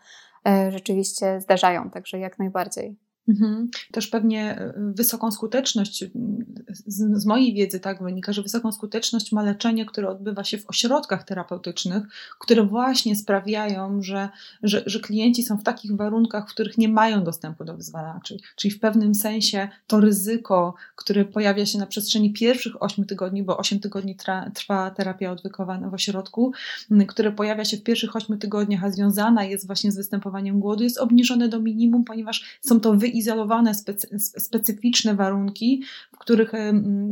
rzeczywiście 0.68 1.40
zdarzają, 1.40 1.90
także 1.90 2.18
jak 2.18 2.38
najbardziej. 2.38 2.96
Mhm. 3.30 3.70
Też 3.92 4.08
pewnie 4.08 4.58
e, 4.58 4.72
wysoką 4.76 5.30
skuteczność, 5.30 6.04
z, 6.68 7.22
z, 7.22 7.26
mojej 7.26 7.54
wiedzy 7.54 7.80
tak 7.80 8.02
wynika, 8.02 8.32
że 8.32 8.42
wysoką 8.42 8.72
skuteczność 8.72 9.32
ma 9.32 9.42
leczenie, 9.42 9.86
które 9.86 10.08
odbywa 10.08 10.44
się 10.44 10.58
w 10.58 10.70
ośrodkach 10.70 11.24
terapeutycznych, 11.24 12.02
które 12.38 12.62
właśnie 12.62 13.16
sprawiają, 13.16 14.02
że, 14.02 14.28
że, 14.62 14.82
że 14.86 15.00
klienci 15.00 15.42
są 15.42 15.58
w 15.58 15.62
takich 15.62 15.96
warunkach, 15.96 16.50
w 16.50 16.54
których 16.54 16.78
nie 16.78 16.88
mają 16.88 17.24
dostępu 17.24 17.64
do 17.64 17.76
wyzwalaczy. 17.76 18.36
Czyli 18.56 18.74
w 18.74 18.80
pewnym 18.80 19.14
sensie 19.14 19.68
to 19.86 20.00
ryzyko, 20.00 20.74
które 20.96 21.24
pojawia 21.24 21.66
się 21.66 21.78
na 21.78 21.86
przestrzeni 21.86 22.32
pierwszych 22.32 22.82
8 22.82 23.04
tygodni, 23.04 23.42
bo 23.42 23.58
8 23.58 23.80
tygodni 23.80 24.16
tra, 24.16 24.50
trwa 24.50 24.90
terapia 24.90 25.32
odwykowa 25.32 25.78
w 25.78 25.94
ośrodku, 25.94 26.52
które 27.08 27.32
pojawia 27.32 27.64
się 27.64 27.76
w 27.76 27.82
pierwszych 27.82 28.16
8 28.16 28.38
tygodniach, 28.38 28.84
a 28.84 28.90
związana 28.90 29.44
jest 29.44 29.66
właśnie 29.66 29.92
z 29.92 29.96
występowaniem 29.96 30.60
głodu, 30.60 30.84
jest 30.84 30.98
obniżone 30.98 31.48
do 31.48 31.60
minimum, 31.60 32.04
ponieważ 32.04 32.58
są 32.60 32.80
to 32.80 32.94
wyizolowane 32.94 33.19
wyizolowane, 33.20 33.74
specy, 33.74 34.18
specyficzne 34.18 35.14
warunki, 35.14 35.82
w 36.12 36.18
których 36.18 36.52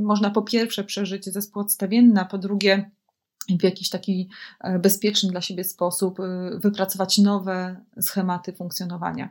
można 0.02 0.30
po 0.30 0.42
pierwsze 0.42 0.84
przeżyć 0.84 1.24
zespół 1.24 1.62
odstawienny, 1.62 2.20
a 2.20 2.24
po 2.24 2.38
drugie 2.38 2.90
w 3.60 3.62
jakiś 3.62 3.90
taki 3.90 4.28
e, 4.60 4.78
bezpieczny 4.78 5.30
dla 5.30 5.40
siebie 5.40 5.64
sposób 5.64 6.20
e, 6.20 6.24
wypracować 6.58 7.18
nowe 7.18 7.76
schematy 8.00 8.52
funkcjonowania. 8.52 9.28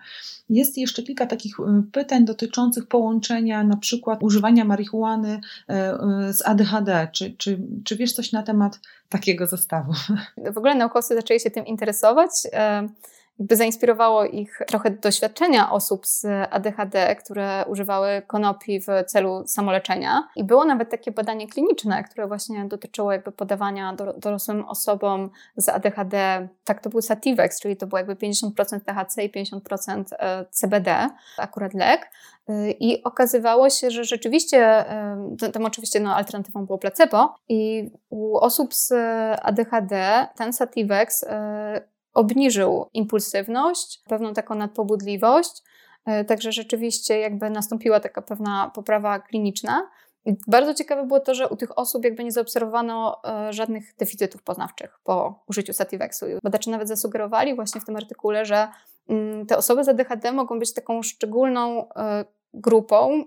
Jest 0.49 0.77
jeszcze 0.77 1.03
kilka 1.03 1.25
takich 1.25 1.59
e, 1.59 1.83
pytań 1.91 2.25
dotyczących 2.25 2.87
połączenia 2.87 3.63
na 3.63 3.77
przykład 3.77 4.23
używania 4.23 4.65
marihuany 4.65 5.41
z 6.31 6.41
ADHD. 6.45 7.07
Czy, 7.11 7.35
czy, 7.37 7.59
czy 7.83 7.95
wiesz 7.95 8.13
coś 8.13 8.31
na 8.31 8.43
temat 8.43 8.79
takiego 9.09 9.47
zestawu? 9.47 9.93
W 10.53 10.57
ogóle 10.57 10.75
naukowcy 10.75 11.15
zaczęli 11.15 11.39
się 11.39 11.51
tym 11.51 11.65
interesować 11.65 12.31
jakby 13.39 13.55
zainspirowało 13.55 14.25
ich 14.25 14.59
trochę 14.67 14.91
doświadczenia 14.91 15.71
osób 15.71 16.07
z 16.07 16.25
ADHD, 16.49 17.15
które 17.15 17.65
używały 17.67 18.21
konopi 18.27 18.81
w 18.81 18.87
celu 19.07 19.43
samoleczenia. 19.47 20.27
I 20.35 20.43
było 20.43 20.65
nawet 20.65 20.89
takie 20.89 21.11
badanie 21.11 21.47
kliniczne, 21.47 22.03
które 22.03 22.27
właśnie 22.27 22.65
dotyczyło 22.65 23.11
jakby 23.11 23.31
podawania 23.31 23.95
dorosłym 24.17 24.65
osobom 24.65 25.29
z 25.57 25.69
ADHD, 25.69 26.47
tak 26.63 26.81
to 26.81 26.89
był 26.89 27.01
Sativex, 27.01 27.61
czyli 27.61 27.77
to 27.77 27.87
było 27.87 27.97
jakby 27.97 28.15
50% 28.15 28.79
THC 28.79 29.23
i 29.23 29.31
50% 29.31 30.03
e, 30.11 30.45
CBD, 30.51 31.09
akurat 31.37 31.73
lek. 31.73 32.11
E, 32.49 32.71
I 32.71 33.03
okazywało 33.03 33.69
się, 33.69 33.91
że 33.91 34.03
rzeczywiście, 34.03 34.85
tam 35.53 35.65
oczywiście 35.65 35.99
no, 35.99 36.15
alternatywą 36.15 36.65
było 36.65 36.77
placebo, 36.77 37.35
i 37.49 37.91
u 38.09 38.37
osób 38.37 38.73
z 38.73 38.91
ADHD 39.41 40.27
ten 40.35 40.53
Sativex 40.53 41.23
e, 41.23 41.96
obniżył 42.17 42.89
impulsywność, 42.93 44.01
pewną 44.09 44.33
taką 44.33 44.55
nadpobudliwość, 44.55 45.63
e, 46.05 46.25
także 46.25 46.51
rzeczywiście 46.51 47.19
jakby 47.19 47.49
nastąpiła 47.49 47.99
taka 47.99 48.21
pewna 48.21 48.71
poprawa 48.75 49.19
kliniczna. 49.19 49.89
Bardzo 50.47 50.73
ciekawe 50.73 51.05
było 51.05 51.19
to, 51.19 51.35
że 51.35 51.49
u 51.49 51.55
tych 51.55 51.77
osób 51.77 52.03
jakby 52.03 52.23
nie 52.23 52.31
zaobserwowano 52.31 53.21
e, 53.23 53.53
żadnych 53.53 53.95
deficytów 53.95 54.43
poznawczych 54.43 54.99
po 55.03 55.43
użyciu 55.47 55.73
Sativexu. 55.73 56.25
Badacze 56.43 56.71
nawet 56.71 56.87
zasugerowali 56.87 57.55
właśnie 57.55 57.81
w 57.81 57.85
tym 57.85 57.95
artykule, 57.95 58.45
że 58.45 58.67
mm, 59.09 59.45
te 59.45 59.57
osoby 59.57 59.83
z 59.83 59.89
ADHD 59.89 60.31
mogą 60.31 60.59
być 60.59 60.73
taką 60.73 61.03
szczególną 61.03 61.89
e, 61.89 62.25
grupą, 62.53 63.23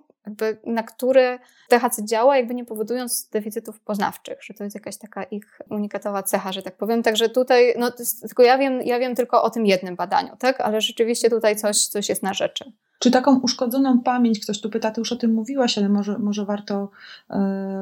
na 0.67 0.83
który 0.83 1.39
THC 1.69 2.05
działa, 2.05 2.37
jakby 2.37 2.55
nie 2.55 2.65
powodując 2.65 3.29
deficytów 3.29 3.81
poznawczych, 3.81 4.43
że 4.43 4.55
to 4.55 4.65
jest 4.65 4.75
jakaś 4.77 4.97
taka 4.97 5.25
ich 5.25 5.61
unikatowa 5.71 6.23
cecha, 6.23 6.53
że 6.53 6.63
tak 6.63 6.77
powiem. 6.77 7.03
Także 7.03 7.29
tutaj, 7.29 7.75
no, 7.79 7.93
tylko 8.21 8.43
ja 8.43 8.59
wiem, 8.59 8.83
ja 8.83 8.99
wiem 8.99 9.15
tylko 9.15 9.43
o 9.43 9.51
tym 9.51 9.67
jednym 9.67 9.97
badaniu, 9.97 10.37
tak? 10.37 10.61
Ale 10.61 10.81
rzeczywiście 10.81 11.31
tutaj 11.31 11.57
coś, 11.57 11.87
coś 11.87 12.09
jest 12.09 12.23
na 12.23 12.35
rzeczy. 12.35 12.73
Czy 13.01 13.11
taką 13.11 13.41
uszkodzoną 13.41 14.01
pamięć, 14.01 14.41
ktoś 14.41 14.61
tu 14.61 14.71
pyta, 14.71 14.91
ty 14.91 15.01
już 15.01 15.13
o 15.13 15.17
tym 15.17 15.35
mówiłaś, 15.35 15.79
ale 15.79 15.89
może, 15.89 16.19
może 16.19 16.45
warto, 16.45 16.91
yy, 17.31 17.37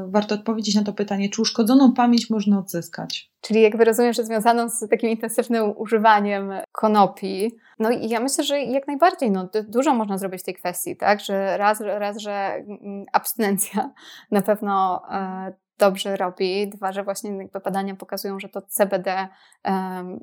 warto 0.06 0.34
odpowiedzieć 0.34 0.74
na 0.74 0.84
to 0.84 0.92
pytanie, 0.92 1.28
czy 1.30 1.42
uszkodzoną 1.42 1.92
pamięć 1.92 2.30
można 2.30 2.58
odzyskać? 2.58 3.30
Czyli 3.40 3.62
jakby 3.62 3.84
rozumiem, 3.84 4.12
że 4.12 4.24
związaną 4.24 4.68
z 4.68 4.88
takim 4.90 5.10
intensywnym 5.10 5.72
używaniem 5.76 6.52
konopi. 6.72 7.58
No 7.78 7.90
i 7.90 8.08
ja 8.08 8.20
myślę, 8.20 8.44
że 8.44 8.60
jak 8.60 8.86
najbardziej, 8.86 9.30
no, 9.30 9.48
dużo 9.68 9.94
można 9.94 10.18
zrobić 10.18 10.40
w 10.40 10.44
tej 10.44 10.54
kwestii, 10.54 10.96
tak? 10.96 11.20
Że 11.20 11.56
raz, 11.56 11.80
raz 11.80 12.18
że 12.18 12.32
mm, 12.32 13.04
abstynencja 13.12 13.90
na 14.30 14.42
pewno 14.42 15.02
e, 15.10 15.52
dobrze 15.78 16.16
robi. 16.16 16.68
Dwa, 16.68 16.92
że 16.92 17.04
właśnie 17.04 17.30
jakby 17.30 17.60
badania 17.60 17.94
pokazują, 17.94 18.40
że 18.40 18.48
to 18.48 18.62
CBD 18.62 19.28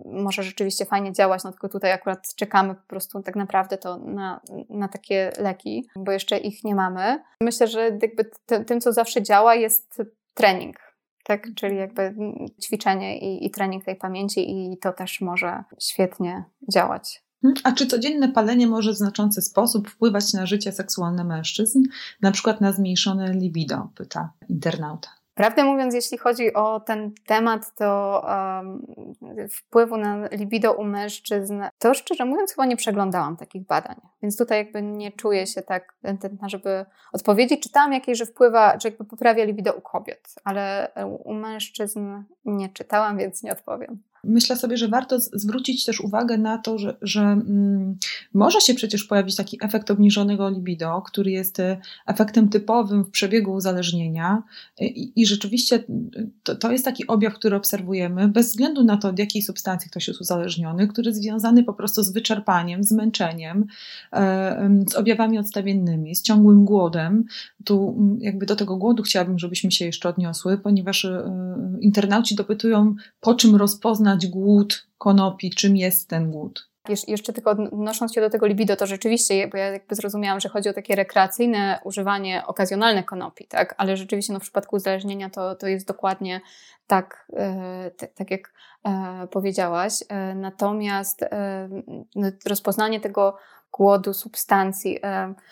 może 0.05 0.43
rzeczywiście 0.43 0.85
fajnie 0.85 1.13
działać, 1.13 1.43
no 1.43 1.51
tylko 1.51 1.69
tutaj 1.69 1.91
akurat 1.91 2.35
czekamy 2.35 2.75
po 2.75 2.87
prostu 2.87 3.23
tak 3.23 3.35
naprawdę 3.35 3.77
to 3.77 3.97
na, 3.97 4.41
na 4.69 4.87
takie 4.87 5.31
leki, 5.39 5.89
bo 5.95 6.11
jeszcze 6.11 6.37
ich 6.37 6.63
nie 6.63 6.75
mamy. 6.75 7.23
Myślę, 7.41 7.67
że 7.67 7.81
jakby 8.01 8.29
tym, 8.65 8.81
co 8.81 8.93
zawsze 8.93 9.23
działa 9.23 9.55
jest 9.55 10.01
trening. 10.33 10.77
Tak, 11.23 11.47
czyli 11.55 11.75
jakby 11.77 12.15
ćwiczenie 12.63 13.19
i, 13.19 13.45
i 13.45 13.51
trening 13.51 13.85
tej 13.85 13.95
pamięci, 13.95 14.51
i 14.51 14.77
to 14.77 14.93
też 14.93 15.21
może 15.21 15.63
świetnie 15.79 16.43
działać. 16.73 17.25
Hmm? 17.41 17.61
A 17.63 17.71
czy 17.71 17.87
codzienne 17.87 18.29
palenie 18.29 18.67
może 18.67 18.91
w 18.91 18.97
znaczący 18.97 19.41
sposób 19.41 19.89
wpływać 19.89 20.33
na 20.33 20.45
życie 20.45 20.71
seksualne 20.71 21.23
mężczyzn, 21.23 21.81
na 22.21 22.31
przykład 22.31 22.61
na 22.61 22.71
zmniejszone 22.71 23.33
libido? 23.33 23.89
Pyta 23.95 24.33
internauta. 24.49 25.09
Prawdę 25.35 25.63
mówiąc, 25.63 25.93
jeśli 25.93 26.17
chodzi 26.17 26.53
o 26.53 26.79
ten 26.79 27.11
temat, 27.25 27.75
to 27.75 28.21
um, 28.27 28.85
wpływu 29.49 29.97
na 29.97 30.27
libido 30.27 30.73
u 30.73 30.83
mężczyzn, 30.83 31.63
to 31.79 31.93
szczerze 31.93 32.25
mówiąc 32.25 32.51
chyba 32.51 32.65
nie 32.65 32.77
przeglądałam 32.77 33.37
takich 33.37 33.65
badań. 33.65 33.95
Więc 34.21 34.37
tutaj 34.37 34.57
jakby 34.57 34.81
nie 34.81 35.11
czuję 35.11 35.47
się 35.47 35.61
tak 35.61 35.95
tętna, 36.01 36.49
żeby 36.49 36.85
odpowiedzieć. 37.13 37.63
Czytałam 37.63 37.93
jakieś, 37.93 38.17
że 38.17 38.25
wpływa, 38.25 38.79
że 38.79 38.89
jakby 38.89 39.05
poprawia 39.05 39.45
libido 39.45 39.73
u 39.73 39.81
kobiet, 39.81 40.35
ale 40.43 40.91
u 41.23 41.33
mężczyzn 41.33 42.23
nie 42.45 42.69
czytałam, 42.69 43.17
więc 43.17 43.43
nie 43.43 43.51
odpowiem 43.51 44.03
myślę 44.25 44.55
sobie, 44.55 44.77
że 44.77 44.87
warto 44.87 45.19
zwrócić 45.19 45.85
też 45.85 46.01
uwagę 46.01 46.37
na 46.37 46.57
to, 46.57 46.77
że, 46.77 46.95
że 47.01 47.21
mm, 47.21 47.97
może 48.33 48.61
się 48.61 48.73
przecież 48.73 49.03
pojawić 49.03 49.35
taki 49.35 49.57
efekt 49.61 49.91
obniżonego 49.91 50.49
libido, 50.49 51.01
który 51.01 51.31
jest 51.31 51.59
e, 51.59 51.77
efektem 52.07 52.49
typowym 52.49 53.03
w 53.03 53.09
przebiegu 53.09 53.53
uzależnienia 53.53 54.43
e, 54.81 54.85
i, 54.85 55.21
i 55.21 55.25
rzeczywiście 55.25 55.83
to, 56.43 56.55
to, 56.55 56.71
jest 56.71 56.85
taki 56.85 57.07
objaw, 57.07 57.33
który 57.33 57.55
obserwujemy 57.55 58.27
bez 58.27 58.47
względu 58.47 58.83
na 58.83 58.97
to, 58.97 59.09
od 59.09 59.19
jakiej 59.19 59.41
substancji 59.41 59.89
ktoś 59.91 60.07
jest 60.07 60.21
uzależniony, 60.21 60.87
który 60.87 61.09
jest 61.09 61.21
związany 61.21 61.63
po 61.63 61.73
prostu 61.73 62.03
z 62.03 62.11
wyczerpaniem, 62.11 62.83
zmęczeniem, 62.83 63.65
e, 64.13 64.85
z 64.89 64.95
objawami 64.95 65.39
odstawiennymi, 65.39 66.15
z 66.15 66.21
ciągłym 66.21 66.65
głodem. 66.65 67.25
Tu 67.65 67.95
mm, 67.97 68.17
jakby 68.21 68.45
do 68.45 68.55
tego 68.55 68.77
głodu 68.77 69.03
chciałabym, 69.03 69.39
żebyśmy 69.39 69.71
się 69.71 69.85
jeszcze 69.85 70.09
odniosły, 70.09 70.57
ponieważ 70.57 71.07
internauci 71.81 72.35
dopytują, 72.35 72.95
po 73.19 73.33
czym 73.33 73.55
rozpoznać 73.55 74.14
poznać 74.15 74.27
głód 74.27 74.87
konopi, 74.97 75.49
czym 75.49 75.77
jest 75.77 76.09
ten 76.09 76.31
głód. 76.31 76.69
Jeszcze 77.07 77.33
tylko 77.33 77.51
odnosząc 77.51 78.13
się 78.13 78.21
do 78.21 78.29
tego 78.29 78.47
libido, 78.47 78.75
to 78.75 78.87
rzeczywiście, 78.87 79.47
bo 79.47 79.57
ja 79.57 79.65
jakby 79.65 79.95
zrozumiałam, 79.95 80.39
że 80.39 80.49
chodzi 80.49 80.69
o 80.69 80.73
takie 80.73 80.95
rekreacyjne 80.95 81.79
używanie 81.83 82.43
okazjonalne 82.47 83.03
konopi, 83.03 83.47
tak? 83.47 83.75
Ale 83.77 83.97
rzeczywiście 83.97 84.33
no, 84.33 84.39
w 84.39 84.43
przypadku 84.43 84.75
uzależnienia 84.75 85.29
to, 85.29 85.55
to 85.55 85.67
jest 85.67 85.87
dokładnie 85.87 86.41
tak, 86.87 87.27
e, 87.33 87.91
tak 88.15 88.31
jak 88.31 88.53
e, 88.83 89.27
powiedziałaś. 89.31 89.93
E, 90.09 90.35
natomiast 90.35 91.25
no, 92.15 92.27
rozpoznanie 92.45 92.99
tego 92.99 93.37
głodu 93.77 94.13
substancji. 94.13 94.99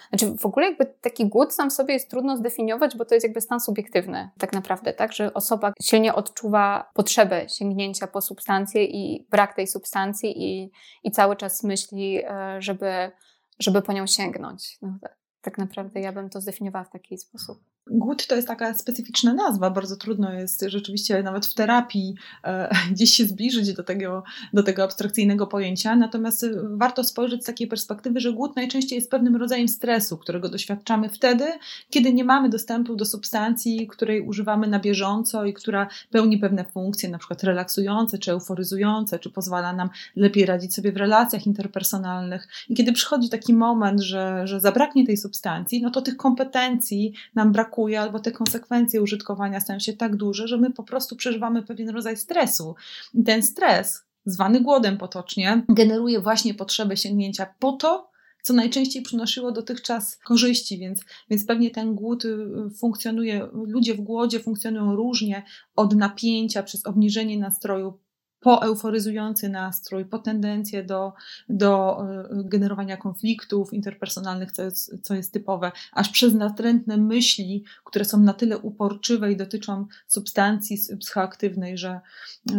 Znaczy 0.10 0.38
w 0.40 0.46
ogóle 0.46 0.66
jakby 0.66 0.86
taki 0.86 1.26
głód 1.26 1.54
sam 1.54 1.72
sobie 1.72 1.94
jest 1.94 2.10
trudno 2.10 2.38
zdefiniować, 2.38 2.98
bo 2.98 3.06
to 3.06 3.16
jest 3.16 3.24
jakby 3.24 3.42
stan 3.42 3.60
subiektywny 3.60 4.30
tak 4.38 4.54
naprawdę, 4.54 4.94
tak? 4.94 5.14
Że 5.14 5.34
osoba 5.34 5.74
silnie 5.82 6.16
odczuwa 6.16 6.92
potrzebę 6.94 7.50
sięgnięcia 7.50 8.08
po 8.08 8.22
substancję 8.22 8.86
i 8.86 9.28
brak 9.32 9.56
tej 9.56 9.68
substancji 9.68 10.44
i, 10.44 10.72
i 11.04 11.12
cały 11.12 11.36
czas 11.36 11.64
myśli, 11.64 12.24
e, 12.26 12.62
żeby, 12.62 13.12
żeby 13.60 13.82
po 13.82 13.94
nią 13.94 14.08
sięgnąć. 14.08 14.78
No, 14.82 14.98
tak 15.42 15.58
naprawdę 15.58 16.00
ja 16.00 16.12
bym 16.12 16.30
to 16.30 16.42
zdefiniowała 16.42 16.86
w 16.86 16.92
taki 16.92 17.18
sposób. 17.18 17.73
Głód 17.88 18.28
to 18.28 18.36
jest 18.36 18.48
taka 18.48 18.74
specyficzna 18.74 19.34
nazwa, 19.34 19.70
bardzo 19.70 19.96
trudno 19.96 20.34
jest 20.34 20.66
rzeczywiście 20.68 21.24
nawet 21.24 21.46
w 21.46 21.54
terapii 21.54 22.16
e, 22.44 22.70
gdzieś 22.92 23.14
się 23.14 23.26
zbliżyć 23.26 23.74
do 23.74 23.84
tego, 23.84 24.24
do 24.54 24.64
tego 24.64 24.84
abstrakcyjnego 24.84 25.48
pojęcia, 25.48 25.96
natomiast 25.96 26.46
warto 26.64 27.04
spojrzeć 27.04 27.44
z 27.44 27.46
takiej 27.46 27.68
perspektywy, 27.68 28.20
że 28.20 28.34
głód 28.34 28.56
najczęściej 28.56 28.96
jest 28.96 29.12
pewnym 29.12 29.36
rodzajem 29.36 29.68
stresu, 29.68 30.18
którego 30.18 30.50
doświadczamy 30.50 31.10
wtedy, 31.10 31.46
kiedy 31.90 32.14
nie 32.14 32.24
mamy 32.24 32.50
dostępu 32.50 32.96
do 32.96 33.06
substancji, 33.06 33.88
której 33.88 34.22
używamy 34.22 34.68
na 34.68 34.80
bieżąco 34.80 35.46
i 35.46 35.54
która 35.54 35.88
pełni 36.12 36.38
pewne 36.38 36.66
funkcje, 36.66 37.10
na 37.10 37.18
przykład 37.18 37.44
relaksujące, 37.44 38.18
czy 38.18 38.32
euforyzujące, 38.32 39.20
czy 39.20 39.30
pozwala 39.30 39.74
nam 39.74 39.90
lepiej 40.16 40.46
radzić 40.46 40.76
sobie 40.76 40.92
w 40.92 40.98
relacjach 40.98 41.48
interpersonalnych. 41.48 42.48
I 42.70 42.76
kiedy 42.76 42.94
przychodzi 42.94 43.30
taki 43.30 43.54
moment, 43.54 44.02
że, 44.02 44.48
że 44.48 44.60
zabraknie 44.60 45.06
tej 45.06 45.18
substancji, 45.18 45.82
no 45.82 45.92
to 45.92 46.02
tych 46.02 46.18
kompetencji 46.18 47.14
nam 47.36 47.52
brakuje 47.52 47.73
brakuje, 47.74 48.02
albo 48.02 48.20
te 48.20 48.32
konsekwencje 48.32 49.02
użytkowania 49.02 49.60
stają 49.60 49.80
się 49.80 49.94
tak 49.94 50.16
duże, 50.16 50.48
że 50.48 50.58
my 50.58 50.72
po 50.72 50.84
prostu 50.84 51.16
przeżywamy 51.16 51.64
pewien 51.64 51.90
rodzaj 51.90 52.18
stresu. 52.18 52.76
I 53.14 53.24
ten 53.24 53.44
stres, 53.44 54.04
zwany 54.26 54.62
głodem 54.62 54.98
potocznie, 54.98 55.64
generuje 55.70 56.22
właśnie 56.22 56.54
potrzebę 56.54 56.98
sięgnięcia 56.98 57.54
po 57.60 57.72
to, 57.72 58.12
co 58.44 58.54
najczęściej 58.54 59.02
przynosiło 59.02 59.52
dotychczas 59.52 60.18
korzyści, 60.18 60.78
więc, 60.78 61.02
więc 61.30 61.46
pewnie 61.46 61.72
ten 61.72 61.96
głód 61.96 62.26
y, 62.26 62.38
funkcjonuje, 62.80 63.48
ludzie 63.54 63.94
w 63.94 64.02
głodzie 64.02 64.40
funkcjonują 64.40 64.96
różnie, 64.96 65.44
od 65.76 65.96
napięcia 65.96 66.64
przez 66.64 66.86
obniżenie 66.86 67.40
nastroju 67.40 68.00
po 68.44 68.64
euforyzujący 68.64 69.50
nastrój, 69.50 70.06
po 70.06 70.20
tendencję 70.20 70.84
do, 70.84 71.14
do 71.50 72.02
e, 72.02 72.28
generowania 72.46 72.98
konfliktów 72.98 73.74
interpersonalnych, 73.74 74.52
co 74.52 74.64
jest, 74.64 74.98
co 75.02 75.14
jest 75.14 75.34
typowe, 75.34 75.72
aż 75.94 76.10
przez 76.10 76.34
natrętne 76.34 76.98
myśli, 76.98 77.64
które 77.84 78.06
są 78.06 78.20
na 78.20 78.34
tyle 78.34 78.58
uporczywe 78.58 79.32
i 79.32 79.38
dotyczą 79.38 79.86
substancji 80.08 80.78
psychoaktywnej, 81.00 81.78
że, 81.78 82.00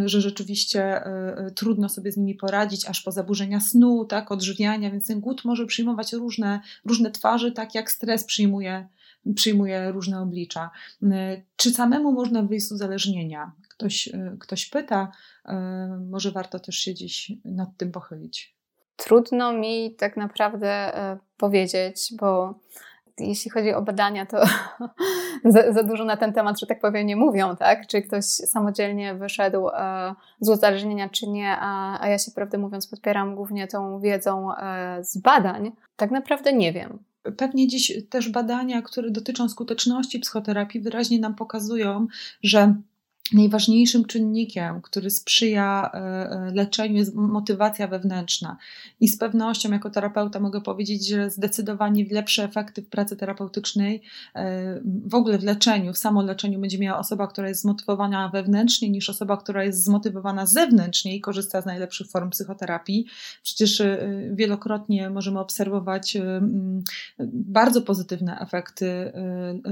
że 0.05 0.21
rzeczywiście 0.21 0.81
e, 0.81 1.37
e, 1.37 1.51
trudno 1.51 1.89
sobie 1.89 2.11
z 2.11 2.17
nimi 2.17 2.35
poradzić, 2.35 2.85
aż 2.85 3.01
po 3.01 3.11
zaburzenia 3.11 3.59
snu, 3.59 4.05
tak, 4.05 4.31
odżywiania, 4.31 4.91
więc 4.91 5.07
ten 5.07 5.19
głód 5.19 5.45
może 5.45 5.65
przyjmować 5.65 6.13
różne, 6.13 6.59
różne 6.85 7.11
twarze, 7.11 7.51
tak 7.51 7.75
jak 7.75 7.91
stres 7.91 8.23
przyjmuje 8.23 8.87
przyjmuje 9.35 9.91
różne 9.91 10.21
oblicza. 10.21 10.69
Czy 11.55 11.71
samemu 11.71 12.11
można 12.11 12.43
wyjść 12.43 12.67
z 12.67 12.71
uzależnienia? 12.71 13.51
Ktoś, 13.69 14.09
ktoś 14.39 14.65
pyta, 14.65 15.11
może 16.09 16.31
warto 16.31 16.59
też 16.59 16.75
się 16.75 16.93
dziś 16.93 17.31
nad 17.45 17.77
tym 17.77 17.91
pochylić. 17.91 18.55
Trudno 18.95 19.53
mi 19.53 19.95
tak 19.95 20.17
naprawdę 20.17 20.91
powiedzieć, 21.37 22.13
bo 22.19 22.59
jeśli 23.19 23.51
chodzi 23.51 23.73
o 23.73 23.81
badania, 23.81 24.25
to 24.25 24.43
za, 25.53 25.73
za, 25.73 25.83
dużo 25.83 26.05
na 26.05 26.17
ten 26.17 26.33
temat, 26.33 26.59
że 26.59 26.67
tak 26.67 26.79
powiem, 26.79 27.07
nie 27.07 27.15
mówią, 27.15 27.55
tak? 27.55 27.87
Czy 27.87 28.01
ktoś 28.01 28.25
samodzielnie 28.25 29.15
wyszedł 29.15 29.67
z 30.39 30.49
uzależnienia, 30.49 31.09
czy 31.09 31.29
nie, 31.29 31.57
a, 31.59 32.01
a 32.01 32.07
ja 32.09 32.17
się 32.17 32.31
prawdę 32.31 32.57
mówiąc 32.57 32.87
podpieram 32.87 33.35
głównie 33.35 33.67
tą 33.67 33.99
wiedzą 33.99 34.49
z 35.01 35.17
badań. 35.17 35.71
Tak 35.95 36.11
naprawdę 36.11 36.53
nie 36.53 36.73
wiem. 36.73 36.99
Pewnie 37.37 37.67
dziś 37.67 37.93
też 38.09 38.29
badania, 38.29 38.81
które 38.81 39.11
dotyczą 39.11 39.49
skuteczności 39.49 40.19
psychoterapii, 40.19 40.81
wyraźnie 40.81 41.19
nam 41.19 41.35
pokazują, 41.35 42.07
że 42.43 42.75
najważniejszym 43.33 44.05
czynnikiem, 44.05 44.81
który 44.81 45.09
sprzyja 45.09 45.91
e, 45.93 45.97
e, 45.97 46.51
leczeniu, 46.53 46.95
jest 46.95 47.15
motywacja 47.15 47.87
wewnętrzna. 47.87 48.57
I 48.99 49.07
z 49.07 49.17
pewnością, 49.17 49.71
jako 49.71 49.89
terapeuta, 49.89 50.39
mogę 50.39 50.61
powiedzieć, 50.61 51.07
że 51.07 51.29
zdecydowanie 51.29 52.05
lepsze 52.11 52.43
efekty 52.43 52.81
w 52.81 52.89
pracy 52.89 53.15
terapeutycznej, 53.15 54.01
e, 54.35 54.81
w 55.05 55.15
ogóle 55.15 55.37
w 55.37 55.43
leczeniu, 55.43 55.93
w 55.93 55.97
samoleczeniu, 55.97 56.59
będzie 56.59 56.79
miała 56.79 56.99
osoba, 56.99 57.27
która 57.27 57.49
jest 57.49 57.61
zmotywowana 57.61 58.29
wewnętrznie, 58.29 58.89
niż 58.89 59.09
osoba, 59.09 59.37
która 59.37 59.63
jest 59.63 59.83
zmotywowana 59.83 60.45
zewnętrznie 60.45 61.15
i 61.15 61.21
korzysta 61.21 61.61
z 61.61 61.65
najlepszych 61.65 62.07
form 62.07 62.29
psychoterapii. 62.29 63.05
Przecież 63.43 63.81
wielokrotnie 64.31 65.09
możemy 65.09 65.39
obserwować 65.39 66.17
bardzo 67.33 67.81
pozytywne 67.81 68.39
efekty 68.39 69.11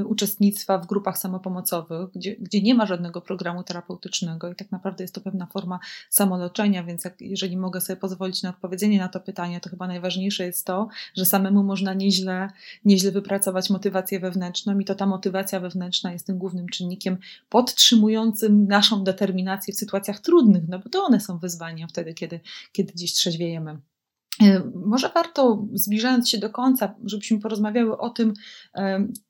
uczestnictwa 0.06 0.78
w 0.78 0.88
grupach 0.88 1.18
samopomocowych, 1.18 2.10
gdzie, 2.16 2.36
gdzie 2.36 2.62
nie 2.62 2.76
ma 2.76 2.86
żadnego 2.86 3.22
programu 3.22 3.43
programu 3.44 3.64
terapeutycznego 3.64 4.52
i 4.52 4.56
tak 4.56 4.72
naprawdę 4.72 5.04
jest 5.04 5.16
to 5.16 5.22
pewna 5.22 5.46
forma 5.46 5.80
samoleczenia, 6.10 6.84
więc 6.84 7.04
jak, 7.06 7.22
jeżeli 7.22 7.58
mogę 7.58 7.82
sobie 7.82 7.98
pozwolić 7.98 8.44
na 8.44 8.50
odpowiedzenie 8.50 9.00
na 9.00 9.08
to 9.08 9.20
pytanie, 9.20 9.60
to 9.60 9.70
chyba 9.70 9.88
najważniejsze 9.88 10.46
jest 10.46 10.66
to, 10.66 10.88
że 11.16 11.26
samemu 11.26 11.64
można 11.64 11.94
nieźle, 11.94 12.50
nieźle 12.86 13.12
wypracować 13.12 13.70
motywację 13.70 14.20
wewnętrzną 14.20 14.80
i 14.80 14.86
to 14.86 14.96
ta 14.96 15.06
motywacja 15.06 15.60
wewnętrzna 15.60 16.12
jest 16.12 16.28
tym 16.28 16.38
głównym 16.38 16.70
czynnikiem 16.70 17.18
podtrzymującym 17.50 18.68
naszą 18.68 19.04
determinację 19.04 19.74
w 19.74 19.78
sytuacjach 19.78 20.20
trudnych, 20.20 20.64
no 20.68 20.80
bo 20.80 20.90
to 20.90 21.04
one 21.04 21.20
są 21.20 21.38
wyzwaniem 21.40 21.90
wtedy, 21.90 22.14
kiedy, 22.14 22.40
kiedy 22.72 22.94
dziś 22.96 23.14
trzeźwiejemy. 23.14 23.78
E, 24.42 24.64
może 24.86 25.10
warto, 25.10 25.66
zbliżając 25.74 26.30
się 26.30 26.38
do 26.38 26.50
końca, 26.50 26.96
żebyśmy 27.04 27.40
porozmawiały 27.40 27.98
o 27.98 28.10
tym, 28.10 28.34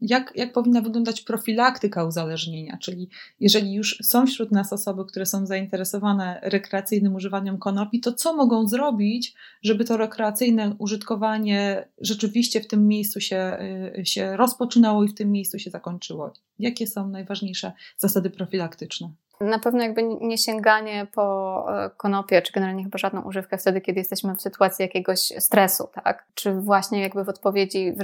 jak, 0.01 0.33
jak 0.35 0.53
powinna 0.53 0.81
wyglądać 0.81 1.21
profilaktyka 1.21 2.03
uzależnienia, 2.03 2.77
czyli 2.81 3.09
jeżeli 3.39 3.73
już 3.73 3.97
są 4.03 4.27
wśród 4.27 4.51
nas 4.51 4.73
osoby, 4.73 5.05
które 5.05 5.25
są 5.25 5.45
zainteresowane 5.45 6.39
rekreacyjnym 6.43 7.15
używaniem 7.15 7.57
konopi, 7.57 7.99
to 7.99 8.13
co 8.13 8.35
mogą 8.35 8.67
zrobić, 8.67 9.35
żeby 9.61 9.85
to 9.85 9.97
rekreacyjne 9.97 10.75
użytkowanie 10.79 11.87
rzeczywiście 12.01 12.61
w 12.61 12.67
tym 12.67 12.87
miejscu 12.87 13.21
się, 13.21 13.37
e, 13.37 14.05
się 14.05 14.37
rozpoczynało 14.37 15.03
i 15.03 15.07
w 15.07 15.15
tym 15.15 15.31
miejscu 15.31 15.59
się 15.59 15.69
zakończyło? 15.69 16.33
Jakie 16.59 16.87
są 16.87 17.09
najważniejsze 17.09 17.71
zasady 17.97 18.29
profilaktyczne? 18.29 19.09
Na 19.43 19.59
pewno 19.59 19.83
jakby 19.83 20.03
nie 20.03 20.37
sięganie 20.37 21.07
po 21.13 21.65
e, 21.85 21.89
konopie, 21.97 22.41
czy 22.41 22.53
generalnie 22.53 22.83
chyba 22.83 22.97
żadną 22.97 23.21
używkę 23.21 23.57
wtedy, 23.57 23.81
kiedy 23.81 23.99
jesteśmy 23.99 24.35
w 24.35 24.41
sytuacji 24.41 24.83
jakiegoś 24.83 25.19
stresu, 25.19 25.89
tak? 26.03 26.25
Czy 26.33 26.53
właśnie 26.53 27.01
jakby 27.01 27.23
w 27.23 27.29
odpowiedzi 27.29 27.93
w 27.93 28.03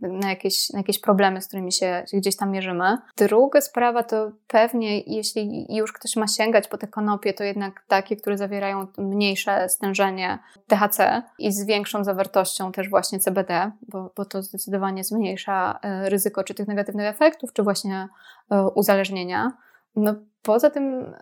na 0.00 0.30
jakieś, 0.30 0.70
na 0.70 0.78
jakieś 0.78 1.00
problemy, 1.00 1.40
z 1.42 1.46
którymi 1.46 1.72
się, 1.72 2.02
się 2.10 2.16
gdzieś 2.16 2.36
tam 2.36 2.50
mierzymy. 2.50 2.96
Druga 3.16 3.60
sprawa 3.60 4.02
to 4.02 4.30
pewnie, 4.46 5.00
jeśli 5.00 5.66
już 5.76 5.92
ktoś 5.92 6.16
ma 6.16 6.26
sięgać 6.26 6.68
po 6.68 6.78
te 6.78 6.86
konopie, 6.86 7.32
to 7.32 7.44
jednak 7.44 7.84
takie, 7.88 8.16
które 8.16 8.38
zawierają 8.38 8.86
mniejsze 8.98 9.68
stężenie 9.68 10.38
THC 10.66 11.22
i 11.38 11.52
z 11.52 11.66
większą 11.66 12.04
zawartością 12.04 12.72
też 12.72 12.90
właśnie 12.90 13.18
CBD, 13.18 13.70
bo, 13.88 14.12
bo 14.16 14.24
to 14.24 14.42
zdecydowanie 14.42 15.04
zmniejsza 15.04 15.78
e, 15.82 16.10
ryzyko 16.10 16.44
czy 16.44 16.54
tych 16.54 16.68
negatywnych 16.68 17.06
efektów, 17.06 17.52
czy 17.52 17.62
właśnie 17.62 18.08
e, 18.50 18.62
uzależnienia. 18.74 19.52
No, 19.96 20.14
Poza 20.44 20.70
tym 20.70 21.14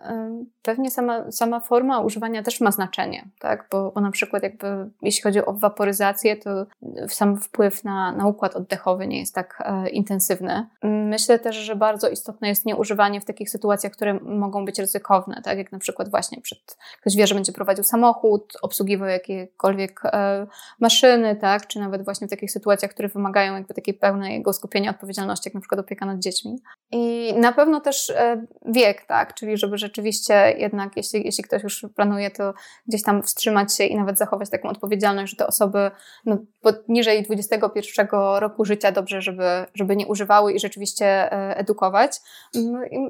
pewnie 0.61 0.91
sama, 0.91 1.31
sama 1.31 1.59
forma 1.59 1.99
używania 1.99 2.43
też 2.43 2.61
ma 2.61 2.71
znaczenie, 2.71 3.29
tak? 3.39 3.67
bo, 3.71 3.91
bo 3.91 4.01
na 4.01 4.11
przykład 4.11 4.43
jakby 4.43 4.89
jeśli 5.01 5.21
chodzi 5.21 5.45
o 5.45 5.53
waporyzację, 5.53 6.37
to 6.37 6.65
sam 7.07 7.37
wpływ 7.37 7.83
na, 7.83 8.11
na 8.11 8.27
układ 8.27 8.55
oddechowy 8.55 9.07
nie 9.07 9.19
jest 9.19 9.35
tak 9.35 9.63
e, 9.65 9.89
intensywny. 9.89 10.67
Myślę 10.83 11.39
też, 11.39 11.55
że 11.55 11.75
bardzo 11.75 12.09
istotne 12.09 12.47
jest 12.47 12.65
nieużywanie 12.65 13.21
w 13.21 13.25
takich 13.25 13.49
sytuacjach, 13.49 13.93
które 13.93 14.13
mogą 14.13 14.65
być 14.65 14.79
ryzykowne, 14.79 15.41
tak 15.43 15.57
jak 15.57 15.71
na 15.71 15.79
przykład 15.79 16.09
właśnie 16.09 16.41
przed, 16.41 16.77
ktoś 17.01 17.15
wie, 17.15 17.27
że 17.27 17.35
będzie 17.35 17.51
prowadził 17.51 17.83
samochód, 17.83 18.53
obsługiwał 18.61 19.07
jakiekolwiek 19.07 20.01
e, 20.05 20.47
maszyny, 20.79 21.35
tak? 21.35 21.67
czy 21.67 21.79
nawet 21.79 22.03
właśnie 22.03 22.27
w 22.27 22.29
takich 22.29 22.51
sytuacjach, 22.51 22.91
które 22.91 23.07
wymagają 23.07 23.55
jakby 23.55 23.73
takiej 23.73 23.93
pełnego 23.93 24.53
skupienia 24.53 24.89
odpowiedzialności, 24.89 25.49
jak 25.49 25.53
na 25.53 25.59
przykład 25.59 25.79
opieka 25.79 26.05
nad 26.05 26.19
dziećmi. 26.19 26.55
I 26.91 27.33
na 27.37 27.51
pewno 27.51 27.81
też 27.81 28.09
e, 28.09 28.45
wiek, 28.65 29.05
tak, 29.05 29.12
czyli 29.35 29.57
żeby 29.57 29.77
rzeczywiście 29.77 30.55
jednak, 30.57 30.97
jeśli, 30.97 31.25
jeśli 31.25 31.43
ktoś 31.43 31.63
już 31.63 31.85
planuje, 31.95 32.31
to 32.31 32.53
gdzieś 32.87 33.03
tam 33.03 33.23
wstrzymać 33.23 33.77
się 33.77 33.83
i 33.83 33.95
nawet 33.95 34.17
zachować 34.17 34.49
taką 34.49 34.69
odpowiedzialność, 34.69 35.31
że 35.31 35.37
te 35.37 35.47
osoby 35.47 35.91
no, 36.25 36.37
poniżej 36.61 37.23
21 37.23 38.07
roku 38.37 38.65
życia 38.65 38.91
dobrze, 38.91 39.21
żeby, 39.21 39.65
żeby 39.73 39.95
nie 39.95 40.07
używały 40.07 40.53
i 40.53 40.59
rzeczywiście 40.59 41.05
e, 41.05 41.57
edukować. 41.57 42.19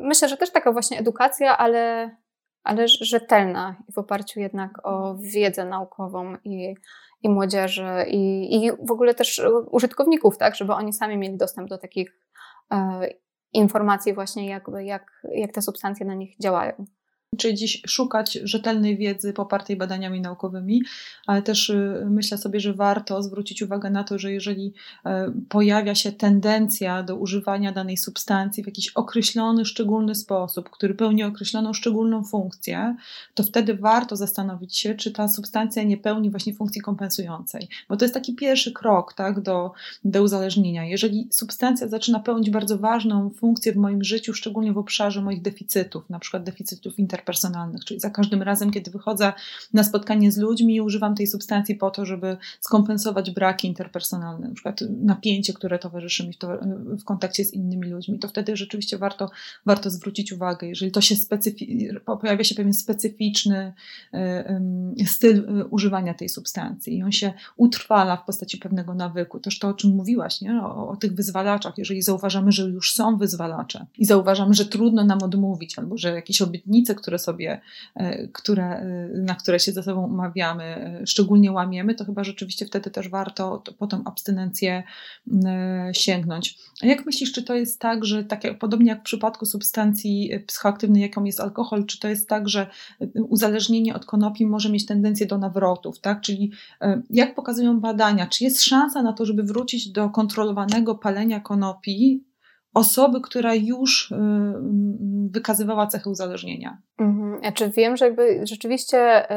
Myślę, 0.02 0.30
że 0.30 0.38
też 0.38 0.52
taka 0.52 0.72
właśnie 0.72 1.00
edukacja, 1.00 1.58
ale, 1.58 2.12
ale 2.64 2.88
rzetelna 2.88 3.76
i 3.90 3.92
w 3.92 3.98
oparciu 3.98 4.40
jednak 4.40 4.72
o 4.88 5.16
wiedzę 5.16 5.66
naukową 5.66 6.36
i, 6.44 6.76
i 7.22 7.30
młodzieży 7.30 8.06
i, 8.08 8.56
i 8.56 8.72
w 8.72 8.92
ogóle 8.92 9.14
też 9.14 9.42
użytkowników, 9.72 10.38
tak, 10.38 10.56
żeby 10.56 10.74
oni 10.74 10.94
sami 10.94 11.18
mieli 11.18 11.38
dostęp 11.38 11.70
do 11.70 11.78
takich 11.78 12.18
e, 12.72 13.00
informacji 13.54 14.14
właśnie 14.14 14.48
jakby 14.48 14.84
jak, 14.84 15.22
jak 15.32 15.52
te 15.52 15.62
substancje 15.62 16.06
na 16.06 16.14
nich 16.14 16.38
działają. 16.38 16.86
Czyli 17.38 17.54
gdzieś 17.54 17.82
szukać 17.88 18.40
rzetelnej 18.44 18.98
wiedzy 18.98 19.34
popartej 19.34 19.76
badaniami 19.76 20.22
naukowymi, 20.22 20.82
ale 21.28 21.42
też 21.42 21.70
y, 21.70 22.06
myślę 22.10 22.38
sobie, 22.38 22.60
że 22.60 22.74
warto 22.74 23.24
zwrócić 23.24 23.62
uwagę 23.62 23.90
na 23.90 24.04
to, 24.04 24.20
że 24.20 24.32
jeżeli 24.32 24.74
e, 25.06 25.32
pojawia 25.50 25.96
się 25.96 26.12
tendencja 26.12 27.04
do 27.04 27.16
używania 27.16 27.72
danej 27.72 27.98
substancji 27.98 28.64
w 28.64 28.68
jakiś 28.68 28.90
określony, 28.90 29.66
szczególny 29.66 30.16
sposób, 30.16 30.70
który 30.70 30.94
pełni 30.94 31.24
określoną, 31.24 31.74
szczególną 31.74 32.24
funkcję, 32.24 32.96
to 33.34 33.44
wtedy 33.44 33.74
warto 33.74 34.16
zastanowić 34.16 34.78
się, 34.78 34.96
czy 34.96 35.12
ta 35.12 35.28
substancja 35.28 35.84
nie 35.84 35.98
pełni 35.98 36.30
właśnie 36.30 36.54
funkcji 36.54 36.82
kompensującej, 36.82 37.68
bo 37.90 37.98
to 37.98 38.06
jest 38.06 38.14
taki 38.14 38.36
pierwszy 38.36 38.72
krok 38.72 39.14
tak, 39.14 39.42
do, 39.42 39.72
do 40.06 40.24
uzależnienia. 40.24 40.86
Jeżeli 40.86 41.28
substancja 41.32 41.88
zaczyna 41.88 42.20
pełnić 42.20 42.50
bardzo 42.50 42.78
ważną 42.78 43.30
funkcję 43.30 43.74
w 43.74 43.78
moim 43.78 44.04
życiu, 44.04 44.34
szczególnie 44.34 44.74
w 44.74 44.78
obszarze 44.78 45.22
moich 45.22 45.42
deficytów, 45.42 46.10
na 46.10 46.20
przykład 46.20 46.44
deficytów 46.44 47.00
interpersonalnych, 47.24 47.86
czyli 47.86 48.00
za 48.00 48.10
każdym 48.10 48.42
razem, 48.42 48.72
kiedy 48.72 48.92
wychodzę 48.92 49.34
na 49.74 49.84
spotkanie 49.84 50.32
z 50.32 50.38
ludźmi, 50.38 50.82
używam 50.82 51.16
tej 51.16 51.28
substancji 51.28 51.76
po 51.76 51.92
to, 51.92 52.06
żeby 52.06 52.38
skompensować 52.60 53.32
braki 53.32 53.68
interpersonalne, 53.68 54.48
na 54.48 54.54
przykład 54.54 54.82
napięcie, 55.02 55.54
które 55.54 55.80
towarzyszy 55.80 56.28
mi 56.28 56.34
w, 56.34 56.38
to, 56.38 56.60
w 57.00 57.04
kontakcie 57.04 57.46
z 57.46 57.54
innymi 57.54 57.88
ludźmi, 57.88 58.20
to 58.20 58.28
wtedy 58.28 58.56
rzeczywiście 58.56 58.98
warto, 58.98 59.30
warto 59.66 59.90
zwrócić 59.90 60.34
uwagę, 60.34 60.68
jeżeli 60.68 60.92
to 60.92 61.02
się 61.02 61.16
specyfi- 61.16 62.00
pojawia 62.22 62.44
się 62.44 62.56
pewien 62.56 62.74
specyficzny 62.74 63.74
y, 65.02 65.08
styl 65.08 65.38
y, 65.38 65.66
używania 65.66 66.14
tej 66.14 66.30
substancji 66.30 66.98
i 66.98 67.04
on 67.04 67.12
się 67.12 67.34
utrwala 67.58 68.18
w 68.18 68.26
postaci 68.26 68.58
pewnego 68.58 68.94
nawyku. 68.94 69.40
Toż 69.40 69.60
to, 69.60 69.68
o 69.68 69.74
czym 69.74 69.96
mówiłaś, 69.96 70.42
nie? 70.42 70.62
O, 70.62 70.90
o 70.90 70.96
tych 70.96 71.16
wyzwalaczach, 71.16 71.78
jeżeli 71.78 72.02
zauważamy, 72.02 72.52
że 72.52 72.64
już 72.64 72.94
są 72.94 73.18
wyzwalacze 73.18 73.86
i 73.98 74.06
zauważamy, 74.06 74.54
że 74.54 74.66
trudno 74.66 75.04
nam 75.04 75.24
odmówić, 75.24 75.80
albo 75.80 75.98
że 75.98 76.16
jakieś 76.16 76.42
obietnice, 76.42 76.96
które 76.96 77.13
sobie, 77.20 77.62
e, 77.96 78.28
które, 78.28 78.66
e, 78.66 79.10
na 79.14 79.36
które 79.36 79.60
się 79.60 79.72
ze 79.72 79.84
sobą 79.84 80.06
umawiamy, 80.06 80.64
e, 80.64 81.08
szczególnie 81.08 81.52
łamiemy, 81.52 81.96
to 81.96 82.06
chyba 82.06 82.24
rzeczywiście 82.24 82.66
wtedy 82.66 82.92
też 82.92 83.10
warto 83.10 83.64
po 83.80 83.88
tą 83.88 84.04
abstynencję 84.06 84.84
sięgnąć. 85.94 86.58
A 86.82 86.86
jak 86.86 87.06
myślisz, 87.06 87.32
czy 87.32 87.44
to 87.44 87.56
jest 87.56 87.80
tak, 87.80 88.06
że 88.06 88.24
tak 88.24 88.44
jak, 88.44 88.60
podobnie 88.60 88.90
jak 88.90 89.00
w 89.00 89.04
przypadku 89.04 89.46
substancji 89.46 90.32
psychoaktywnej, 90.48 91.02
jaką 91.02 91.24
jest 91.24 91.40
alkohol, 91.40 91.86
czy 91.86 92.00
to 92.00 92.08
jest 92.08 92.30
tak, 92.30 92.50
że 92.50 92.68
uzależnienie 93.30 93.96
od 93.96 94.06
konopi 94.06 94.46
może 94.46 94.70
mieć 94.70 94.86
tendencję 94.86 95.26
do 95.26 95.38
nawrotów, 95.38 96.00
tak? 96.00 96.22
Czyli 96.22 96.52
jak 97.10 97.36
pokazują 97.36 97.80
badania, 97.80 98.28
czy 98.28 98.44
jest 98.44 98.62
szansa 98.62 99.04
na 99.04 99.14
to, 99.14 99.26
żeby 99.26 99.44
wrócić 99.44 99.90
do 99.90 100.10
kontrolowanego 100.10 100.96
palenia 100.96 101.40
konopi 101.40 102.24
osoby, 102.74 103.22
która 103.22 103.54
już 103.56 104.12
y, 104.12 104.16
wykazywała 105.30 105.88
cechy 105.88 106.10
uzależnienia. 106.10 106.78
Mhm. 106.98 107.42
Wiem, 107.76 107.98
że 107.98 108.06
jakby 108.06 108.42
rzeczywiście 108.48 109.28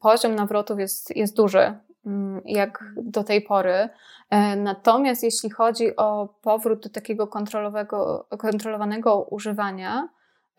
poziom 0.00 0.34
nawrotów 0.34 0.78
jest, 0.78 1.16
jest 1.16 1.36
duży, 1.36 1.74
mm, 2.06 2.40
jak 2.44 2.84
do 3.02 3.24
tej 3.24 3.42
pory. 3.42 3.88
E, 4.30 4.56
natomiast 4.56 5.22
jeśli 5.22 5.50
chodzi 5.50 5.96
o 5.96 6.34
powrót 6.42 6.82
do 6.82 6.88
takiego 6.88 7.26
kontrolowanego 8.38 9.26
używania, 9.30 10.08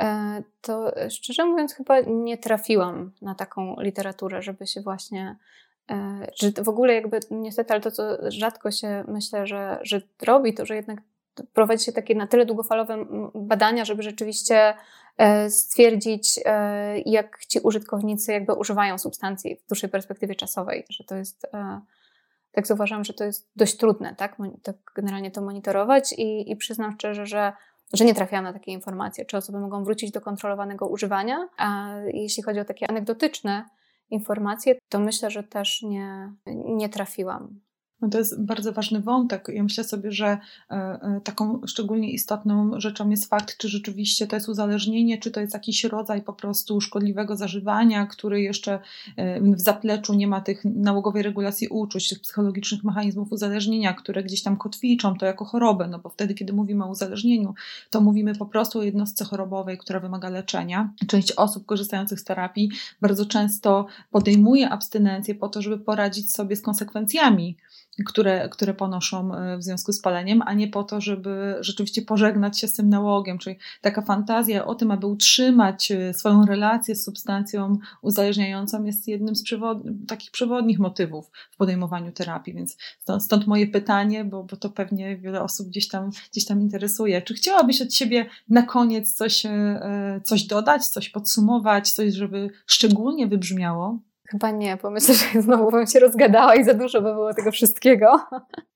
e, 0.02 0.44
to 0.62 0.92
szczerze 1.10 1.46
mówiąc, 1.46 1.74
chyba 1.74 2.00
nie 2.00 2.38
trafiłam 2.38 3.12
na 3.22 3.36
taką 3.36 3.76
literaturę, 3.80 4.42
żeby 4.42 4.68
się 4.68 4.82
właśnie. 4.82 5.38
E, 5.92 6.28
że 6.36 6.64
w 6.64 6.70
ogóle 6.70 6.94
jakby 6.94 7.20
niestety, 7.32 7.74
ale 7.74 7.82
to 7.82 7.92
co 7.92 8.32
rzadko 8.32 8.72
się 8.72 9.04
myślę, 9.08 9.48
że, 9.48 9.80
że 9.82 10.02
robi, 10.22 10.54
to 10.54 10.66
że 10.66 10.76
jednak 10.76 11.02
prowadzi 11.54 11.86
się 11.86 11.92
takie 11.92 12.16
na 12.16 12.28
tyle 12.28 12.46
długofalowe 12.46 13.06
badania, 13.36 13.86
żeby 13.86 14.04
rzeczywiście 14.04 14.74
e, 15.18 15.50
stwierdzić, 15.50 16.40
e, 16.46 17.00
jak 17.00 17.46
ci 17.46 17.60
użytkownicy 17.60 18.32
jakby 18.32 18.54
używają 18.54 18.98
substancji 18.98 19.56
w 19.56 19.68
dłuższej 19.68 19.90
perspektywie 19.90 20.36
czasowej, 20.36 20.86
że 20.90 21.04
to 21.04 21.16
jest, 21.16 21.46
e, 21.54 21.82
tak 22.52 22.68
zauważam, 22.68 23.04
że 23.04 23.14
to 23.14 23.24
jest 23.24 23.50
dość 23.56 23.78
trudne, 23.78 24.16
tak, 24.16 24.38
tak 24.64 24.76
generalnie 24.96 25.32
to 25.32 25.42
monitorować 25.42 26.14
i, 26.14 26.52
i 26.52 26.56
przyznam 26.56 26.92
szczerze, 26.92 27.26
że 27.26 27.54
że 27.94 28.06
nie 28.06 28.16
trafiałam 28.16 28.44
na 28.44 28.54
takie 28.54 28.72
informacje, 28.72 29.26
czy 29.26 29.38
osoby 29.38 29.60
mogą 29.60 29.84
wrócić 29.84 30.12
do 30.12 30.22
kontrolowanego 30.22 30.88
używania, 30.88 31.50
a 31.58 31.94
jeśli 32.14 32.44
chodzi 32.44 32.60
o 32.60 32.66
takie 32.66 32.90
anegdotyczne 32.90 33.66
informacje, 34.10 34.76
to 34.90 35.00
myślę, 35.00 35.32
że 35.32 35.44
też 35.44 35.82
nie, 35.82 36.34
nie 36.66 36.90
trafiłam. 36.90 37.60
No 38.02 38.10
to 38.10 38.18
jest 38.18 38.41
bardzo 38.41 38.74
ważny 38.74 39.00
wątek. 39.00 39.48
Ja 39.54 39.64
myślę 39.64 39.84
sobie, 39.84 40.12
że 40.12 40.28
e, 40.28 40.38
e, 40.72 41.22
taką 41.24 41.62
szczególnie 41.68 42.12
istotną 42.12 42.80
rzeczą 42.80 43.10
jest 43.10 43.30
fakt, 43.30 43.58
czy 43.58 43.70
rzeczywiście 43.70 44.28
to 44.28 44.36
jest 44.36 44.50
uzależnienie, 44.50 45.18
czy 45.18 45.32
to 45.32 45.39
jest 45.39 45.54
jakiś 45.54 45.84
rodzaj 45.84 46.22
po 46.22 46.34
prostu 46.34 46.82
szkodliwego 46.82 47.36
zażywania, 47.36 48.06
który 48.06 48.41
jeszcze 48.41 48.80
e, 49.16 49.41
w 49.41 49.60
zapleczu 49.60 50.14
nie 50.14 50.28
ma 50.28 50.41
tych 50.41 50.66
nałogowej 50.66 51.24
regulacji 51.24 51.68
uczuć, 51.68 52.10
tych 52.10 52.20
psychologicznych 52.20 52.84
mechanizmów 52.84 53.32
uzależnienia, 53.32 53.93
które 53.93 54.24
gdzieś 54.24 54.43
tam 54.43 54.58
kotwiczą 54.58 55.18
to 55.18 55.26
jako 55.26 55.45
chorobę, 55.45 55.88
no 55.88 56.00
bo 56.00 56.10
wtedy, 56.10 56.34
kiedy 56.34 56.54
mówimy 56.54 56.86
o 56.86 56.89
uzależnieniu, 56.89 57.54
to 57.89 58.02
mówimy 58.02 58.36
po 58.36 58.45
prostu 58.45 58.80
o 58.80 58.84
jednostce 58.84 59.26
chorobowej, 59.26 59.78
która 59.78 60.00
wymaga 60.00 60.30
leczenia. 60.30 60.93
Część 61.08 61.32
osób 61.32 61.66
korzystających 61.66 62.20
z 62.20 62.24
terapii 62.24 62.72
bardzo 63.02 63.26
często 63.26 63.86
podejmuje 64.12 64.70
abstynencję 64.70 65.36
po 65.36 65.50
to, 65.50 65.62
żeby 65.62 65.78
poradzić 65.78 66.32
sobie 66.32 66.56
z 66.56 66.62
konsekwencjami 66.62 67.58
które, 68.06 68.50
które 68.50 68.74
ponoszą 68.74 69.36
e, 69.36 69.58
w 69.58 69.64
związku 69.64 69.93
z 69.93 70.02
paleniem, 70.02 70.41
a 70.45 70.54
nie 70.54 70.68
po 70.68 70.84
to, 70.84 71.02
żeby 71.02 71.56
rzeczywiście 71.60 72.02
pożegnać 72.02 72.60
się 72.60 72.68
z 72.68 72.74
tym 72.74 72.89
nałogiem. 72.89 73.38
Czyli 73.38 73.56
taka 73.82 74.02
fantazja 74.02 74.66
o 74.66 74.76
tym, 74.76 74.91
aby 74.91 75.08
utrzymać 75.08 75.91
e, 75.91 76.14
swoją 76.14 76.45
relację 76.45 76.95
z 76.95 77.04
substancją 77.04 77.78
uzależniającą, 78.02 78.84
jest 78.84 79.08
jednym 79.08 79.36
z 79.36 79.43
przewod 79.43 79.78
takich 80.08 80.32
przewodnich 80.32 80.80
motywów 80.80 81.32
w 81.52 81.58
podejmowaniu 81.58 82.12
terapii. 82.12 82.54
Więc 82.54 82.78
stąd, 83.00 83.24
stąd 83.24 83.48
moje 83.48 83.68
pytanie, 83.68 84.26
bo, 84.26 84.43
bo 84.43 84.58
to 84.58 84.70
pewnie 84.70 85.18
wiele 85.18 85.41
osób 85.41 85.68
gdzieś 85.68 85.88
tam, 85.88 86.10
gdzieś 86.32 86.45
tam 86.45 86.62
interesuje. 86.62 87.22
Czy 87.22 87.34
chciałabyś 87.34 87.82
od 87.82 87.93
siebie 87.93 88.26
na 88.50 88.62
koniec 88.62 89.14
coś, 89.14 89.45
e, 89.45 90.22
coś 90.24 90.43
dodać, 90.43 90.88
coś 90.88 91.10
podsumować, 91.10 91.91
coś, 91.91 92.14
żeby 92.14 92.50
szczególnie 92.66 93.28
wybrzmiało? 93.28 94.00
Chyba 94.28 94.52
nie, 94.52 94.78
bo 94.78 94.90
myślę, 94.90 95.14
że 95.14 95.42
znowu 95.42 95.72
bym 95.72 95.88
się 95.88 96.00
rozgadała 96.00 96.56
i 96.56 96.64
za 96.64 96.74
dużo 96.74 97.02
by 97.02 97.14
było 97.14 97.34
tego 97.34 97.52
wszystkiego. 97.52 98.20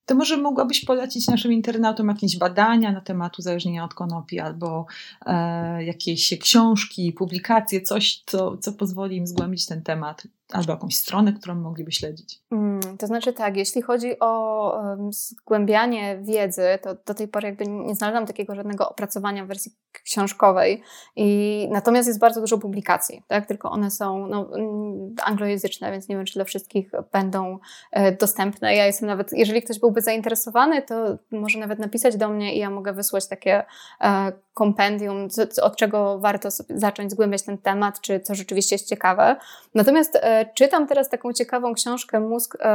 To 0.06 0.16
może 0.16 0.38
mogłabyś 0.38 0.86
polecić 0.86 1.28
naszym 1.28 1.54
internautom 1.54 2.08
jakieś 2.08 2.38
badania 2.38 2.92
na 2.92 3.02
temat 3.02 3.40
uzależnienia 3.40 3.86
od 3.86 3.94
konopi 3.94 4.40
albo 4.40 4.86
e, 5.26 5.84
jakieś 5.84 6.40
książki, 6.40 7.14
publikacje, 7.14 7.82
coś, 7.82 8.24
co, 8.26 8.58
co 8.58 8.74
pozwoli 8.74 9.18
im 9.18 9.28
zgłębić 9.28 9.66
ten 9.66 9.84
temat 9.84 10.24
albo 10.52 10.74
jakąś 10.74 10.98
stronę, 10.98 11.34
którą 11.34 11.56
mogliby 11.56 11.92
śledzić? 11.92 12.40
Mm, 12.52 12.98
to 12.98 13.08
znaczy 13.08 13.34
tak, 13.34 13.58
jeśli 13.58 13.82
chodzi 13.82 14.20
o 14.20 14.74
um, 14.78 15.14
zgłębianie 15.14 16.20
wiedzy, 16.22 16.64
to 16.82 16.96
do 17.06 17.14
tej 17.14 17.28
pory 17.28 17.48
jakby 17.48 17.68
nie 17.68 17.96
znalazłam 17.96 18.26
takiego 18.26 18.56
żadnego 18.56 18.90
opracowania 18.90 19.46
w 19.46 19.48
wersji 19.48 19.72
książkowej. 20.04 20.82
I, 21.16 21.68
natomiast 21.72 22.08
jest 22.08 22.20
bardzo 22.20 22.42
dużo 22.42 22.58
publikacji, 22.58 23.24
tak? 23.28 23.46
tylko 23.46 23.72
one 23.72 23.92
są 23.92 24.28
no, 24.28 24.56
mm, 24.56 25.16
anglojęzyczne, 25.24 25.92
więc 25.92 26.10
nie 26.10 26.16
wiem, 26.16 26.26
czy 26.26 26.34
dla 26.34 26.44
wszystkich 26.44 26.92
będą 27.12 27.60
e, 27.92 28.12
dostępne. 28.12 28.76
Ja 28.76 28.86
jestem 28.86 29.08
nawet, 29.08 29.32
jeżeli 29.34 29.62
ktoś 29.62 29.80
byłby 29.92 30.02
zainteresowany, 30.02 30.82
to 30.82 31.18
może 31.32 31.60
nawet 31.60 31.80
napisać 31.80 32.18
do 32.18 32.30
mnie 32.30 32.56
i 32.56 32.60
ja 32.60 32.70
mogę 32.70 32.94
wysłać 32.94 33.28
takie 33.28 33.64
e, 34.02 34.32
kompendium, 34.54 35.28
od 35.62 35.76
czego 35.76 36.20
warto 36.20 36.50
zacząć 36.70 37.12
zgłębiać 37.12 37.42
ten 37.42 37.58
temat, 37.58 38.02
czy 38.02 38.20
co 38.20 38.36
rzeczywiście 38.36 38.76
jest 38.76 38.90
ciekawe. 38.90 39.36
Natomiast 39.76 40.16
e, 40.16 40.46
czytam 40.54 40.88
teraz 40.88 41.10
taką 41.10 41.34
ciekawą 41.34 41.74
książkę 41.74 42.20
Mózg 42.20 42.56
e, 42.56 42.66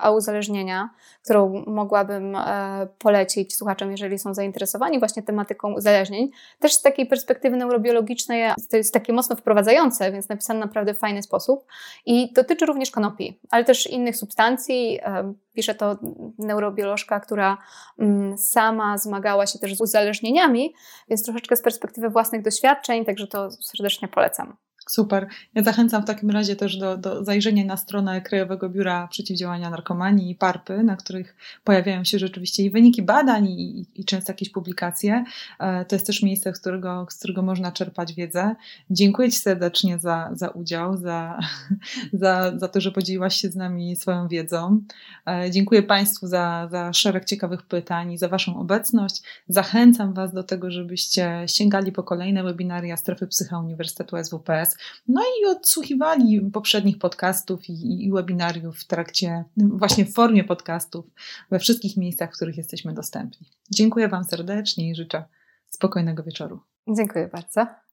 a 0.00 0.10
uzależnienia, 0.10 0.90
którą 1.24 1.64
mogłabym 1.66 2.36
polecić 2.98 3.56
słuchaczom, 3.56 3.90
jeżeli 3.90 4.18
są 4.18 4.34
zainteresowani 4.34 4.98
właśnie 4.98 5.22
tematyką 5.22 5.74
uzależnień. 5.74 6.30
Też 6.60 6.72
z 6.72 6.82
takiej 6.82 7.06
perspektywy 7.06 7.56
neurobiologicznej 7.56 8.52
to 8.70 8.76
jest 8.76 8.94
takie 8.94 9.12
mocno 9.12 9.36
wprowadzające, 9.36 10.12
więc 10.12 10.28
napisane 10.28 10.60
naprawdę 10.60 10.94
w 10.94 10.98
fajny 10.98 11.22
sposób. 11.22 11.64
I 12.06 12.32
dotyczy 12.32 12.66
również 12.66 12.90
konopi, 12.90 13.38
ale 13.50 13.64
też 13.64 13.86
innych 13.86 14.16
substancji. 14.16 15.00
Pisze 15.54 15.74
to 15.74 15.96
neurobiolożka, 16.64 17.20
która 17.20 17.58
mm, 17.98 18.38
sama 18.38 18.98
zmagała 18.98 19.46
się 19.46 19.58
też 19.58 19.76
z 19.76 19.80
uzależnieniami, 19.80 20.74
więc 21.08 21.24
troszeczkę 21.24 21.56
z 21.56 21.62
perspektywy 21.62 22.10
własnych 22.10 22.42
doświadczeń, 22.42 23.04
także 23.04 23.26
to 23.26 23.50
serdecznie 23.50 24.08
polecam. 24.08 24.56
Super. 24.86 25.26
Ja 25.54 25.62
zachęcam 25.62 26.02
w 26.02 26.06
takim 26.06 26.30
razie 26.30 26.56
też 26.56 26.76
do, 26.76 26.96
do 26.96 27.24
zajrzenia 27.24 27.64
na 27.64 27.76
stronę 27.76 28.20
Krajowego 28.20 28.68
Biura 28.68 29.08
Przeciwdziałania 29.08 29.70
Narkomanii 29.70 30.30
i 30.30 30.34
PARPy, 30.34 30.82
na 30.82 30.96
których 30.96 31.36
pojawiają 31.64 32.04
się 32.04 32.18
rzeczywiście 32.18 32.62
i 32.62 32.70
wyniki 32.70 33.02
badań, 33.02 33.46
i, 33.46 33.80
i, 33.80 33.86
i 34.00 34.04
często 34.04 34.32
jakieś 34.32 34.50
publikacje. 34.50 35.24
E, 35.58 35.84
to 35.84 35.96
jest 35.96 36.06
też 36.06 36.22
miejsce, 36.22 36.54
z 36.54 36.60
którego, 36.60 37.06
z 37.10 37.18
którego 37.18 37.42
można 37.42 37.72
czerpać 37.72 38.14
wiedzę. 38.14 38.54
Dziękuję 38.90 39.30
Ci 39.30 39.38
serdecznie 39.38 39.98
za, 39.98 40.30
za 40.32 40.48
udział, 40.48 40.96
za, 40.96 41.38
za, 42.12 42.58
za 42.58 42.68
to, 42.68 42.80
że 42.80 42.92
podzieliłaś 42.92 43.36
się 43.36 43.48
z 43.48 43.56
nami 43.56 43.96
swoją 43.96 44.28
wiedzą. 44.28 44.80
E, 45.26 45.50
dziękuję 45.50 45.82
Państwu 45.82 46.26
za, 46.26 46.68
za 46.70 46.92
szereg 46.92 47.24
ciekawych 47.24 47.62
pytań 47.62 48.12
i 48.12 48.18
za 48.18 48.28
Waszą 48.28 48.58
obecność. 48.58 49.22
Zachęcam 49.48 50.14
Was 50.14 50.32
do 50.32 50.42
tego, 50.42 50.70
żebyście 50.70 51.42
sięgali 51.46 51.92
po 51.92 52.02
kolejne 52.02 52.42
webinaria 52.42 52.96
Strefy 52.96 53.26
Psycha 53.26 53.58
Uniwersytetu 53.58 54.16
SWPS 54.24 54.73
no 55.08 55.22
i 55.22 55.46
odsłuchiwali 55.46 56.40
poprzednich 56.40 56.98
podcastów 56.98 57.68
i, 57.68 58.04
i 58.06 58.12
webinariów 58.12 58.78
w 58.78 58.84
trakcie, 58.84 59.44
właśnie 59.56 60.04
w 60.04 60.14
formie 60.14 60.44
podcastów, 60.44 61.06
we 61.50 61.58
wszystkich 61.58 61.96
miejscach, 61.96 62.30
w 62.30 62.36
których 62.36 62.56
jesteśmy 62.56 62.94
dostępni. 62.94 63.46
Dziękuję 63.70 64.08
Wam 64.08 64.24
serdecznie 64.24 64.90
i 64.90 64.94
życzę 64.94 65.24
spokojnego 65.68 66.22
wieczoru. 66.22 66.60
Dziękuję 66.88 67.28
bardzo. 67.32 67.83